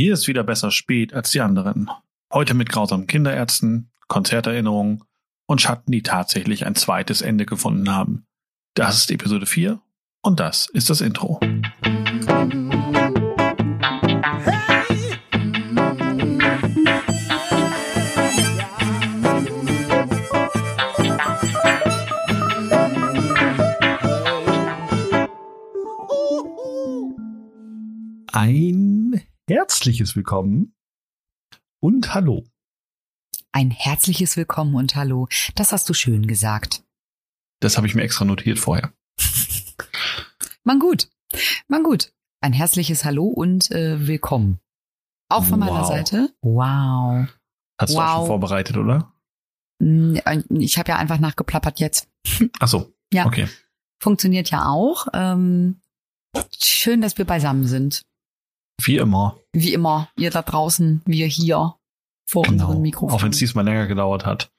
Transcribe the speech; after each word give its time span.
Hier 0.00 0.14
ist 0.14 0.28
wieder 0.28 0.44
besser 0.44 0.70
spät 0.70 1.12
als 1.12 1.30
die 1.30 1.42
anderen. 1.42 1.90
Heute 2.32 2.54
mit 2.54 2.70
grausamen 2.70 3.06
Kinderärzten, 3.06 3.90
Konzerterinnerungen 4.08 5.04
und 5.46 5.60
Schatten, 5.60 5.92
die 5.92 6.02
tatsächlich 6.02 6.64
ein 6.64 6.74
zweites 6.74 7.20
Ende 7.20 7.44
gefunden 7.44 7.94
haben. 7.94 8.24
Das 8.72 8.96
ist 8.96 9.10
Episode 9.10 9.44
4 9.44 9.78
und 10.22 10.40
das 10.40 10.70
ist 10.70 10.88
das 10.88 11.02
Intro. 11.02 11.38
Ein 28.32 29.20
herzliches 29.50 30.14
Willkommen 30.14 30.76
und 31.80 32.14
Hallo. 32.14 32.44
Ein 33.50 33.72
herzliches 33.72 34.36
Willkommen 34.36 34.76
und 34.76 34.94
Hallo. 34.94 35.26
Das 35.56 35.72
hast 35.72 35.88
du 35.88 35.92
schön 35.92 36.28
gesagt. 36.28 36.84
Das 37.58 37.76
habe 37.76 37.88
ich 37.88 37.96
mir 37.96 38.02
extra 38.02 38.24
notiert 38.24 38.60
vorher. 38.60 38.92
Man 40.62 40.78
gut. 40.78 41.10
Man 41.66 41.82
gut. 41.82 42.12
Ein 42.40 42.52
herzliches 42.52 43.04
Hallo 43.04 43.24
und 43.24 43.72
äh, 43.72 44.06
Willkommen. 44.06 44.60
Auch 45.28 45.42
von 45.42 45.58
meiner 45.58 45.80
Wow. 45.80 45.88
Seite. 45.88 46.32
Wow. 46.42 47.26
Hast 47.76 47.92
du 47.94 47.98
auch 47.98 48.04
Wow. 48.06 48.16
schon 48.18 48.26
vorbereitet, 48.28 48.76
oder? 48.76 49.12
Mm, 49.80 50.14
äh, 50.14 50.44
Ich 50.60 50.78
habe 50.78 50.90
ja 50.90 50.96
einfach 50.96 51.18
nachgeplappert 51.18 51.80
jetzt. 51.80 52.08
Ach 52.60 52.68
so. 52.68 52.94
Ja. 53.12 53.26
Okay. 53.26 53.48
Funktioniert 54.00 54.48
ja 54.50 54.66
auch. 54.66 55.08
Ähm, 55.12 55.80
schön, 56.56 57.00
dass 57.00 57.18
wir 57.18 57.24
beisammen 57.24 57.66
sind. 57.66 58.06
Wie 58.82 58.96
immer. 58.96 59.38
Wie 59.52 59.72
immer. 59.72 60.08
Ihr 60.16 60.30
da 60.30 60.42
draußen, 60.42 61.02
wir 61.04 61.26
hier 61.26 61.76
vor 62.26 62.44
Genau. 62.44 62.66
unserem 62.66 62.82
Mikrofon. 62.82 63.14
Auch 63.16 63.22
wenn 63.22 63.30
es 63.32 63.38
diesmal 63.38 63.64
länger 63.64 63.86
gedauert 63.86 64.24
hat. 64.26 64.52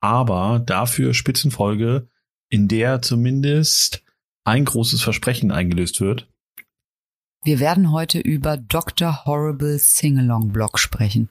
Aber 0.00 0.58
dafür 0.60 1.14
Spitzenfolge, 1.14 2.08
in 2.50 2.68
der 2.68 3.02
zumindest 3.02 4.02
ein 4.44 4.64
großes 4.64 5.02
Versprechen 5.02 5.50
eingelöst 5.52 6.00
wird. 6.00 6.28
wir 7.44 7.60
werden 7.60 7.92
heute 7.92 8.18
über 8.18 8.56
Dr. 8.56 9.24
Horrible 9.24 9.78
Singalong 9.78 10.52
Blog 10.52 10.78
sprechen. 10.78 11.30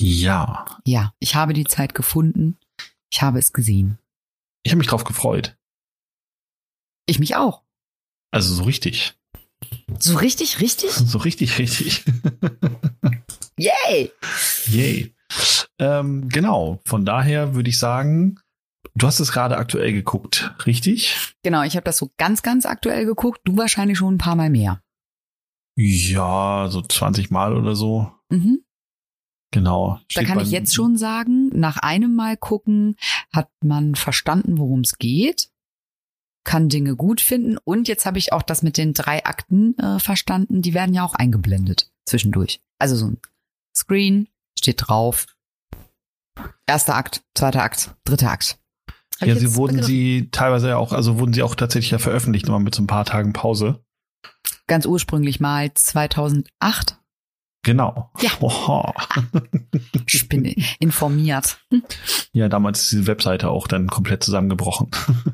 Ja. 0.00 0.66
Ja, 0.84 1.14
ich 1.20 1.34
habe 1.34 1.52
die 1.54 1.64
Zeit 1.64 1.94
gefunden. 1.94 2.58
Ich 3.10 3.22
habe 3.22 3.38
es 3.38 3.52
gesehen. 3.52 3.98
Ich 4.62 4.72
habe 4.72 4.78
mich 4.78 4.86
drauf 4.88 5.04
gefreut. 5.04 5.56
Ich 7.06 7.18
mich 7.18 7.34
auch. 7.36 7.62
Also 8.30 8.54
so 8.54 8.62
richtig. 8.64 9.14
So 9.98 10.16
richtig, 10.18 10.60
richtig? 10.60 10.90
So 10.90 11.18
richtig, 11.18 11.58
richtig. 11.58 12.04
Yay! 13.58 14.10
Yay. 14.66 15.14
Ähm, 15.78 16.28
genau. 16.28 16.80
Von 16.84 17.04
daher 17.04 17.54
würde 17.54 17.70
ich 17.70 17.78
sagen, 17.78 18.38
du 18.94 19.06
hast 19.06 19.20
es 19.20 19.32
gerade 19.32 19.56
aktuell 19.56 19.92
geguckt, 19.92 20.54
richtig? 20.66 21.34
Genau, 21.42 21.62
ich 21.62 21.76
habe 21.76 21.84
das 21.84 21.98
so 21.98 22.10
ganz, 22.16 22.42
ganz 22.42 22.66
aktuell 22.66 23.04
geguckt. 23.04 23.40
Du 23.44 23.56
wahrscheinlich 23.56 23.98
schon 23.98 24.14
ein 24.14 24.18
paar 24.18 24.36
Mal 24.36 24.50
mehr. 24.50 24.82
Ja, 25.76 26.68
so 26.70 26.82
20 26.82 27.30
Mal 27.30 27.56
oder 27.56 27.74
so. 27.74 28.12
Mhm. 28.30 28.64
Genau. 29.52 30.00
Da 30.14 30.24
kann 30.24 30.40
ich 30.40 30.50
jetzt 30.50 30.74
schon 30.74 30.96
sagen, 30.96 31.48
nach 31.48 31.76
einem 31.76 32.14
Mal 32.14 32.36
gucken 32.38 32.96
hat 33.32 33.50
man 33.62 33.94
verstanden, 33.94 34.58
worum 34.58 34.80
es 34.80 34.96
geht, 34.96 35.50
kann 36.44 36.68
Dinge 36.68 36.96
gut 36.96 37.20
finden 37.20 37.56
und 37.64 37.88
jetzt 37.88 38.04
habe 38.06 38.18
ich 38.18 38.32
auch 38.32 38.42
das 38.42 38.62
mit 38.62 38.76
den 38.76 38.94
drei 38.94 39.24
Akten 39.24 39.78
äh, 39.78 39.98
verstanden. 39.98 40.62
Die 40.62 40.74
werden 40.74 40.94
ja 40.94 41.04
auch 41.04 41.14
eingeblendet 41.14 41.90
zwischendurch. 42.04 42.60
Also 42.78 42.96
so 42.96 43.06
ein 43.06 43.18
Screen 43.76 44.28
steht 44.58 44.82
drauf. 44.88 45.26
Erster 46.66 46.96
Akt, 46.96 47.22
zweiter 47.34 47.62
Akt, 47.62 47.94
dritter 48.04 48.30
Akt. 48.30 48.58
Hab 49.20 49.28
Ja, 49.28 49.36
sie 49.36 49.54
wurden 49.54 49.76
begriffen? 49.76 49.86
sie 49.86 50.28
teilweise 50.32 50.68
ja 50.70 50.76
auch, 50.78 50.92
also 50.92 51.18
wurden 51.18 51.32
sie 51.32 51.42
auch 51.42 51.54
tatsächlich 51.54 51.90
ja 51.92 51.98
veröffentlicht, 51.98 52.48
nur 52.48 52.58
mit 52.58 52.74
so 52.74 52.82
ein 52.82 52.86
paar 52.86 53.04
Tagen 53.04 53.32
Pause. 53.32 53.84
ganz 54.66 54.86
ursprünglich 54.86 55.38
mal 55.38 55.72
2008. 55.74 56.98
Genau. 57.64 58.10
Ja. 58.20 58.30
Oha. 58.40 58.92
Ich 60.06 60.28
bin 60.28 60.44
informiert. 60.80 61.60
Ja, 62.32 62.48
damals 62.48 62.82
ist 62.82 62.92
diese 62.92 63.06
Webseite 63.06 63.50
auch 63.50 63.66
dann 63.68 63.88
komplett 63.88 64.24
zusammengebrochen. 64.24 64.90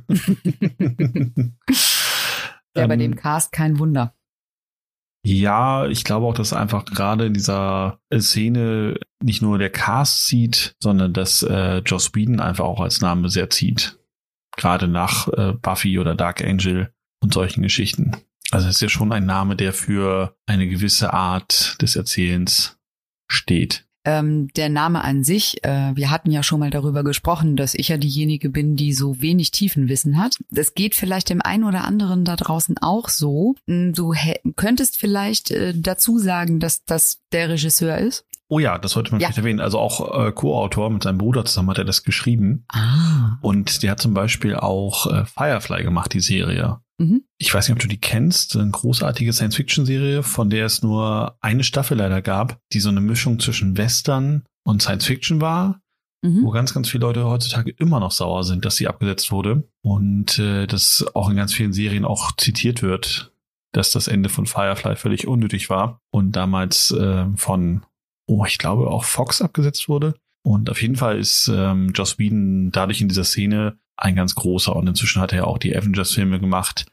Ja, 2.77 2.87
bei 2.87 2.95
Ähm, 2.95 3.01
dem 3.01 3.17
Cast 3.17 3.51
kein 3.51 3.79
Wunder. 3.79 4.15
Ja, 5.25 5.87
ich 5.87 6.05
glaube 6.05 6.27
auch, 6.27 6.35
dass 6.35 6.53
einfach 6.53 6.85
gerade 6.85 7.27
in 7.27 7.35
dieser 7.35 7.99
Szene 8.15 9.01
nicht 9.21 9.43
nur 9.43 9.59
der 9.59 9.71
Cast 9.71 10.27
zieht, 10.27 10.77
sondern 10.79 11.13
dass 11.13 11.43
äh, 11.43 11.79
Joss 11.79 12.15
Whedon 12.15 12.41
einfach 12.41 12.65
auch 12.67 12.81
als 12.81 13.01
Name 13.01 13.31
sehr 13.31 13.51
zieht. 13.51 13.99
Gerade 14.57 14.87
nach 14.87 15.29
äh, 15.29 15.55
Buffy 15.55 15.99
oder 15.99 16.15
Dark 16.15 16.43
Angel 16.45 16.93
und 17.21 17.33
solchen 17.35 17.63
Geschichten. 17.63 18.13
Also 18.51 18.69
es 18.69 18.77
ist 18.77 18.81
ja 18.81 18.89
schon 18.89 19.13
ein 19.13 19.27
Name, 19.27 19.57
der 19.57 19.73
für 19.73 20.35
eine 20.47 20.69
gewisse 20.69 21.13
Art 21.13 21.77
des 21.83 21.97
Erzählens 21.97 22.79
steht. 23.31 23.85
Ähm, 24.05 24.49
der 24.57 24.71
Name 24.71 25.03
an 25.05 25.23
sich, 25.23 25.63
äh, 25.65 25.95
wir 25.95 26.11
hatten 26.11 26.31
ja 26.31 26.43
schon 26.43 26.61
mal 26.61 26.71
darüber 26.71 27.05
gesprochen, 27.05 27.57
dass 27.57 27.75
ich 27.75 27.89
ja 27.89 27.99
diejenige 27.99 28.49
bin, 28.49 28.75
die 28.75 28.95
so 28.95 29.21
wenig 29.21 29.51
Tiefenwissen 29.51 30.17
hat. 30.19 30.37
Das 30.51 30.73
geht 30.73 30.95
vielleicht 30.95 31.29
dem 31.29 31.43
einen 31.43 31.65
oder 31.65 31.85
anderen 31.85 32.25
da 32.25 32.37
draußen 32.37 32.79
auch 32.79 33.11
so. 33.11 33.55
Mm, 33.67 33.93
Du 33.93 34.15
könntest 34.57 34.97
vielleicht 34.97 35.51
äh, 35.51 35.75
dazu 35.77 36.19
sagen, 36.19 36.59
dass 36.59 36.85
das 36.87 37.21
der 37.33 37.51
Regisseur 37.51 37.99
ist. 37.99 38.25
Oh 38.49 38.59
ja, 38.61 38.79
das 38.79 38.93
sollte 38.93 39.11
man 39.11 39.21
Ja. 39.21 39.27
vielleicht 39.27 39.39
erwähnen. 39.39 39.61
Also 39.61 39.79
auch 39.79 40.27
äh, 40.27 40.33
Co-Autor 40.33 40.89
mit 40.89 41.03
seinem 41.03 41.19
Bruder 41.19 41.45
zusammen 41.45 41.69
hat 41.69 41.79
er 41.79 41.85
das 41.85 42.03
geschrieben. 42.03 42.65
Ah. 42.69 43.37
Und 43.43 43.83
der 43.83 43.91
hat 43.91 44.01
zum 44.01 44.15
Beispiel 44.15 44.55
auch 44.55 45.07
äh, 45.13 45.27
Firefly 45.27 45.83
gemacht, 45.83 46.15
die 46.15 46.21
Serie. 46.21 46.81
Mhm. 46.99 47.23
Ich 47.39 47.53
weiß 47.55 47.69
nicht, 47.69 47.75
ob 47.77 47.81
du 47.81 47.89
die 47.89 48.01
kennst. 48.01 48.57
Eine 48.57 48.71
großartige 48.71 49.33
Science-Fiction-Serie, 49.33 50.23
von 50.23 50.51
der 50.51 50.67
es 50.67 50.83
nur 50.83 51.37
eine 51.41 51.65
Staffel 51.65 51.97
leider 51.97 52.23
gab, 52.23 52.61
die 52.73 52.81
so 52.81 52.89
eine 52.89 53.01
Mischung 53.01 53.39
zwischen 53.39 53.77
Western 53.77 54.45
und 54.65 54.83
Science-Fiction 54.83 55.41
war, 55.41 55.81
wo 56.23 56.29
Mhm. 56.29 56.51
ganz, 56.53 56.75
ganz 56.75 56.89
viele 56.89 57.03
Leute 57.03 57.25
heutzutage 57.25 57.71
immer 57.79 58.01
noch 58.01 58.11
sauer 58.11 58.43
sind, 58.43 58.65
dass 58.65 58.75
sie 58.77 58.89
abgesetzt 58.89 59.31
wurde. 59.31 59.69
Und 59.83 60.39
äh, 60.41 60.67
das 60.67 61.07
auch 61.15 61.31
in 61.31 61.37
ganz 61.37 61.55
vielen 61.55 61.73
Serien 61.73 62.05
auch 62.05 62.33
zitiert 62.37 62.83
wird, 62.83 63.33
dass 63.73 63.93
das 63.93 64.09
Ende 64.09 64.29
von 64.29 64.47
Firefly 64.47 64.97
völlig 64.97 65.29
unnötig 65.29 65.71
war 65.71 66.01
und 66.11 66.33
damals 66.33 66.91
äh, 66.91 67.27
von, 67.37 67.85
oh, 68.27 68.45
ich 68.47 68.59
glaube, 68.59 68.89
auch 68.91 69.05
Fox 69.05 69.41
abgesetzt 69.41 69.89
wurde. 69.89 70.15
Und 70.43 70.71
auf 70.71 70.83
jeden 70.83 70.97
Fall 70.97 71.19
ist 71.19 71.49
ähm, 71.55 71.93
Joss 71.95 72.19
Whedon 72.19 72.71
dadurch 72.73 73.01
in 73.01 73.09
dieser 73.09 73.25
Szene 73.25 73.79
ein 73.99 74.15
ganz 74.15 74.35
großer. 74.35 74.75
Und 74.75 74.87
inzwischen 74.87 75.21
hat 75.21 75.33
er 75.33 75.39
ja 75.39 75.45
auch 75.45 75.59
die 75.59 75.77
Avengers-Filme 75.77 76.41
gemacht 76.41 76.87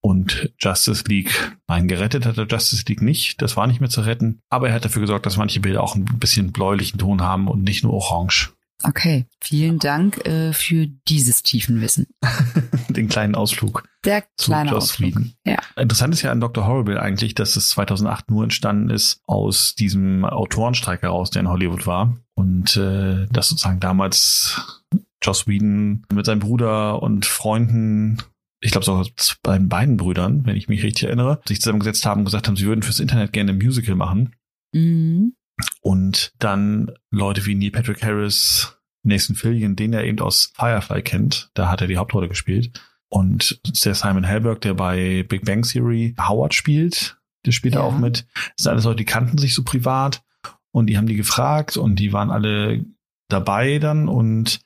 und 0.00 0.52
Justice 0.58 1.04
League. 1.06 1.56
Nein, 1.66 1.88
gerettet 1.88 2.26
hat 2.26 2.36
er 2.36 2.46
Justice 2.46 2.84
League 2.86 3.02
nicht. 3.02 3.40
Das 3.40 3.56
war 3.56 3.66
nicht 3.66 3.80
mehr 3.80 3.90
zu 3.90 4.02
retten. 4.02 4.40
Aber 4.50 4.68
er 4.68 4.74
hat 4.74 4.84
dafür 4.84 5.00
gesorgt, 5.00 5.24
dass 5.26 5.38
manche 5.38 5.60
Bilder 5.60 5.82
auch 5.82 5.94
ein 5.96 6.04
bisschen 6.04 6.52
bläulichen 6.52 6.98
Ton 6.98 7.22
haben 7.22 7.48
und 7.48 7.64
nicht 7.64 7.82
nur 7.82 7.94
orange. 7.94 8.52
Okay, 8.82 9.24
vielen 9.40 9.78
Dank 9.78 10.26
äh, 10.26 10.52
für 10.52 10.86
dieses 11.08 11.42
Tiefenwissen. 11.42 12.06
Den 12.90 13.08
kleinen 13.08 13.34
Ausflug 13.34 13.84
Der 14.04 14.24
zu 14.36 14.50
kleine 14.50 14.70
Joss 14.70 14.84
Ausflug. 14.84 15.10
Whedon. 15.10 15.32
Ja. 15.46 15.56
Interessant 15.76 16.12
ist 16.12 16.20
ja 16.20 16.32
an 16.32 16.40
Dr. 16.40 16.66
Horrible 16.66 17.00
eigentlich, 17.00 17.34
dass 17.34 17.56
es 17.56 17.70
2008 17.70 18.30
nur 18.30 18.44
entstanden 18.44 18.90
ist 18.90 19.22
aus 19.26 19.74
diesem 19.74 20.26
Autorenstreik 20.26 21.00
heraus, 21.00 21.30
der 21.30 21.40
in 21.40 21.48
Hollywood 21.48 21.86
war. 21.86 22.14
Und 22.34 22.76
äh, 22.76 23.26
dass 23.30 23.48
sozusagen 23.48 23.80
damals 23.80 24.82
Joss 25.24 25.46
Whedon 25.46 26.04
mit 26.12 26.26
seinem 26.26 26.40
Bruder 26.40 27.02
und 27.02 27.26
Freunden, 27.26 28.18
ich 28.60 28.70
glaube 28.72 28.84
sogar 28.84 29.06
bei 29.42 29.58
beiden 29.58 29.96
Brüdern, 29.96 30.44
wenn 30.46 30.56
ich 30.56 30.68
mich 30.68 30.82
richtig 30.82 31.04
erinnere, 31.04 31.40
sich 31.46 31.60
zusammengesetzt 31.60 32.06
haben 32.06 32.20
und 32.20 32.24
gesagt 32.26 32.46
haben, 32.46 32.56
sie 32.56 32.66
würden 32.66 32.82
fürs 32.82 33.00
Internet 33.00 33.32
gerne 33.32 33.52
ein 33.52 33.58
Musical 33.58 33.94
machen. 33.94 34.34
Mhm. 34.72 35.34
Und 35.80 36.32
dann 36.38 36.90
Leute 37.10 37.46
wie 37.46 37.54
Neil 37.54 37.70
Patrick 37.70 38.02
Harris, 38.02 38.76
Nathan 39.02 39.36
Fillion, 39.36 39.76
den 39.76 39.92
er 39.92 40.04
eben 40.04 40.18
aus 40.20 40.52
Firefly 40.56 41.02
kennt, 41.02 41.50
da 41.54 41.70
hat 41.70 41.80
er 41.80 41.86
die 41.86 41.96
Hauptrolle 41.96 42.28
gespielt. 42.28 42.80
Und 43.08 43.60
der 43.84 43.94
Simon 43.94 44.24
Helberg, 44.24 44.60
der 44.62 44.74
bei 44.74 45.24
Big 45.28 45.44
Bang 45.44 45.62
Theory 45.62 46.14
Howard 46.18 46.54
spielt, 46.54 47.18
der 47.46 47.52
spielt 47.52 47.74
da 47.74 47.80
Ja. 47.80 47.84
auch 47.84 47.98
mit. 47.98 48.26
Das 48.56 48.64
sind 48.64 48.72
alles 48.72 48.84
Leute, 48.84 48.96
die 48.96 49.04
kannten 49.04 49.38
sich 49.38 49.54
so 49.54 49.62
privat 49.62 50.24
und 50.72 50.86
die 50.86 50.96
haben 50.96 51.06
die 51.06 51.14
gefragt 51.16 51.76
und 51.76 51.96
die 51.96 52.12
waren 52.12 52.30
alle 52.30 52.84
dabei 53.28 53.78
dann 53.78 54.08
und 54.08 54.60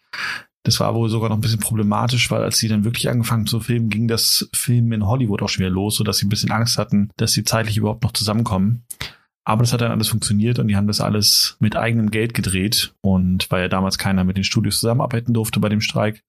das 0.64 0.80
war 0.80 0.94
wohl 0.94 1.08
sogar 1.08 1.28
noch 1.28 1.36
ein 1.36 1.40
bisschen 1.40 1.60
problematisch, 1.60 2.30
weil 2.30 2.42
als 2.42 2.58
sie 2.58 2.68
dann 2.68 2.84
wirklich 2.84 3.08
angefangen 3.08 3.46
zu 3.46 3.60
filmen, 3.60 3.88
ging 3.88 4.08
das 4.08 4.48
Filmen 4.52 4.92
in 4.92 5.06
Hollywood 5.06 5.42
auch 5.42 5.48
schwer 5.48 5.70
los, 5.70 5.96
sodass 5.96 6.18
sie 6.18 6.26
ein 6.26 6.30
bisschen 6.30 6.50
Angst 6.50 6.78
hatten, 6.78 7.10
dass 7.16 7.32
sie 7.32 7.44
zeitlich 7.44 7.76
überhaupt 7.76 8.02
noch 8.02 8.12
zusammenkommen. 8.12 8.84
Aber 9.48 9.62
das 9.62 9.72
hat 9.72 9.80
dann 9.80 9.92
alles 9.92 10.08
funktioniert 10.08 10.58
und 10.58 10.68
die 10.68 10.76
haben 10.76 10.86
das 10.86 11.00
alles 11.00 11.56
mit 11.58 11.74
eigenem 11.74 12.10
Geld 12.10 12.34
gedreht. 12.34 12.92
Und 13.00 13.50
weil 13.50 13.62
ja 13.62 13.68
damals 13.68 13.96
keiner 13.96 14.22
mit 14.22 14.36
den 14.36 14.44
Studios 14.44 14.78
zusammenarbeiten 14.78 15.32
durfte 15.32 15.58
bei 15.58 15.70
dem 15.70 15.80
Streik. 15.80 16.22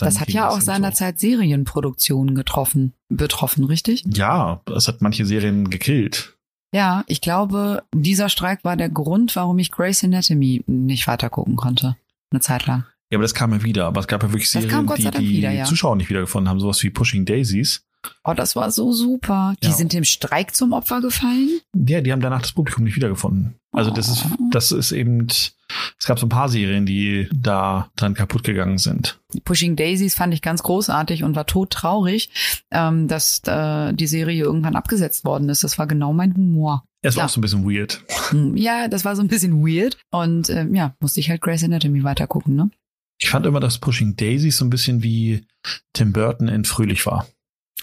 Das 0.00 0.18
hat 0.18 0.30
ja 0.30 0.48
auch 0.48 0.54
eben 0.54 0.60
so. 0.60 0.66
seinerzeit 0.66 1.20
Serienproduktionen 1.20 2.34
getroffen, 2.34 2.92
betroffen, 3.08 3.62
richtig? 3.62 4.02
Ja, 4.12 4.60
es 4.74 4.88
hat 4.88 5.02
manche 5.02 5.24
Serien 5.24 5.70
gekillt. 5.70 6.36
Ja, 6.74 7.04
ich 7.06 7.20
glaube, 7.20 7.84
dieser 7.94 8.28
Streik 8.28 8.64
war 8.64 8.76
der 8.76 8.88
Grund, 8.88 9.36
warum 9.36 9.60
ich 9.60 9.70
Grey's 9.70 10.02
Anatomy 10.02 10.64
nicht 10.66 11.06
weitergucken 11.06 11.54
konnte. 11.54 11.96
Eine 12.32 12.40
Zeit 12.40 12.66
lang. 12.66 12.86
Ja, 13.14 13.18
aber 13.18 13.22
das 13.24 13.34
kam 13.34 13.52
ja 13.52 13.62
wieder. 13.62 13.86
Aber 13.86 14.00
es 14.00 14.08
gab 14.08 14.22
ja 14.24 14.30
wirklich 14.32 14.50
Das 14.50 14.60
Serien, 14.62 14.86
die 14.96 15.10
die 15.10 15.28
wieder, 15.28 15.50
ja. 15.52 15.64
Zuschauer 15.64 15.94
nicht 15.94 16.10
wiedergefunden 16.10 16.48
haben. 16.50 16.58
Sowas 16.58 16.82
wie 16.82 16.90
Pushing 16.90 17.24
Daisies. 17.24 17.84
Oh, 18.24 18.34
das 18.34 18.54
war 18.56 18.70
so 18.72 18.92
super. 18.92 19.54
Die 19.62 19.68
Ja. 19.68 19.72
sind 19.72 19.92
dem 19.92 20.04
Streik 20.04 20.54
zum 20.54 20.72
Opfer 20.72 21.00
gefallen. 21.00 21.48
Ja, 21.74 22.00
die 22.00 22.12
haben 22.12 22.20
danach 22.20 22.42
das 22.42 22.52
Publikum 22.52 22.84
nicht 22.84 22.96
wiedergefunden. 22.96 23.54
Also 23.72 23.90
das 23.92 24.08
ist, 24.08 24.24
Oh. 24.26 24.36
das 24.50 24.72
ist 24.72 24.92
eben, 24.92 25.26
es 25.28 25.54
gab 26.06 26.18
so 26.18 26.26
ein 26.26 26.28
paar 26.28 26.48
Serien, 26.48 26.84
die 26.86 27.28
da 27.32 27.88
dran 27.96 28.14
kaputt 28.14 28.42
gegangen 28.44 28.76
sind. 28.78 29.20
Pushing 29.44 29.74
Daisies 29.76 30.14
fand 30.14 30.34
ich 30.34 30.42
ganz 30.42 30.62
großartig 30.64 31.22
und 31.24 31.34
war 31.34 31.46
todtraurig, 31.46 32.30
ähm, 32.72 33.08
dass 33.08 33.40
äh, 33.46 33.94
die 33.94 34.06
Serie 34.06 34.42
irgendwann 34.42 34.76
abgesetzt 34.76 35.24
worden 35.24 35.48
ist. 35.48 35.64
Das 35.64 35.78
war 35.78 35.86
genau 35.86 36.12
mein 36.12 36.34
Humor. 36.36 36.84
Es 37.00 37.16
war 37.16 37.22
Ja. 37.22 37.24
auch 37.26 37.30
so 37.30 37.38
ein 37.38 37.42
bisschen 37.42 37.64
weird. 37.64 38.02
Hm, 38.30 38.56
Ja, 38.56 38.88
das 38.88 39.04
war 39.04 39.16
so 39.16 39.22
ein 39.22 39.28
bisschen 39.28 39.66
weird. 39.66 39.96
Und 40.10 40.50
ähm, 40.50 40.74
ja, 40.74 40.94
musste 41.00 41.20
ich 41.20 41.30
halt 41.30 41.40
Grey's 41.40 41.64
Anatomy 41.64 42.02
weitergucken, 42.04 42.54
ne? 42.54 42.70
Ich 43.18 43.30
fand 43.30 43.46
immer, 43.46 43.60
dass 43.60 43.78
Pushing 43.78 44.16
Daisies 44.16 44.56
so 44.58 44.64
ein 44.64 44.70
bisschen 44.70 45.02
wie 45.02 45.46
Tim 45.92 46.12
Burton 46.12 46.48
in 46.48 46.64
Fröhlich 46.64 47.06
war. 47.06 47.26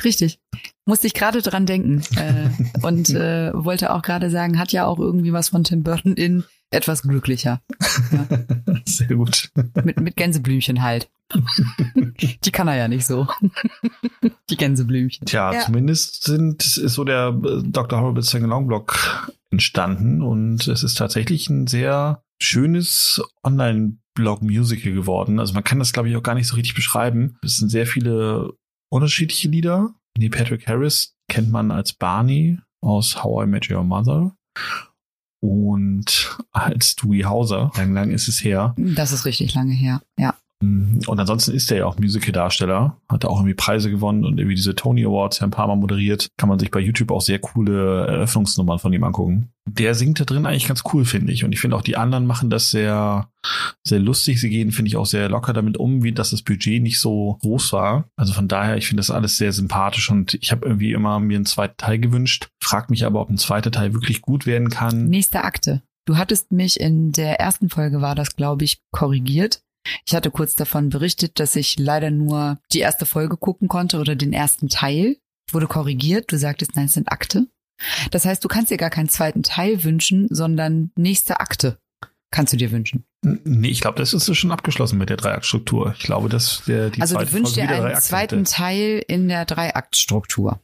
Richtig. 0.04 0.40
Musste 0.86 1.08
ich 1.08 1.14
gerade 1.14 1.42
dran 1.42 1.66
denken. 1.66 2.02
Äh, 2.16 2.50
und 2.86 3.10
äh, 3.12 3.52
wollte 3.54 3.94
auch 3.94 4.02
gerade 4.02 4.30
sagen, 4.30 4.58
hat 4.60 4.72
ja 4.72 4.86
auch 4.86 5.00
irgendwie 5.00 5.34
was 5.34 5.50
von 5.50 5.64
Tim 5.64 5.84
Burton 5.84 6.14
in 6.16 6.44
etwas 6.70 7.02
glücklicher. 7.04 7.62
Sehr 8.86 9.08
gut. 9.08 9.50
Mit, 9.84 10.00
mit 10.00 10.16
Gänseblümchen 10.16 10.82
halt. 10.82 11.10
Die 12.44 12.52
kann 12.52 12.68
er 12.68 12.78
ja 12.78 12.88
nicht 12.88 13.06
so. 13.06 13.28
Die 14.50 14.58
Gänseblümchen. 14.58 15.26
Tja, 15.26 15.54
Ja. 15.54 15.60
zumindest 15.62 16.24
sind, 16.24 16.64
ist 16.64 16.94
so 16.94 17.04
der 17.04 17.38
äh, 17.44 17.62
Dr. 17.64 18.00
Horrible 18.00 18.24
Sing-Along 18.24 18.68
Blog 18.68 19.32
entstanden 19.50 20.22
und 20.22 20.66
es 20.68 20.84
ist 20.84 20.98
tatsächlich 20.98 21.50
ein 21.50 21.68
sehr 21.68 22.24
schönes 22.40 23.22
Online-Blog-Musical 24.18 24.94
geworden. 24.94 25.40
Also 25.40 25.54
man 25.54 25.64
kann 25.64 25.80
das, 25.80 25.94
glaube 25.94 26.10
ich, 26.10 26.16
auch 26.16 26.24
gar 26.24 26.36
nicht 26.36 26.48
so 26.48 26.56
richtig 26.56 26.76
beschreiben. 26.76 27.38
Es 27.44 27.58
sind 27.58 27.70
sehr 27.70 27.88
viele 27.88 28.54
unterschiedliche 28.90 29.48
Lieder. 29.48 29.94
Neil 30.18 30.30
Patrick 30.30 30.68
Harris 30.68 31.16
kennt 31.30 31.50
man 31.50 31.72
als 31.72 31.94
Barney 31.94 32.60
aus 32.82 33.24
How 33.24 33.44
I 33.44 33.48
Met 33.48 33.70
Your 33.70 33.84
Mother 33.84 34.36
und 35.42 36.38
als 36.52 36.96
Dewey 36.96 37.22
Hauser. 37.22 37.72
Lang, 37.78 37.94
lang 37.94 38.12
ist 38.12 38.28
es 38.28 38.44
her. 38.44 38.76
Das 38.78 39.12
ist 39.12 39.26
richtig 39.26 39.54
lange 39.54 39.74
her. 39.74 40.02
Ja. 40.18 40.36
Und 40.62 41.20
ansonsten 41.20 41.54
ist 41.54 41.72
er 41.72 41.80
ja 41.80 41.86
auch 41.86 41.98
Musical-Darsteller, 41.98 42.98
hat 43.10 43.26
auch 43.26 43.38
irgendwie 43.40 43.56
Preise 43.56 43.90
gewonnen 43.90 44.24
und 44.24 44.38
irgendwie 44.38 44.56
diese 44.56 44.76
Tony 44.76 45.04
Awards 45.04 45.40
ja 45.40 45.48
ein 45.48 45.52
paar 45.52 45.68
Mal 45.68 45.76
moderiert. 45.76 46.28
Kann 46.38 46.50
man 46.50 46.60
sich 46.60 46.70
bei 46.70 46.80
YouTube 46.80 47.12
auch 47.12 47.22
sehr 47.22 47.40
coole 47.40 48.06
Eröffnungsnummern 48.08 48.80
von 48.80 48.94
ihm 48.94 49.04
angucken. 49.04 49.50
Der 49.66 49.96
singt 49.96 50.20
da 50.20 50.26
drin 50.26 50.46
eigentlich 50.46 50.68
ganz 50.68 50.84
cool, 50.94 51.06
finde 51.06 51.32
ich. 51.34 51.44
Und 51.44 51.52
ich 51.52 51.60
finde 51.60 51.76
auch 51.76 51.82
die 51.82 51.98
anderen 51.98 52.26
machen 52.26 52.50
das 52.50 52.70
sehr, 52.70 53.30
sehr 53.84 54.00
lustig. 54.00 54.40
Sie 54.40 54.50
gehen, 54.50 54.72
finde 54.72 54.90
ich, 54.90 54.98
auch 54.98 55.06
sehr 55.06 55.30
locker 55.30 55.54
damit 55.54 55.78
um, 55.78 56.04
wie 56.04 56.12
dass 56.12 56.32
das 56.32 56.44
Budget 56.44 56.82
nicht 56.82 57.00
so 57.00 57.38
groß 57.42 57.74
war. 57.74 58.06
Also 58.16 58.34
von 58.34 58.48
daher, 58.48 58.78
ich 58.78 58.88
finde 58.88 59.02
das 59.02 59.12
alles 59.12 59.38
sehr 59.38 59.52
sympathisch 59.54 60.12
und 60.12 60.36
ich 60.36 60.52
habe 60.52 60.68
irgendwie 60.68 60.92
immer 60.92 61.20
mir 61.20 61.38
einen 61.38 61.46
zweiten 61.46 61.78
Teil 61.78 62.00
gewünscht. 62.00 62.50
Frag 62.62 62.90
mich 62.90 63.06
aber, 63.06 63.22
ob 63.22 63.30
ein 63.30 63.38
zweiter 63.38 63.72
Teil 63.72 63.94
wirklich 63.94 64.22
gut 64.22 64.46
werden 64.46 64.70
kann. 64.70 65.06
Nächste 65.06 65.44
Akte. 65.44 65.82
Du 66.06 66.18
hattest 66.18 66.52
mich 66.52 66.80
in 66.80 67.12
der 67.12 67.40
ersten 67.40 67.70
Folge 67.70 68.02
war 68.02 68.16
das, 68.16 68.36
glaube 68.36 68.66
ich, 68.66 68.80
korrigiert. 68.92 69.62
Ich 70.06 70.16
hatte 70.16 70.32
kurz 70.32 70.56
davon 70.56 70.90
berichtet, 70.90 71.40
dass 71.40 71.56
ich 71.56 71.78
leider 71.80 72.12
nur 72.12 72.60
die 72.72 72.80
erste 72.80 73.06
Folge 73.06 73.38
gucken 73.38 73.68
konnte 73.68 74.00
oder 74.00 74.16
den 74.16 74.34
ersten 74.34 74.70
Teil. 74.70 75.18
Wurde 75.52 75.68
korrigiert. 75.68 76.32
Du 76.32 76.38
sagtest, 76.38 76.76
nein, 76.76 76.86
es 76.86 76.94
sind 76.94 77.12
Akte. 77.12 77.48
Das 78.12 78.26
heißt, 78.26 78.44
du 78.44 78.48
kannst 78.48 78.72
dir 78.72 78.78
gar 78.78 78.90
keinen 78.90 79.10
zweiten 79.10 79.44
Teil 79.44 79.84
wünschen, 79.84 80.28
sondern 80.30 80.92
nächste 80.96 81.40
Akte 81.40 81.80
kannst 82.32 82.54
du 82.54 82.58
dir 82.58 82.72
wünschen. 82.72 83.06
Nee, 83.24 83.70
ich 83.70 83.82
glaube, 83.82 84.00
das 84.00 84.14
ist 84.14 84.36
schon 84.36 84.52
abgeschlossen 84.52 84.98
mit 84.98 85.10
der 85.10 85.18
Dreiaktstruktur. 85.18 85.94
Ich 85.98 86.04
glaube, 86.04 86.30
dass 86.30 86.64
der, 86.66 86.90
die 86.90 87.02
also 87.02 87.16
zweite 87.16 87.30
du 87.30 87.34
wünschst 87.38 87.56
Folge 87.56 87.74
dir 87.74 87.84
einen 87.86 88.02
zweiten. 88.02 88.44
Teil 88.46 89.04
in 89.08 89.28
der 89.28 89.46
Dreiaktstruktur. 89.46 90.60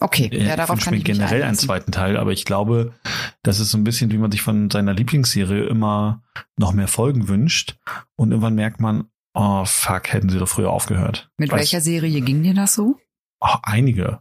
Okay, 0.00 0.28
Äh, 0.32 0.46
ja, 0.48 0.56
darauf 0.56 0.80
kann 0.80 0.92
mir 0.92 0.98
ich 0.98 1.04
generell 1.04 1.42
einen 1.42 1.56
zweiten 1.56 1.92
Teil, 1.92 2.16
aber 2.16 2.32
ich 2.32 2.44
glaube, 2.44 2.92
das 3.42 3.60
ist 3.60 3.70
so 3.70 3.78
ein 3.78 3.84
bisschen, 3.84 4.10
wie 4.10 4.18
man 4.18 4.30
sich 4.32 4.42
von 4.42 4.68
seiner 4.70 4.92
Lieblingsserie 4.92 5.64
immer 5.66 6.22
noch 6.56 6.72
mehr 6.72 6.88
Folgen 6.88 7.28
wünscht 7.28 7.76
und 8.16 8.30
irgendwann 8.30 8.54
merkt 8.56 8.80
man, 8.80 9.04
oh 9.34 9.64
fuck, 9.64 10.12
hätten 10.12 10.28
sie 10.28 10.38
doch 10.38 10.48
früher 10.48 10.70
aufgehört. 10.70 11.30
Mit 11.38 11.50
Weißt- 11.50 11.56
welcher 11.56 11.80
Serie 11.80 12.20
ging 12.20 12.42
dir 12.42 12.54
das 12.54 12.74
so? 12.74 12.98
Oh, 13.40 13.56
einige. 13.62 14.20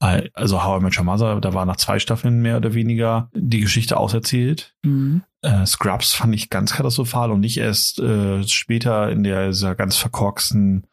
Also 0.00 0.62
How 0.62 0.80
I 0.80 0.84
Met 0.84 0.96
Your 0.96 1.04
Mother, 1.04 1.40
da 1.40 1.54
war 1.54 1.64
nach 1.66 1.76
zwei 1.76 1.98
Staffeln 1.98 2.40
mehr 2.40 2.56
oder 2.58 2.74
weniger 2.74 3.30
die 3.34 3.60
Geschichte 3.60 3.96
auserzählt. 3.96 4.76
Mhm. 4.84 5.22
Äh, 5.42 5.66
Scrubs 5.66 6.12
fand 6.14 6.34
ich 6.34 6.50
ganz 6.50 6.74
katastrophal 6.74 7.30
und 7.32 7.40
nicht 7.40 7.56
erst 7.58 7.98
äh, 7.98 8.46
später 8.46 9.10
in 9.10 9.24
der 9.24 9.48
dieser 9.48 9.74
ganz 9.74 9.96
verkorksten 9.96 10.86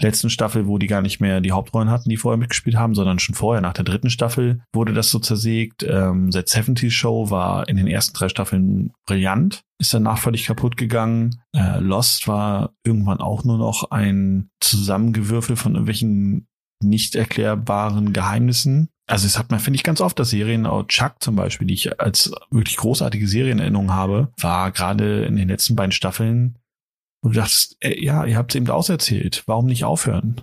letzten 0.00 0.30
Staffel, 0.30 0.66
wo 0.66 0.78
die 0.78 0.86
gar 0.86 1.02
nicht 1.02 1.20
mehr 1.20 1.40
die 1.40 1.52
Hauptrollen 1.52 1.90
hatten, 1.90 2.08
die 2.08 2.16
vorher 2.16 2.38
mitgespielt 2.38 2.76
haben, 2.76 2.94
sondern 2.94 3.18
schon 3.18 3.34
vorher, 3.34 3.60
nach 3.60 3.72
der 3.72 3.84
dritten 3.84 4.10
Staffel, 4.10 4.62
wurde 4.72 4.92
das 4.92 5.10
so 5.10 5.18
zersägt. 5.18 5.82
Ähm, 5.82 6.32
The 6.32 6.40
70s 6.40 6.90
Show 6.90 7.30
war 7.30 7.68
in 7.68 7.76
den 7.76 7.86
ersten 7.86 8.14
drei 8.14 8.28
Staffeln 8.28 8.92
brillant, 9.06 9.62
ist 9.78 9.94
danach 9.94 10.18
völlig 10.18 10.46
kaputt 10.46 10.76
gegangen. 10.76 11.42
Äh, 11.54 11.78
Lost 11.80 12.26
war 12.28 12.72
irgendwann 12.84 13.20
auch 13.20 13.44
nur 13.44 13.58
noch 13.58 13.90
ein 13.90 14.50
Zusammengewürfel 14.60 15.56
von 15.56 15.72
irgendwelchen 15.72 16.46
nicht 16.82 17.14
erklärbaren 17.14 18.12
Geheimnissen. 18.12 18.88
Also 19.06 19.26
es 19.26 19.38
hat 19.38 19.50
man, 19.50 19.60
finde 19.60 19.76
ich, 19.76 19.82
ganz 19.82 20.00
oft, 20.00 20.18
dass 20.18 20.30
Serien, 20.30 20.66
auch 20.66 20.84
Chuck 20.84 21.16
zum 21.20 21.36
Beispiel, 21.36 21.66
die 21.66 21.74
ich 21.74 22.00
als 22.00 22.32
wirklich 22.50 22.76
großartige 22.76 23.26
Serienerinnerung 23.26 23.92
habe, 23.92 24.32
war 24.40 24.70
gerade 24.70 25.24
in 25.24 25.36
den 25.36 25.48
letzten 25.48 25.76
beiden 25.76 25.92
Staffeln, 25.92 26.56
wo 27.22 27.28
du 27.30 27.34
dachtest, 27.36 27.76
äh, 27.80 28.02
ja, 28.04 28.24
ihr 28.24 28.36
habt 28.36 28.52
es 28.52 28.56
eben 28.56 28.68
auserzählt. 28.68 29.42
Warum 29.46 29.66
nicht 29.66 29.84
aufhören? 29.84 30.40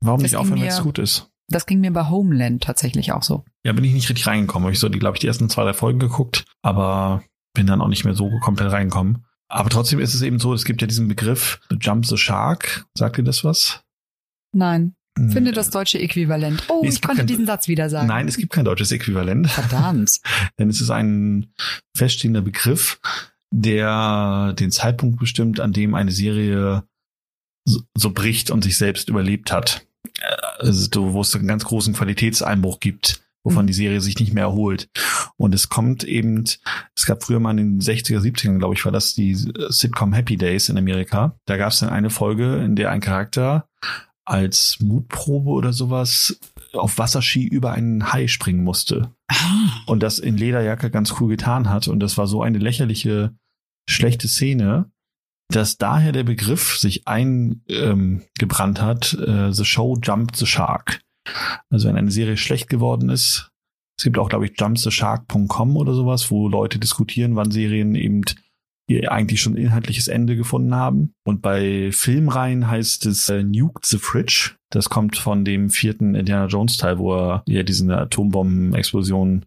Warum 0.00 0.20
Das 0.20 0.30
nicht 0.32 0.36
aufhören, 0.36 0.60
wenn 0.60 0.68
es 0.68 0.82
gut 0.82 0.98
ist? 0.98 1.30
Das 1.48 1.66
ging 1.66 1.80
mir 1.80 1.92
bei 1.92 2.08
Homeland 2.08 2.64
tatsächlich 2.64 3.12
auch 3.12 3.22
so. 3.22 3.44
Ja, 3.64 3.72
bin 3.72 3.84
ich 3.84 3.92
nicht 3.94 4.08
richtig 4.08 4.26
reingekommen. 4.26 4.70
Ich 4.72 4.80
so, 4.80 4.88
die, 4.88 4.98
glaube 4.98 5.16
ich, 5.16 5.20
die 5.20 5.28
ersten 5.28 5.48
zwei, 5.48 5.62
drei 5.62 5.74
Folgen 5.74 6.00
geguckt, 6.00 6.44
aber 6.62 7.22
bin 7.54 7.66
dann 7.68 7.80
auch 7.80 7.88
nicht 7.88 8.04
mehr 8.04 8.14
so 8.14 8.30
komplett 8.40 8.72
reingekommen. 8.72 9.24
Aber 9.48 9.70
trotzdem 9.70 10.00
ist 10.00 10.12
es 10.14 10.22
eben 10.22 10.40
so, 10.40 10.52
es 10.54 10.64
gibt 10.64 10.80
ja 10.82 10.88
diesen 10.88 11.06
Begriff 11.06 11.60
Jump 11.80 12.04
the 12.04 12.16
Shark. 12.16 12.84
Sagt 12.98 13.18
ihr 13.18 13.24
das 13.24 13.44
was? 13.44 13.82
Nein, 14.52 14.96
Hm. 15.16 15.30
finde 15.30 15.52
das 15.52 15.70
deutsche 15.70 15.98
Äquivalent. 16.00 16.64
Oh, 16.68 16.80
Nee, 16.82 16.88
ich 16.88 17.00
konnte 17.00 17.18
kein- 17.18 17.26
diesen 17.28 17.46
Satz 17.46 17.68
wieder 17.68 17.88
sagen. 17.88 18.08
Nein, 18.08 18.26
es 18.28 18.36
gibt 18.36 18.52
kein 18.52 18.64
deutsches 18.64 18.90
Äquivalent. 18.90 19.48
Verdammt. 19.48 20.20
Denn 20.58 20.68
es 20.68 20.80
ist 20.80 20.90
ein 20.90 21.52
feststehender 21.96 22.42
Begriff, 22.42 23.00
der 23.52 24.54
den 24.58 24.70
Zeitpunkt 24.70 25.18
bestimmt, 25.18 25.60
an 25.60 25.72
dem 25.72 25.94
eine 25.94 26.12
Serie 26.12 26.84
so, 27.64 27.80
so 27.96 28.10
bricht 28.12 28.50
und 28.50 28.62
sich 28.62 28.76
selbst 28.78 29.08
überlebt 29.08 29.52
hat. 29.52 29.86
Äh, 30.20 30.36
Also, 30.60 30.88
so, 30.92 31.12
wo 31.12 31.20
es 31.20 31.34
einen 31.34 31.48
ganz 31.48 31.64
großen 31.64 31.94
Qualitätseinbruch 31.94 32.80
gibt, 32.80 33.22
wovon 33.44 33.64
Mhm. 33.64 33.68
die 33.68 33.72
Serie 33.74 34.00
sich 34.00 34.18
nicht 34.18 34.32
mehr 34.32 34.44
erholt. 34.44 34.88
Und 35.36 35.54
es 35.54 35.68
kommt 35.68 36.04
eben, 36.04 36.44
es 36.94 37.06
gab 37.06 37.22
früher 37.22 37.40
mal 37.40 37.50
in 37.58 37.78
den 37.78 37.80
60er, 37.80 38.20
70ern, 38.20 38.58
glaube 38.58 38.74
ich, 38.74 38.84
war 38.84 38.92
das 38.92 39.14
die 39.14 39.34
Sitcom 39.34 40.12
Happy 40.12 40.36
Days 40.36 40.68
in 40.68 40.78
Amerika. 40.78 41.38
Da 41.46 41.56
gab 41.56 41.72
es 41.72 41.80
dann 41.80 41.90
eine 41.90 42.10
Folge, 42.10 42.56
in 42.56 42.76
der 42.76 42.90
ein 42.90 43.00
Charakter 43.00 43.68
als 44.24 44.78
Mutprobe 44.80 45.50
oder 45.50 45.72
sowas 45.72 46.38
auf 46.76 46.98
Wasserski 46.98 47.46
über 47.46 47.72
einen 47.72 48.12
Hai 48.12 48.28
springen 48.28 48.64
musste 48.64 49.14
und 49.86 50.02
das 50.02 50.18
in 50.18 50.36
Lederjacke 50.36 50.90
ganz 50.90 51.14
cool 51.20 51.28
getan 51.28 51.68
hat. 51.68 51.88
Und 51.88 52.00
das 52.00 52.18
war 52.18 52.26
so 52.26 52.42
eine 52.42 52.58
lächerliche, 52.58 53.34
schlechte 53.88 54.28
Szene, 54.28 54.90
dass 55.48 55.78
daher 55.78 56.12
der 56.12 56.24
Begriff 56.24 56.76
sich 56.78 57.06
eingebrannt 57.06 58.78
ähm, 58.78 58.84
hat, 58.84 59.14
äh, 59.14 59.52
The 59.52 59.64
Show 59.64 59.98
Jumped 60.02 60.36
the 60.36 60.46
Shark. 60.46 61.00
Also 61.70 61.88
wenn 61.88 61.96
eine 61.96 62.10
Serie 62.10 62.36
schlecht 62.36 62.68
geworden 62.68 63.08
ist, 63.08 63.50
es 63.98 64.04
gibt 64.04 64.18
auch, 64.18 64.28
glaube 64.28 64.46
ich, 64.46 64.60
jumptheshark.com 64.60 65.76
oder 65.76 65.94
sowas, 65.94 66.30
wo 66.30 66.48
Leute 66.48 66.78
diskutieren, 66.78 67.34
wann 67.34 67.50
Serien 67.50 67.94
eben 67.94 68.22
ihr 68.88 69.10
eigentlich 69.10 69.40
schon 69.40 69.56
inhaltliches 69.56 70.08
Ende 70.08 70.36
gefunden 70.36 70.74
haben. 70.74 71.12
Und 71.24 71.42
bei 71.42 71.90
Filmreihen 71.92 72.70
heißt 72.70 73.06
es 73.06 73.28
äh, 73.28 73.42
Nuke 73.42 73.80
the 73.84 73.98
Fridge. 73.98 74.52
Das 74.70 74.88
kommt 74.88 75.16
von 75.16 75.44
dem 75.44 75.70
vierten 75.70 76.14
Indiana 76.14 76.46
Jones 76.46 76.76
Teil, 76.76 76.98
wo 76.98 77.14
er 77.14 77.42
ja 77.46 77.62
diese 77.62 77.96
Atombombenexplosion 77.96 79.44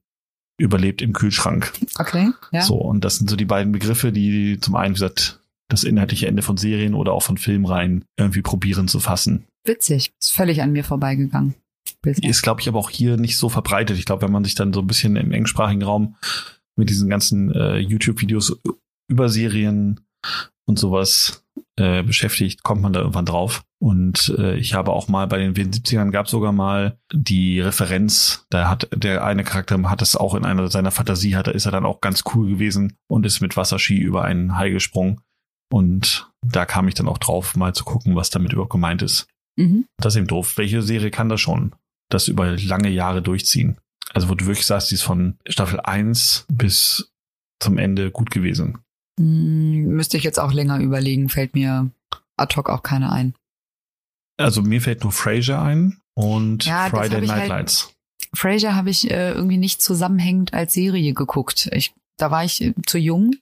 überlebt 0.59 1.01
im 1.01 1.13
Kühlschrank. 1.13 1.71
Okay, 1.97 2.31
ja. 2.51 2.61
So, 2.61 2.75
und 2.75 3.05
das 3.05 3.17
sind 3.17 3.29
so 3.29 3.35
die 3.35 3.45
beiden 3.45 3.71
Begriffe, 3.71 4.11
die 4.11 4.59
zum 4.59 4.75
einen, 4.75 4.91
wie 4.91 4.99
gesagt, 4.99 5.41
das 5.69 5.83
inhaltliche 5.83 6.27
Ende 6.27 6.41
von 6.41 6.57
Serien 6.57 6.93
oder 6.93 7.13
auch 7.13 7.23
von 7.23 7.37
Filmreihen 7.37 8.03
irgendwie 8.17 8.41
probieren 8.41 8.87
zu 8.87 8.99
fassen. 8.99 9.45
Witzig. 9.63 10.11
Ist 10.19 10.33
völlig 10.33 10.61
an 10.61 10.71
mir 10.71 10.83
vorbeigegangen. 10.83 11.55
Bisher. 12.01 12.29
Ist, 12.29 12.41
glaube 12.41 12.61
ich, 12.61 12.67
aber 12.67 12.79
auch 12.79 12.89
hier 12.89 13.17
nicht 13.17 13.37
so 13.37 13.49
verbreitet. 13.49 13.97
Ich 13.97 14.05
glaube, 14.05 14.23
wenn 14.23 14.31
man 14.31 14.43
sich 14.43 14.55
dann 14.55 14.73
so 14.73 14.81
ein 14.81 14.87
bisschen 14.87 15.15
im 15.15 15.31
englischsprachigen 15.31 15.83
Raum 15.83 16.15
mit 16.75 16.89
diesen 16.89 17.09
ganzen 17.09 17.51
äh, 17.53 17.77
YouTube-Videos 17.77 18.59
über 19.09 19.27
Serien 19.29 19.99
und 20.65 20.79
sowas 20.79 21.45
äh, 21.75 22.03
beschäftigt, 22.03 22.63
kommt 22.63 22.81
man 22.81 22.93
da 22.93 22.99
irgendwann 22.99 23.25
drauf. 23.25 23.63
Und 23.81 24.33
äh, 24.37 24.55
ich 24.57 24.73
habe 24.73 24.91
auch 24.91 25.07
mal 25.07 25.27
bei 25.27 25.37
den 25.37 25.53
70ern 25.53 26.11
gab 26.11 26.29
sogar 26.29 26.51
mal 26.51 26.99
die 27.11 27.59
Referenz, 27.59 28.45
da 28.49 28.69
hat 28.69 28.89
der 28.93 29.23
eine 29.23 29.43
Charakter 29.43 29.81
hat 29.89 30.01
es 30.01 30.15
auch 30.15 30.35
in 30.35 30.45
einer 30.45 30.69
seiner 30.69 30.91
Fantasie, 30.91 31.35
hat, 31.35 31.47
da 31.47 31.51
ist 31.51 31.65
er 31.65 31.71
dann 31.71 31.85
auch 31.85 32.01
ganz 32.01 32.23
cool 32.33 32.49
gewesen 32.49 32.97
und 33.07 33.25
ist 33.25 33.41
mit 33.41 33.57
Wasserski 33.57 33.97
über 33.97 34.23
einen 34.23 34.57
Hai 34.57 34.69
gesprungen. 34.69 35.21
Und 35.71 36.29
da 36.45 36.65
kam 36.65 36.87
ich 36.87 36.95
dann 36.95 37.07
auch 37.07 37.17
drauf, 37.17 37.55
mal 37.55 37.73
zu 37.73 37.85
gucken, 37.85 38.15
was 38.15 38.29
damit 38.29 38.53
überhaupt 38.53 38.71
gemeint 38.71 39.01
ist. 39.01 39.27
Mhm. 39.55 39.85
Das 39.97 40.13
ist 40.13 40.17
eben 40.17 40.27
doof. 40.27 40.57
Welche 40.57 40.81
Serie 40.81 41.11
kann 41.11 41.29
das 41.29 41.41
schon? 41.41 41.73
Das 42.09 42.27
über 42.27 42.57
lange 42.57 42.89
Jahre 42.89 43.21
durchziehen. 43.21 43.77
Also 44.13 44.29
wo 44.29 44.35
du 44.35 44.45
wirklich 44.45 44.65
sagst, 44.65 44.91
die 44.91 44.95
ist 44.95 45.03
von 45.03 45.37
Staffel 45.47 45.79
1 45.79 46.45
bis 46.51 47.11
zum 47.61 47.77
Ende 47.77 48.11
gut 48.11 48.31
gewesen. 48.31 48.79
Hm, 49.19 49.85
müsste 49.87 50.17
ich 50.17 50.23
jetzt 50.23 50.39
auch 50.39 50.53
länger 50.53 50.79
überlegen, 50.79 51.29
fällt 51.29 51.53
mir 51.53 51.91
ad 52.37 52.55
hoc 52.55 52.69
auch 52.69 52.83
keine 52.83 53.11
ein. 53.11 53.35
Also 54.37 54.61
mir 54.61 54.81
fällt 54.81 55.03
nur 55.03 55.11
Frasier 55.11 55.61
ein 55.61 55.99
und 56.15 56.65
Ja, 56.65 56.89
Friday 56.89 57.21
Night 57.21 57.29
halt- 57.41 57.49
Lights. 57.49 57.93
Frasier 58.33 58.75
habe 58.75 58.89
ich 58.89 59.09
äh, 59.09 59.31
irgendwie 59.31 59.57
nicht 59.57 59.81
zusammenhängend 59.81 60.53
als 60.53 60.73
Serie 60.73 61.13
geguckt. 61.13 61.67
Ich, 61.73 61.93
da 62.17 62.31
war 62.31 62.45
ich 62.45 62.61
äh, 62.61 62.73
zu 62.85 62.97
jung. 62.97 63.35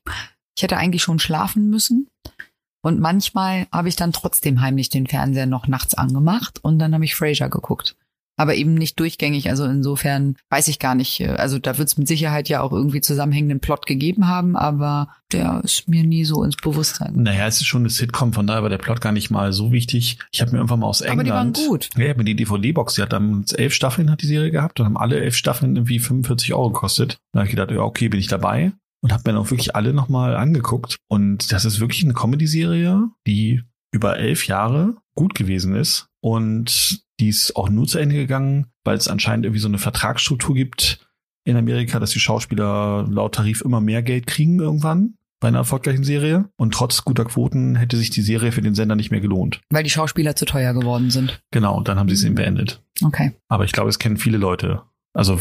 Ich 0.55 0.63
hätte 0.63 0.77
eigentlich 0.77 1.03
schon 1.03 1.19
schlafen 1.19 1.69
müssen. 1.69 2.07
Und 2.81 2.99
manchmal 2.99 3.67
habe 3.71 3.89
ich 3.89 3.95
dann 3.95 4.13
trotzdem 4.13 4.61
heimlich 4.61 4.89
den 4.89 5.07
Fernseher 5.07 5.45
noch 5.45 5.67
nachts 5.67 5.93
angemacht 5.93 6.63
und 6.63 6.79
dann 6.79 6.93
habe 6.93 7.03
ich 7.05 7.15
Frasier 7.15 7.49
geguckt. 7.49 7.95
Aber 8.37 8.55
eben 8.55 8.75
nicht 8.75 8.99
durchgängig. 8.99 9.49
Also 9.49 9.65
insofern 9.65 10.35
weiß 10.49 10.67
ich 10.67 10.77
gar 10.79 10.93
nicht. 10.95 11.19
äh, 11.19 11.27
Also 11.29 11.57
da 11.59 11.77
wird 11.77 11.87
es 11.89 11.97
mit 11.97 12.07
Sicherheit 12.07 12.47
ja 12.49 12.61
auch 12.61 12.71
irgendwie 12.71 13.01
zusammenhängenden 13.01 13.59
Plot 13.59 13.85
gegeben 13.87 14.27
haben, 14.27 14.55
aber 14.55 15.09
der 15.31 15.61
ist 15.63 15.89
mir 15.89 16.03
nie 16.03 16.23
so 16.23 16.43
ins 16.43 16.55
Bewusstsein. 16.55 17.13
Naja, 17.15 17.47
es 17.47 17.57
ist 17.57 17.65
schon 17.65 17.81
eine 17.81 17.89
Sitcom, 17.89 18.33
von 18.33 18.47
daher 18.47 18.61
war 18.63 18.69
der 18.69 18.77
Plot 18.77 19.01
gar 19.01 19.11
nicht 19.11 19.29
mal 19.31 19.51
so 19.53 19.71
wichtig. 19.71 20.19
Ich 20.31 20.39
habe 20.41 20.51
mir 20.51 20.57
irgendwann 20.59 20.79
mal 20.79 20.87
aus 20.87 21.01
Aber 21.01 21.23
die 21.23 21.31
waren 21.31 21.47
England. 21.47 21.67
gut. 21.67 21.89
Ja, 21.97 22.11
ich 22.11 22.15
mir 22.17 22.23
die 22.23 22.35
DVD-Box, 22.35 22.95
die 22.95 23.01
hat 23.01 23.11
dann 23.11 23.43
elf 23.55 23.73
Staffeln 23.73 24.09
hat 24.11 24.21
die 24.21 24.27
Serie 24.27 24.51
gehabt 24.51 24.79
und 24.79 24.85
haben 24.85 24.97
alle 24.97 25.19
elf 25.19 25.35
Staffeln 25.35 25.75
irgendwie 25.75 25.99
45 25.99 26.53
Euro 26.53 26.71
gekostet. 26.71 27.17
Da 27.33 27.39
habe 27.39 27.47
ich 27.47 27.55
gedacht, 27.55 27.71
ja, 27.71 27.79
okay, 27.81 28.07
bin 28.07 28.19
ich 28.19 28.27
dabei. 28.27 28.71
Und 29.03 29.11
habe 29.13 29.23
mir 29.25 29.33
dann 29.33 29.41
auch 29.43 29.51
wirklich 29.51 29.75
alle 29.75 29.93
nochmal 29.93 30.35
angeguckt. 30.35 30.95
Und 31.07 31.51
das 31.51 31.65
ist 31.65 31.79
wirklich 31.79 32.03
eine 32.03 32.13
Comedy-Serie, 32.13 33.09
die 33.27 33.61
über 33.91 34.17
elf 34.17 34.47
Jahre 34.47 34.95
gut 35.15 35.33
gewesen 35.35 35.75
ist. 35.75 36.07
Und 36.21 37.01
die 37.19 37.29
ist 37.29 37.55
auch 37.55 37.69
nur 37.69 37.87
zu 37.87 37.97
Ende 37.97 38.15
gegangen, 38.15 38.67
weil 38.83 38.97
es 38.97 39.07
anscheinend 39.07 39.45
irgendwie 39.45 39.61
so 39.61 39.67
eine 39.67 39.77
Vertragsstruktur 39.77 40.55
gibt 40.55 41.07
in 41.43 41.55
Amerika, 41.57 41.99
dass 41.99 42.11
die 42.11 42.19
Schauspieler 42.19 43.07
laut 43.09 43.35
Tarif 43.35 43.61
immer 43.61 43.81
mehr 43.81 44.03
Geld 44.03 44.27
kriegen 44.27 44.59
irgendwann 44.59 45.15
bei 45.39 45.47
einer 45.47 45.59
erfolgreichen 45.59 46.03
Serie. 46.03 46.49
Und 46.57 46.73
trotz 46.73 47.03
guter 47.03 47.25
Quoten 47.25 47.75
hätte 47.75 47.97
sich 47.97 48.09
die 48.09 48.21
Serie 48.21 48.51
für 48.51 48.61
den 48.61 48.75
Sender 48.75 48.95
nicht 48.95 49.11
mehr 49.11 49.21
gelohnt. 49.21 49.61
Weil 49.69 49.83
die 49.83 49.89
Schauspieler 49.89 50.35
zu 50.35 50.45
teuer 50.45 50.73
geworden 50.73 51.09
sind. 51.09 51.41
Genau, 51.51 51.77
und 51.77 51.87
dann 51.87 51.99
haben 51.99 52.09
sie 52.09 52.15
es 52.15 52.23
eben 52.23 52.35
beendet. 52.35 52.81
Okay. 53.03 53.33
Aber 53.47 53.63
ich 53.63 53.71
glaube, 53.71 53.89
es 53.89 53.99
kennen 53.99 54.17
viele 54.17 54.37
Leute. 54.37 54.81
Also 55.13 55.39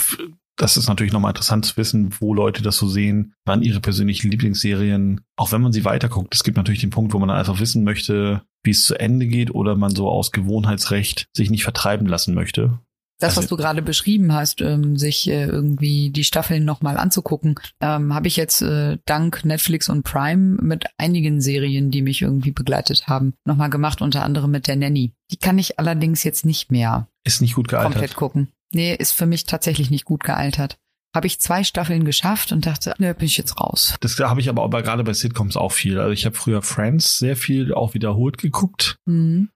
das 0.57 0.77
ist 0.77 0.89
natürlich 0.89 1.13
nochmal 1.13 1.31
interessant 1.31 1.65
zu 1.67 1.77
wissen, 1.77 2.15
wo 2.21 2.33
Leute 2.35 2.63
das 2.63 2.77
so 2.79 2.89
sehen, 2.89 3.35
wann 3.45 3.63
ihre 3.63 3.81
persönlichen 3.81 4.31
Lieblingsserien, 4.31 5.21
auch 5.37 5.53
wenn 5.53 5.63
man 5.63 5.73
sie 5.73 5.85
weiterguckt. 5.85 6.35
Es 6.35 6.45
gibt 6.45 6.57
natürlich 6.57 6.81
den 6.81 6.91
Punkt, 6.91 7.13
wo 7.13 7.19
man 7.19 7.29
dann 7.29 7.39
einfach 7.39 7.61
wissen 7.61 7.85
möchte, 7.85 8.43
wie 8.63 8.71
es 8.71 8.85
zu 8.85 8.95
Ende 8.99 9.27
geht 9.27 9.55
oder 9.55 9.77
man 9.77 9.95
so 9.95 10.09
aus 10.09 10.33
Gewohnheitsrecht 10.33 11.29
sich 11.37 11.51
nicht 11.51 11.63
vertreiben 11.65 12.07
lassen 12.07 12.35
möchte. 12.35 12.79
Das, 13.19 13.31
Also- 13.31 13.43
was 13.43 13.49
du 13.49 13.57
gerade 13.57 13.81
beschrieben 13.81 14.35
hast, 14.35 14.61
ähm, 14.61 14.99
sich 14.99 15.27
äh, 15.31 15.45
irgendwie 15.47 16.11
die 16.11 16.25
Staffeln 16.25 16.67
nochmal 16.67 16.99
anzugucken, 16.99 17.55
ähm, 17.81 18.13
habe 18.15 18.29
ich 18.29 18.37
jetzt 18.37 18.61
äh, 18.61 18.99
dank 19.07 19.43
Netflix 19.45 19.89
und 19.89 20.03
Prime 20.03 20.59
mit 20.61 20.85
einigen 20.99 21.41
Serien, 21.41 21.91
die 21.91 22.03
mich 22.03 22.21
irgendwie 22.21 22.51
begleitet 22.51 23.07
haben, 23.07 23.33
nochmal 23.47 23.71
gemacht, 23.71 24.03
unter 24.03 24.23
anderem 24.23 24.51
mit 24.51 24.67
der 24.67 24.77
Nanny. 24.77 25.13
Die 25.31 25.39
kann 25.39 25.59
ich 25.59 25.79
allerdings 25.79 26.25
jetzt 26.25 26.45
nicht 26.45 26.71
mehr 26.71 27.09
Ist 27.25 27.41
nicht 27.41 27.55
gut 27.55 27.69
gealtert. 27.69 27.93
komplett 27.93 28.17
gucken. 28.17 28.49
Nee, 28.73 28.95
ist 28.95 29.13
für 29.13 29.27
mich 29.27 29.45
tatsächlich 29.45 29.91
nicht 29.91 30.05
gut 30.05 30.25
gealtert. 30.25 30.79
Habe 31.15 31.27
ich 31.27 31.41
zwei 31.41 31.65
Staffeln 31.65 32.05
geschafft 32.05 32.53
und 32.53 32.67
dachte, 32.67 32.95
ne, 32.99 33.15
bin 33.15 33.27
ich 33.27 33.39
jetzt 33.39 33.59
raus. 33.59 33.97
Das 34.01 34.19
habe 34.19 34.41
ich 34.41 34.49
aber, 34.49 34.65
aber 34.65 34.83
gerade 34.83 35.03
bei 35.03 35.15
Sitcoms 35.15 35.57
auch 35.57 35.73
viel. 35.73 35.99
Also 35.99 36.13
ich 36.13 36.27
habe 36.27 36.37
früher 36.37 36.61
Friends 36.63 37.19
sehr 37.19 37.37
viel 37.37 37.73
auch 37.73 37.95
wiederholt 37.95 38.39
geguckt. 38.39 38.99
Mhm. 39.07 39.51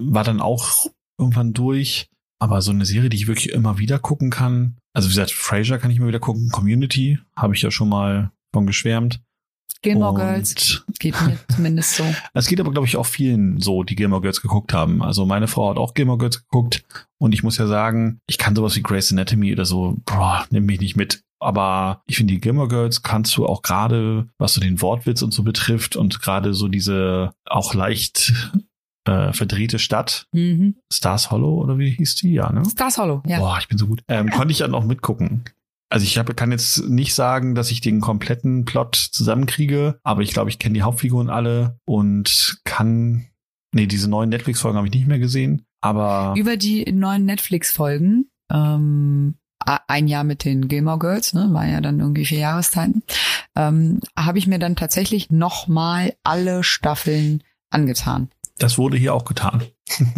war 0.00 0.22
dann 0.24 0.40
auch 0.40 0.86
irgendwann 1.18 1.52
durch. 1.52 2.08
Aber 2.40 2.62
so 2.62 2.70
eine 2.70 2.86
Serie, 2.86 3.08
die 3.08 3.16
ich 3.16 3.26
wirklich 3.26 3.50
immer 3.50 3.78
wieder 3.78 3.98
gucken 3.98 4.30
kann. 4.30 4.76
Also 4.94 5.08
wie 5.08 5.12
gesagt, 5.12 5.32
Frasier 5.32 5.78
kann 5.78 5.90
ich 5.90 5.96
immer 5.96 6.06
wieder 6.06 6.20
gucken. 6.20 6.50
Community 6.50 7.18
habe 7.36 7.54
ich 7.54 7.62
ja 7.62 7.72
schon 7.72 7.88
mal 7.88 8.30
von 8.52 8.66
geschwärmt. 8.66 9.20
Gilmore 9.82 10.10
Und 10.12 10.16
Girls 10.18 10.84
geht 10.98 11.20
mir 11.22 11.38
zumindest 11.54 11.94
so. 11.96 12.04
Es 12.34 12.46
geht 12.46 12.60
aber, 12.60 12.72
glaube 12.72 12.86
ich, 12.86 12.96
auch 12.96 13.06
vielen 13.06 13.60
so, 13.60 13.82
die 13.84 13.96
Gilmore 13.96 14.22
Girls 14.22 14.40
geguckt 14.42 14.72
haben. 14.72 15.02
Also 15.02 15.24
meine 15.26 15.46
Frau 15.48 15.70
hat 15.70 15.76
auch 15.76 15.94
Gilmore 15.94 16.18
Girls 16.18 16.42
geguckt. 16.42 16.84
Und 17.18 17.32
ich 17.32 17.42
muss 17.42 17.58
ja 17.58 17.66
sagen, 17.66 18.20
ich 18.26 18.38
kann 18.38 18.56
sowas 18.56 18.76
wie 18.76 18.82
Grey's 18.82 19.12
Anatomy 19.12 19.52
oder 19.52 19.64
so, 19.64 19.96
boah, 20.04 20.46
nimm 20.50 20.66
mich 20.66 20.80
nicht 20.80 20.96
mit. 20.96 21.22
Aber 21.40 22.02
ich 22.06 22.16
finde, 22.16 22.34
die 22.34 22.40
Gilmore 22.40 22.66
Girls 22.68 23.02
kannst 23.02 23.36
du 23.36 23.46
auch 23.46 23.62
gerade, 23.62 24.28
was 24.38 24.54
so 24.54 24.60
den 24.60 24.80
Wortwitz 24.82 25.22
und 25.22 25.32
so 25.32 25.44
betrifft 25.44 25.94
und 25.94 26.20
gerade 26.20 26.52
so 26.54 26.66
diese 26.66 27.30
auch 27.46 27.74
leicht 27.74 28.32
äh, 29.04 29.32
verdrehte 29.32 29.78
Stadt, 29.78 30.26
Mhm. 30.32 30.74
Stars 30.92 31.30
Hollow 31.30 31.54
oder 31.62 31.78
wie 31.78 31.90
hieß 31.90 32.16
die? 32.16 32.32
Ja, 32.32 32.52
ne? 32.52 32.62
Stars 32.68 32.98
Hollow, 32.98 33.22
ja. 33.26 33.38
Boah, 33.38 33.56
ich 33.60 33.68
bin 33.68 33.78
so 33.78 33.86
gut. 33.86 34.02
Ähm, 34.08 34.30
konnte 34.30 34.50
ich 34.52 34.58
dann 34.58 34.74
auch 34.74 34.84
mitgucken. 34.84 35.44
Also 35.90 36.04
ich 36.04 36.18
hab, 36.18 36.34
kann 36.36 36.52
jetzt 36.52 36.88
nicht 36.88 37.14
sagen, 37.14 37.54
dass 37.54 37.70
ich 37.70 37.80
den 37.80 38.00
kompletten 38.00 38.64
Plot 38.64 38.96
zusammenkriege, 38.96 39.98
aber 40.02 40.22
ich 40.22 40.32
glaube, 40.32 40.50
ich 40.50 40.58
kenne 40.58 40.74
die 40.74 40.82
Hauptfiguren 40.82 41.30
alle 41.30 41.78
und 41.86 42.60
kann. 42.64 43.26
Nee, 43.72 43.86
diese 43.86 44.08
neuen 44.08 44.30
Netflix-Folgen 44.30 44.76
habe 44.76 44.86
ich 44.88 44.94
nicht 44.94 45.06
mehr 45.06 45.18
gesehen. 45.18 45.66
Aber 45.80 46.34
Über 46.36 46.56
die 46.56 46.90
neuen 46.92 47.24
Netflix-Folgen, 47.24 48.30
ähm, 48.50 49.34
ein 49.86 50.08
Jahr 50.08 50.24
mit 50.24 50.44
den 50.44 50.68
Gilmore 50.68 50.98
Girls, 50.98 51.34
ne, 51.34 51.48
war 51.52 51.66
ja 51.66 51.80
dann 51.80 52.00
irgendwie 52.00 52.24
vier 52.24 52.38
Jahreszeiten, 52.38 53.02
ähm, 53.56 54.00
habe 54.16 54.38
ich 54.38 54.46
mir 54.46 54.58
dann 54.58 54.76
tatsächlich 54.76 55.30
nochmal 55.30 56.14
alle 56.24 56.64
Staffeln 56.64 57.42
angetan. 57.70 58.30
das 58.58 58.78
wurde 58.78 58.96
hier 58.96 59.14
auch 59.14 59.24
getan. 59.24 59.62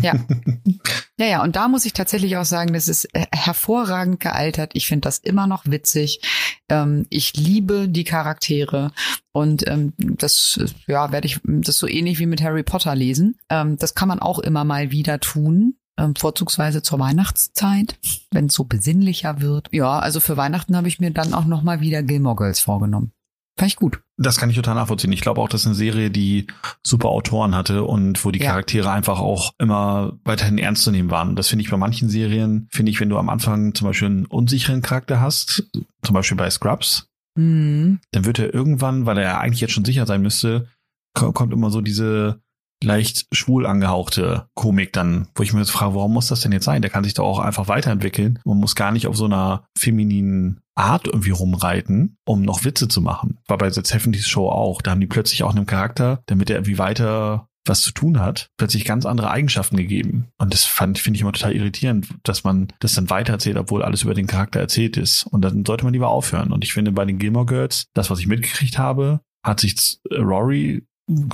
Ja. 0.01 0.15
Ja, 1.21 1.27
ja, 1.27 1.43
und 1.43 1.55
da 1.55 1.69
muss 1.69 1.85
ich 1.85 1.93
tatsächlich 1.93 2.39
auch 2.39 2.47
sagen, 2.47 2.73
das 2.73 2.89
ist 2.89 3.05
äh, 3.15 3.27
hervorragend 3.31 4.21
gealtert. 4.21 4.71
Ich 4.73 4.87
finde 4.87 5.03
das 5.03 5.19
immer 5.19 5.47
noch 5.47 5.67
witzig. 5.67 6.23
Ähm, 6.71 7.05
ich 7.11 7.37
liebe 7.37 7.91
die 7.91 8.05
Charaktere 8.05 8.91
und 9.33 9.69
ähm, 9.69 9.93
das, 9.99 10.59
äh, 10.59 10.91
ja, 10.91 11.13
werde 11.13 11.27
ich 11.27 11.39
das 11.45 11.77
so 11.77 11.87
ähnlich 11.87 12.21
wie 12.21 12.27
mit 12.27 12.41
Harry 12.41 12.63
Potter 12.63 12.95
lesen. 12.95 13.37
Ähm, 13.51 13.77
das 13.77 13.95
kann 13.95 14.09
man 14.09 14.21
auch 14.21 14.39
immer 14.39 14.65
mal 14.65 14.93
wieder 14.93 15.21
tun. 15.21 15.75
Ähm, 15.99 16.15
vorzugsweise 16.17 16.81
zur 16.81 16.99
Weihnachtszeit, 17.01 17.99
wenn 18.31 18.47
es 18.47 18.55
so 18.55 18.65
besinnlicher 18.65 19.43
wird. 19.43 19.69
Ja, 19.73 19.99
also 19.99 20.21
für 20.21 20.39
Weihnachten 20.39 20.75
habe 20.75 20.89
ich 20.89 21.01
mir 21.01 21.11
dann 21.11 21.35
auch 21.35 21.45
noch 21.45 21.61
mal 21.61 21.83
wieder 21.83 22.03
Gilmore 22.03 22.37
Girls 22.37 22.61
vorgenommen. 22.61 23.13
Fand 23.61 23.71
ich 23.73 23.77
gut. 23.77 24.01
Das 24.17 24.39
kann 24.39 24.49
ich 24.49 24.57
total 24.57 24.75
nachvollziehen. 24.75 25.13
Ich 25.13 25.21
glaube 25.21 25.39
auch, 25.41 25.49
das 25.51 25.61
ist 25.61 25.67
eine 25.67 25.75
Serie, 25.75 26.11
die 26.11 26.47
super 26.83 27.09
Autoren 27.11 27.55
hatte 27.55 27.85
und 27.85 28.25
wo 28.25 28.31
die 28.31 28.39
Ja. 28.41 28.51
Charaktere 28.53 28.91
einfach 28.91 29.21
auch 29.21 29.53
immer 29.59 30.19
weiterhin 30.25 30.57
ernst 30.57 30.83
zu 30.85 30.91
nehmen 30.91 31.11
waren. 31.11 31.37
Das 31.37 31.49
finde 31.49 31.63
ich 31.65 31.71
bei 31.71 31.77
manchen 31.77 32.09
Serien, 32.09 32.69
finde 32.73 32.91
ich, 32.91 33.01
wenn 33.01 33.11
du 33.11 33.19
am 33.19 33.29
Anfang 33.29 33.75
zum 33.75 33.87
Beispiel 33.89 34.09
einen 34.09 34.25
unsicheren 34.27 34.81
Charakter 34.81 35.21
hast, 35.21 35.65
zum 36.03 36.15
Beispiel 36.15 36.39
bei 36.39 36.49
Scrubs, 36.49 37.07
Mhm. 37.37 38.01
dann 38.13 38.25
wird 38.25 38.39
er 38.39 38.53
irgendwann, 38.55 39.05
weil 39.07 39.19
er 39.19 39.41
eigentlich 39.41 39.61
jetzt 39.61 39.73
schon 39.75 39.85
sicher 39.85 40.07
sein 40.07 40.23
müsste, 40.23 40.69
ko- 41.15 41.33
kommt 41.33 41.53
immer 41.53 41.71
so 41.71 41.83
diese 41.83 42.41
leicht 42.83 43.27
schwul 43.33 43.67
angehauchte 43.67 44.47
Komik 44.55 44.93
dann, 44.93 45.29
wo 45.35 45.43
ich 45.43 45.53
mir 45.53 45.61
jetzt 45.61 45.71
frage, 45.71 45.95
warum 45.95 46.13
muss 46.13 46.29
das 46.29 46.41
denn 46.41 46.53
jetzt 46.53 46.65
sein? 46.65 46.83
Der 46.83 46.91
kann 46.91 47.05
sich 47.05 47.15
doch 47.15 47.25
auch 47.25 47.39
einfach 47.39 47.69
weiterentwickeln. 47.69 48.39
Man 48.45 48.59
muss 48.59 48.75
gar 48.75 48.93
nicht 48.93 49.07
auf 49.07 49.17
so 49.17 49.27
einer 49.27 49.65
femininen 49.79 50.61
Art 50.75 51.07
irgendwie 51.07 51.31
rumreiten, 51.31 52.17
um 52.25 52.43
noch 52.43 52.65
Witze 52.65 52.89
zu 52.89 53.03
machen. 53.03 53.39
War 53.47 53.59
bei 53.59 53.71
The 53.71 53.83
70 53.85 54.27
Show 54.27 54.49
auch. 54.49 54.81
Da 54.81 54.93
haben 54.93 55.01
die 55.01 55.07
plötzlich 55.07 55.43
auch 55.43 55.51
einem 55.51 55.67
Charakter, 55.67 56.23
damit 56.27 56.49
er 56.49 56.57
irgendwie 56.57 56.79
weiter 56.79 57.49
was 57.67 57.83
zu 57.83 57.93
tun 57.93 58.21
hat, 58.21 58.49
plötzlich 58.57 58.85
ganz 58.85 59.05
andere 59.05 59.31
Eigenschaften 59.31 59.77
gegeben. 59.77 60.29
Und 60.39 60.55
das 60.55 60.65
fand, 60.65 60.99
finde 60.99 61.17
ich 61.17 61.23
immer 61.23 61.33
total 61.33 61.55
irritierend, 61.55 62.09
dass 62.23 62.43
man 62.43 62.73
das 62.81 62.95
dann 62.95 63.11
weitererzählt, 63.11 63.59
obwohl 63.59 63.83
alles 63.83 64.03
über 64.03 64.15
den 64.15 64.27
Charakter 64.27 64.61
erzählt 64.61 64.97
ist. 64.97 65.25
Und 65.25 65.43
dann 65.43 65.65
sollte 65.67 65.85
man 65.85 65.93
lieber 65.93 66.09
aufhören. 66.09 66.53
Und 66.53 66.65
ich 66.65 66.73
finde, 66.73 66.93
bei 66.93 67.05
den 67.05 67.19
Gilmore 67.19 67.47
Girls, 67.47 67.87
das, 67.95 68.11
was 68.11 68.19
ich 68.19 68.27
mitgekriegt 68.27 68.79
habe, 68.79 69.21
hat 69.45 69.61
sich 69.61 69.99
äh, 70.11 70.17
Rory 70.17 70.87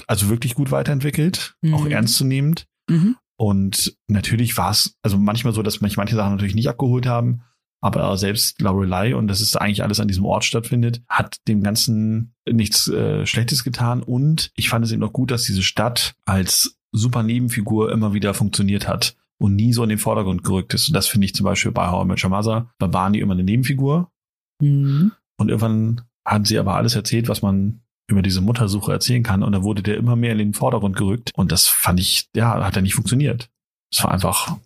also 0.06 0.28
wirklich 0.28 0.54
gut 0.54 0.70
weiterentwickelt, 0.70 1.56
Mhm. 1.62 1.74
auch 1.74 1.86
ernstzunehmend. 1.86 2.66
Mhm. 2.88 3.16
Und 3.38 3.96
natürlich 4.08 4.56
war 4.56 4.70
es, 4.70 4.96
also 5.02 5.18
manchmal 5.18 5.52
so, 5.52 5.62
dass 5.62 5.80
mich 5.80 5.96
manche 5.96 6.16
Sachen 6.16 6.32
natürlich 6.32 6.54
nicht 6.54 6.68
abgeholt 6.68 7.06
haben, 7.06 7.42
aber 7.82 8.16
selbst 8.16 8.60
Lorelei, 8.62 9.14
und 9.14 9.28
das 9.28 9.40
ist 9.40 9.56
eigentlich 9.56 9.82
alles 9.82 10.00
an 10.00 10.08
diesem 10.08 10.24
Ort 10.24 10.44
stattfindet, 10.44 11.02
hat 11.08 11.36
dem 11.46 11.62
Ganzen 11.62 12.34
nichts 12.50 12.88
äh, 12.88 13.26
Schlechtes 13.26 13.64
getan. 13.64 14.02
Und 14.02 14.50
ich 14.56 14.70
fand 14.70 14.84
es 14.84 14.92
eben 14.92 15.02
auch 15.04 15.12
gut, 15.12 15.30
dass 15.30 15.44
diese 15.44 15.62
Stadt 15.62 16.14
als 16.24 16.78
super 16.92 17.22
Nebenfigur 17.22 17.92
immer 17.92 18.14
wieder 18.14 18.32
funktioniert 18.32 18.88
hat 18.88 19.16
und 19.38 19.54
nie 19.54 19.74
so 19.74 19.82
in 19.82 19.90
den 19.90 19.98
Vordergrund 19.98 20.42
gerückt 20.42 20.72
ist. 20.72 20.88
Und 20.88 20.94
das 20.94 21.06
finde 21.06 21.26
ich 21.26 21.34
zum 21.34 21.44
Beispiel 21.44 21.72
bei 21.72 21.90
How 21.90 22.04
I 22.04 22.08
Met 22.08 22.24
Your 22.24 22.30
Mother, 22.30 22.70
war 22.78 22.88
Barney 22.88 23.18
immer 23.18 23.34
eine 23.34 23.44
Nebenfigur. 23.44 24.10
Mhm. 24.62 25.12
Und 25.36 25.48
irgendwann 25.50 26.00
hat 26.24 26.46
sie 26.46 26.58
aber 26.58 26.74
alles 26.74 26.94
erzählt, 26.94 27.28
was 27.28 27.42
man 27.42 27.82
über 28.08 28.22
diese 28.22 28.40
Muttersuche 28.40 28.92
erzählen 28.92 29.22
kann. 29.22 29.42
Und 29.42 29.52
da 29.52 29.62
wurde 29.62 29.82
der 29.82 29.96
immer 29.96 30.16
mehr 30.16 30.32
in 30.32 30.38
den 30.38 30.54
Vordergrund 30.54 30.96
gerückt. 30.96 31.32
Und 31.34 31.52
das 31.52 31.66
fand 31.66 32.00
ich, 32.00 32.28
ja, 32.34 32.64
hat 32.64 32.76
ja 32.76 32.82
nicht 32.82 32.94
funktioniert. 32.94 33.50
Es 33.92 34.02
war 34.02 34.12
einfach 34.12 34.56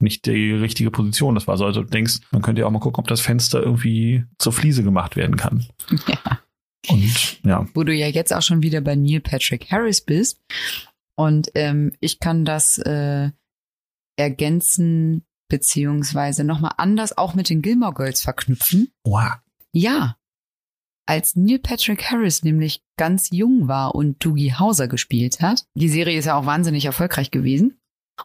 nicht 0.00 0.26
die 0.26 0.52
richtige 0.52 0.90
Position. 0.90 1.34
Das 1.34 1.46
war 1.46 1.56
so, 1.56 1.66
also 1.66 1.82
du 1.82 1.88
denkst, 1.88 2.20
man 2.30 2.42
könnte 2.42 2.62
ja 2.62 2.66
auch 2.66 2.70
mal 2.70 2.80
gucken, 2.80 3.00
ob 3.00 3.08
das 3.08 3.20
Fenster 3.20 3.62
irgendwie 3.62 4.24
zur 4.38 4.52
Fliese 4.52 4.82
gemacht 4.82 5.16
werden 5.16 5.36
kann. 5.36 5.66
Ja. 6.06 6.40
Und 6.88 7.44
ja. 7.44 7.66
Wo 7.74 7.84
du 7.84 7.92
ja 7.94 8.06
jetzt 8.06 8.32
auch 8.32 8.40
schon 8.40 8.62
wieder 8.62 8.80
bei 8.80 8.96
Neil 8.96 9.20
Patrick 9.20 9.70
Harris 9.70 10.00
bist. 10.00 10.40
Und 11.14 11.50
ähm, 11.54 11.92
ich 12.00 12.20
kann 12.20 12.46
das 12.46 12.78
äh, 12.78 13.30
ergänzen 14.16 15.26
beziehungsweise 15.48 16.42
nochmal 16.42 16.72
anders 16.78 17.18
auch 17.18 17.34
mit 17.34 17.50
den 17.50 17.60
Gilmore 17.60 17.92
Girls 17.92 18.22
verknüpfen. 18.22 18.90
Wow. 19.04 19.34
Ja. 19.72 20.16
Als 21.10 21.34
Neil 21.34 21.58
Patrick 21.58 22.04
Harris 22.04 22.44
nämlich 22.44 22.84
ganz 22.96 23.30
jung 23.32 23.66
war 23.66 23.96
und 23.96 24.24
Doogie 24.24 24.54
Hauser 24.54 24.86
gespielt 24.86 25.40
hat, 25.40 25.64
die 25.74 25.88
Serie 25.88 26.16
ist 26.16 26.26
ja 26.26 26.36
auch 26.36 26.46
wahnsinnig 26.46 26.84
erfolgreich 26.84 27.32
gewesen, 27.32 27.80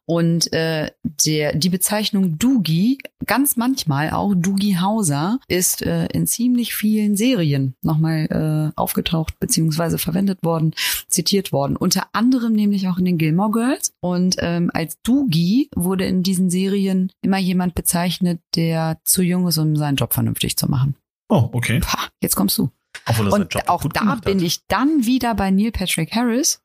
und 0.05 0.53
äh, 0.53 0.91
der, 1.25 1.55
die 1.55 1.69
Bezeichnung 1.69 2.37
Doogie, 2.37 2.99
ganz 3.25 3.55
manchmal 3.55 4.11
auch 4.11 4.33
Doogie 4.35 4.77
Hauser, 4.77 5.39
ist 5.47 5.81
äh, 5.81 6.05
in 6.07 6.27
ziemlich 6.27 6.75
vielen 6.75 7.15
Serien 7.15 7.75
nochmal 7.81 8.73
äh, 8.75 8.79
aufgetaucht 8.79 9.39
beziehungsweise 9.39 9.97
verwendet 9.97 10.43
worden, 10.43 10.75
zitiert 11.07 11.51
worden. 11.51 11.77
Unter 11.77 12.07
anderem 12.13 12.53
nämlich 12.53 12.87
auch 12.87 12.97
in 12.97 13.05
den 13.05 13.17
Gilmore 13.17 13.51
Girls. 13.51 13.93
Und 13.99 14.35
ähm, 14.39 14.69
als 14.73 15.01
Doogie 15.01 15.69
wurde 15.75 16.05
in 16.05 16.21
diesen 16.21 16.49
Serien 16.49 17.11
immer 17.21 17.39
jemand 17.39 17.73
bezeichnet, 17.73 18.41
der 18.55 18.99
zu 19.05 19.23
jung 19.23 19.47
ist, 19.47 19.57
um 19.57 19.75
seinen 19.75 19.95
Job 19.95 20.13
vernünftig 20.13 20.57
zu 20.57 20.69
machen. 20.69 20.95
Oh, 21.29 21.49
okay. 21.53 21.79
Pah, 21.79 22.07
jetzt 22.21 22.35
kommst 22.35 22.57
du. 22.57 22.69
Obwohl 23.05 23.25
das 23.25 23.33
Und 23.33 23.53
Job 23.53 23.63
auch 23.67 23.83
da 23.85 24.15
bin 24.15 24.39
ich 24.39 24.65
dann 24.67 25.05
wieder 25.05 25.35
bei 25.35 25.51
Neil 25.51 25.71
Patrick 25.71 26.13
Harris. 26.15 26.61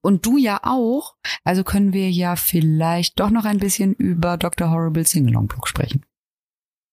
Und 0.00 0.26
du 0.26 0.36
ja 0.38 0.60
auch. 0.64 1.14
Also 1.44 1.64
können 1.64 1.92
wir 1.92 2.10
ja 2.10 2.36
vielleicht 2.36 3.20
doch 3.20 3.30
noch 3.30 3.44
ein 3.44 3.58
bisschen 3.58 3.94
über 3.94 4.36
Dr. 4.36 4.70
Horrible 4.70 5.06
Singalong 5.06 5.46
Book 5.46 5.68
sprechen. 5.68 6.04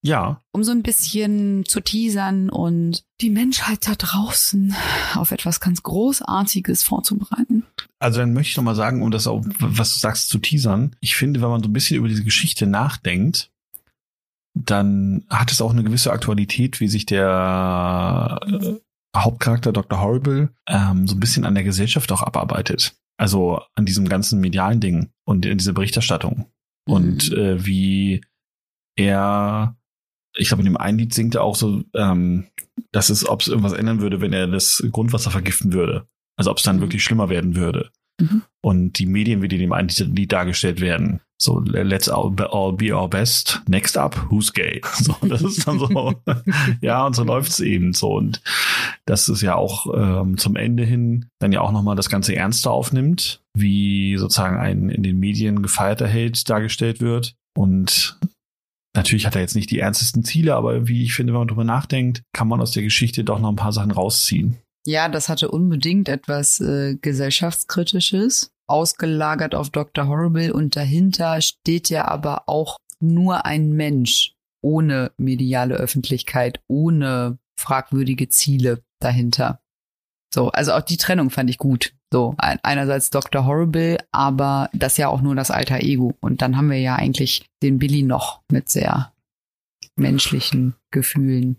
Ja, 0.03 0.41
Um 0.51 0.63
so 0.63 0.71
ein 0.71 0.81
bisschen 0.81 1.63
zu 1.65 1.79
teasern 1.79 2.50
und 2.50 3.03
die 3.21 3.29
Menschheit 3.29 3.88
da 3.88 3.93
draußen 3.93 4.75
auf 5.13 5.31
etwas 5.31 5.60
ganz 5.60 5.83
Großartiges 5.83 6.81
vorzubereiten. 6.81 7.67
also 8.00 8.19
dann 8.19 8.33
möchte 8.33 8.50
ich 8.50 8.57
noch 8.57 8.63
mal 8.63 8.74
sagen, 8.74 9.03
um 9.03 9.12
das 9.12 9.27
auch, 9.27 9.43
was 9.60 9.93
du 9.93 10.00
sagst, 10.00 10.29
zu 10.29 10.39
teasern. 10.39 10.95
Ich 11.01 11.15
finde, 11.15 11.41
wenn 11.41 11.50
man 11.50 11.62
so 11.62 11.69
ein 11.69 11.74
bisschen 11.74 11.98
über 11.98 12.07
diese 12.07 12.24
Geschichte 12.24 12.65
nachdenkt, 12.65 13.51
dann 14.53 15.25
hat 15.29 15.51
es 15.51 15.62
auch 15.62 15.72
eine 15.72 15.84
gewisse 15.84 16.12
Aktualität, 16.12 16.79
wie 16.79 16.88
sich 16.88 17.05
der 17.05 18.39
Hauptcharakter 19.15 19.72
Dr. 19.74 20.00
Horrible 20.01 20.50
ähm, 20.67 21.08
so 21.08 21.15
ein 21.15 21.20
bisschen 21.20 21.46
an 21.46 21.55
der 21.55 21.63
Gesellschaft 21.63 22.12
auch 22.12 22.24
abarbeitet. 22.24 22.96
Also 23.17 23.62
an 23.75 23.86
diesem 23.86 24.08
ganzen 24.08 24.39
medialen 24.39 24.79
Ding 24.79 25.10
und 25.25 25.46
in 25.46 25.58
dieser 25.58 25.74
Berichterstattung. 25.74 26.46
Und 26.88 27.31
äh, 27.34 27.65
wie 27.65 28.22
er, 28.98 29.77
ich 30.36 30.48
glaube, 30.48 30.62
in 30.62 30.65
dem 30.65 30.77
einen 30.77 30.98
Lied 30.98 31.13
singt 31.13 31.36
er 31.36 31.43
auch 31.43 31.55
so, 31.55 31.84
ähm, 31.93 32.48
dass 32.91 33.10
es, 33.10 33.27
ob 33.27 33.41
es 33.41 33.48
irgendwas 33.48 33.74
ändern 33.74 34.01
würde, 34.01 34.22
wenn 34.22 34.34
er 34.34 34.48
das 34.48 34.84
Grundwasser 34.91 35.29
vergiften 35.31 35.74
würde. 35.74 36.08
Also 36.38 36.50
ob 36.51 36.58
es 36.58 36.63
dann 36.63 36.77
Mhm. 36.77 36.81
wirklich 36.81 37.03
schlimmer 37.03 37.29
werden 37.29 37.55
würde. 37.55 37.91
Mhm. 38.20 38.41
Und 38.62 39.00
die 39.00 39.05
Medien, 39.05 39.41
wie 39.41 39.48
die 39.48 39.58
in 39.58 39.62
dem 39.62 39.74
einen 39.74 39.89
Lied 39.89 40.31
dargestellt 40.31 40.81
werden. 40.81 41.22
So, 41.41 41.60
let's 41.65 42.07
all 42.07 42.29
be, 42.29 42.48
all 42.53 42.71
be 42.71 42.95
our 42.95 43.10
best. 43.10 43.63
Next 43.67 43.98
up, 43.98 44.15
who's 44.29 44.53
gay? 44.53 44.79
So, 45.01 45.15
das 45.27 45.41
ist 45.41 45.67
dann 45.67 45.79
so, 45.79 46.13
ja, 46.81 47.03
und 47.07 47.15
so 47.15 47.24
läuft's 47.24 47.60
eben 47.60 47.93
so. 47.93 48.13
Und 48.13 48.43
das 49.05 49.27
ist 49.27 49.41
ja 49.41 49.55
auch 49.55 49.88
ähm, 49.91 50.38
zum 50.38 50.55
Ende 50.55 50.83
hin 50.83 51.25
dann 51.39 51.51
ja 51.51 51.62
auch 51.62 51.71
nochmal 51.71 51.95
das 51.95 52.10
Ganze 52.10 52.36
ernster 52.36 52.69
aufnimmt, 52.69 53.41
wie 53.55 54.17
sozusagen 54.17 54.57
ein 54.57 54.89
in 54.89 55.01
den 55.01 55.17
Medien 55.17 55.63
gefeierter 55.63 56.07
Held 56.07 56.48
dargestellt 56.48 57.01
wird. 57.01 57.33
Und 57.57 58.19
natürlich 58.95 59.25
hat 59.25 59.33
er 59.33 59.41
jetzt 59.41 59.55
nicht 59.55 59.71
die 59.71 59.79
ernstesten 59.79 60.24
Ziele, 60.24 60.53
aber 60.53 60.88
wie 60.88 61.03
ich 61.03 61.15
finde, 61.15 61.33
wenn 61.33 61.39
man 61.39 61.48
drüber 61.48 61.63
nachdenkt, 61.63 62.21
kann 62.33 62.50
man 62.50 62.62
aus 62.62 62.69
der 62.69 62.83
Geschichte 62.83 63.24
doch 63.24 63.39
noch 63.39 63.50
ein 63.50 63.55
paar 63.55 63.74
Sachen 63.74 63.89
rausziehen. 63.89 64.57
Ja, 64.86 65.10
das 65.10 65.27
hatte 65.27 65.50
unbedingt 65.50 66.07
etwas 66.07 66.60
äh, 66.60 66.98
gesellschaftskritisches, 67.01 68.51
ausgelagert 68.71 69.53
auf 69.55 69.69
Dr. 69.69 70.07
Horrible 70.07 70.53
und 70.53 70.75
dahinter 70.75 71.41
steht 71.41 71.89
ja 71.89 72.07
aber 72.07 72.47
auch 72.49 72.77
nur 72.99 73.45
ein 73.45 73.71
Mensch 73.71 74.34
ohne 74.63 75.12
mediale 75.17 75.75
Öffentlichkeit, 75.75 76.62
ohne 76.67 77.38
fragwürdige 77.60 78.29
Ziele 78.29 78.84
dahinter. 78.99 79.60
So, 80.34 80.49
also 80.51 80.73
auch 80.73 80.81
die 80.81 80.97
Trennung 80.97 81.29
fand 81.29 81.49
ich 81.49 81.57
gut. 81.57 81.93
So, 82.13 82.36
ein- 82.38 82.60
einerseits 82.63 83.10
Dr. 83.10 83.45
Horrible, 83.45 83.97
aber 84.12 84.69
das 84.73 84.97
ja 84.97 85.07
auch 85.10 85.21
nur 85.21 85.36
das 85.36 85.49
alter 85.51 85.79
Ego. 85.81 86.13
Und 86.21 86.41
dann 86.41 86.57
haben 86.57 86.69
wir 86.69 86.79
ja 86.79 86.95
eigentlich 86.95 87.45
den 87.63 87.79
Billy 87.79 88.03
noch 88.03 88.41
mit 88.51 88.69
sehr 88.69 89.12
menschlichen 89.95 90.75
Gefühlen. 90.91 91.57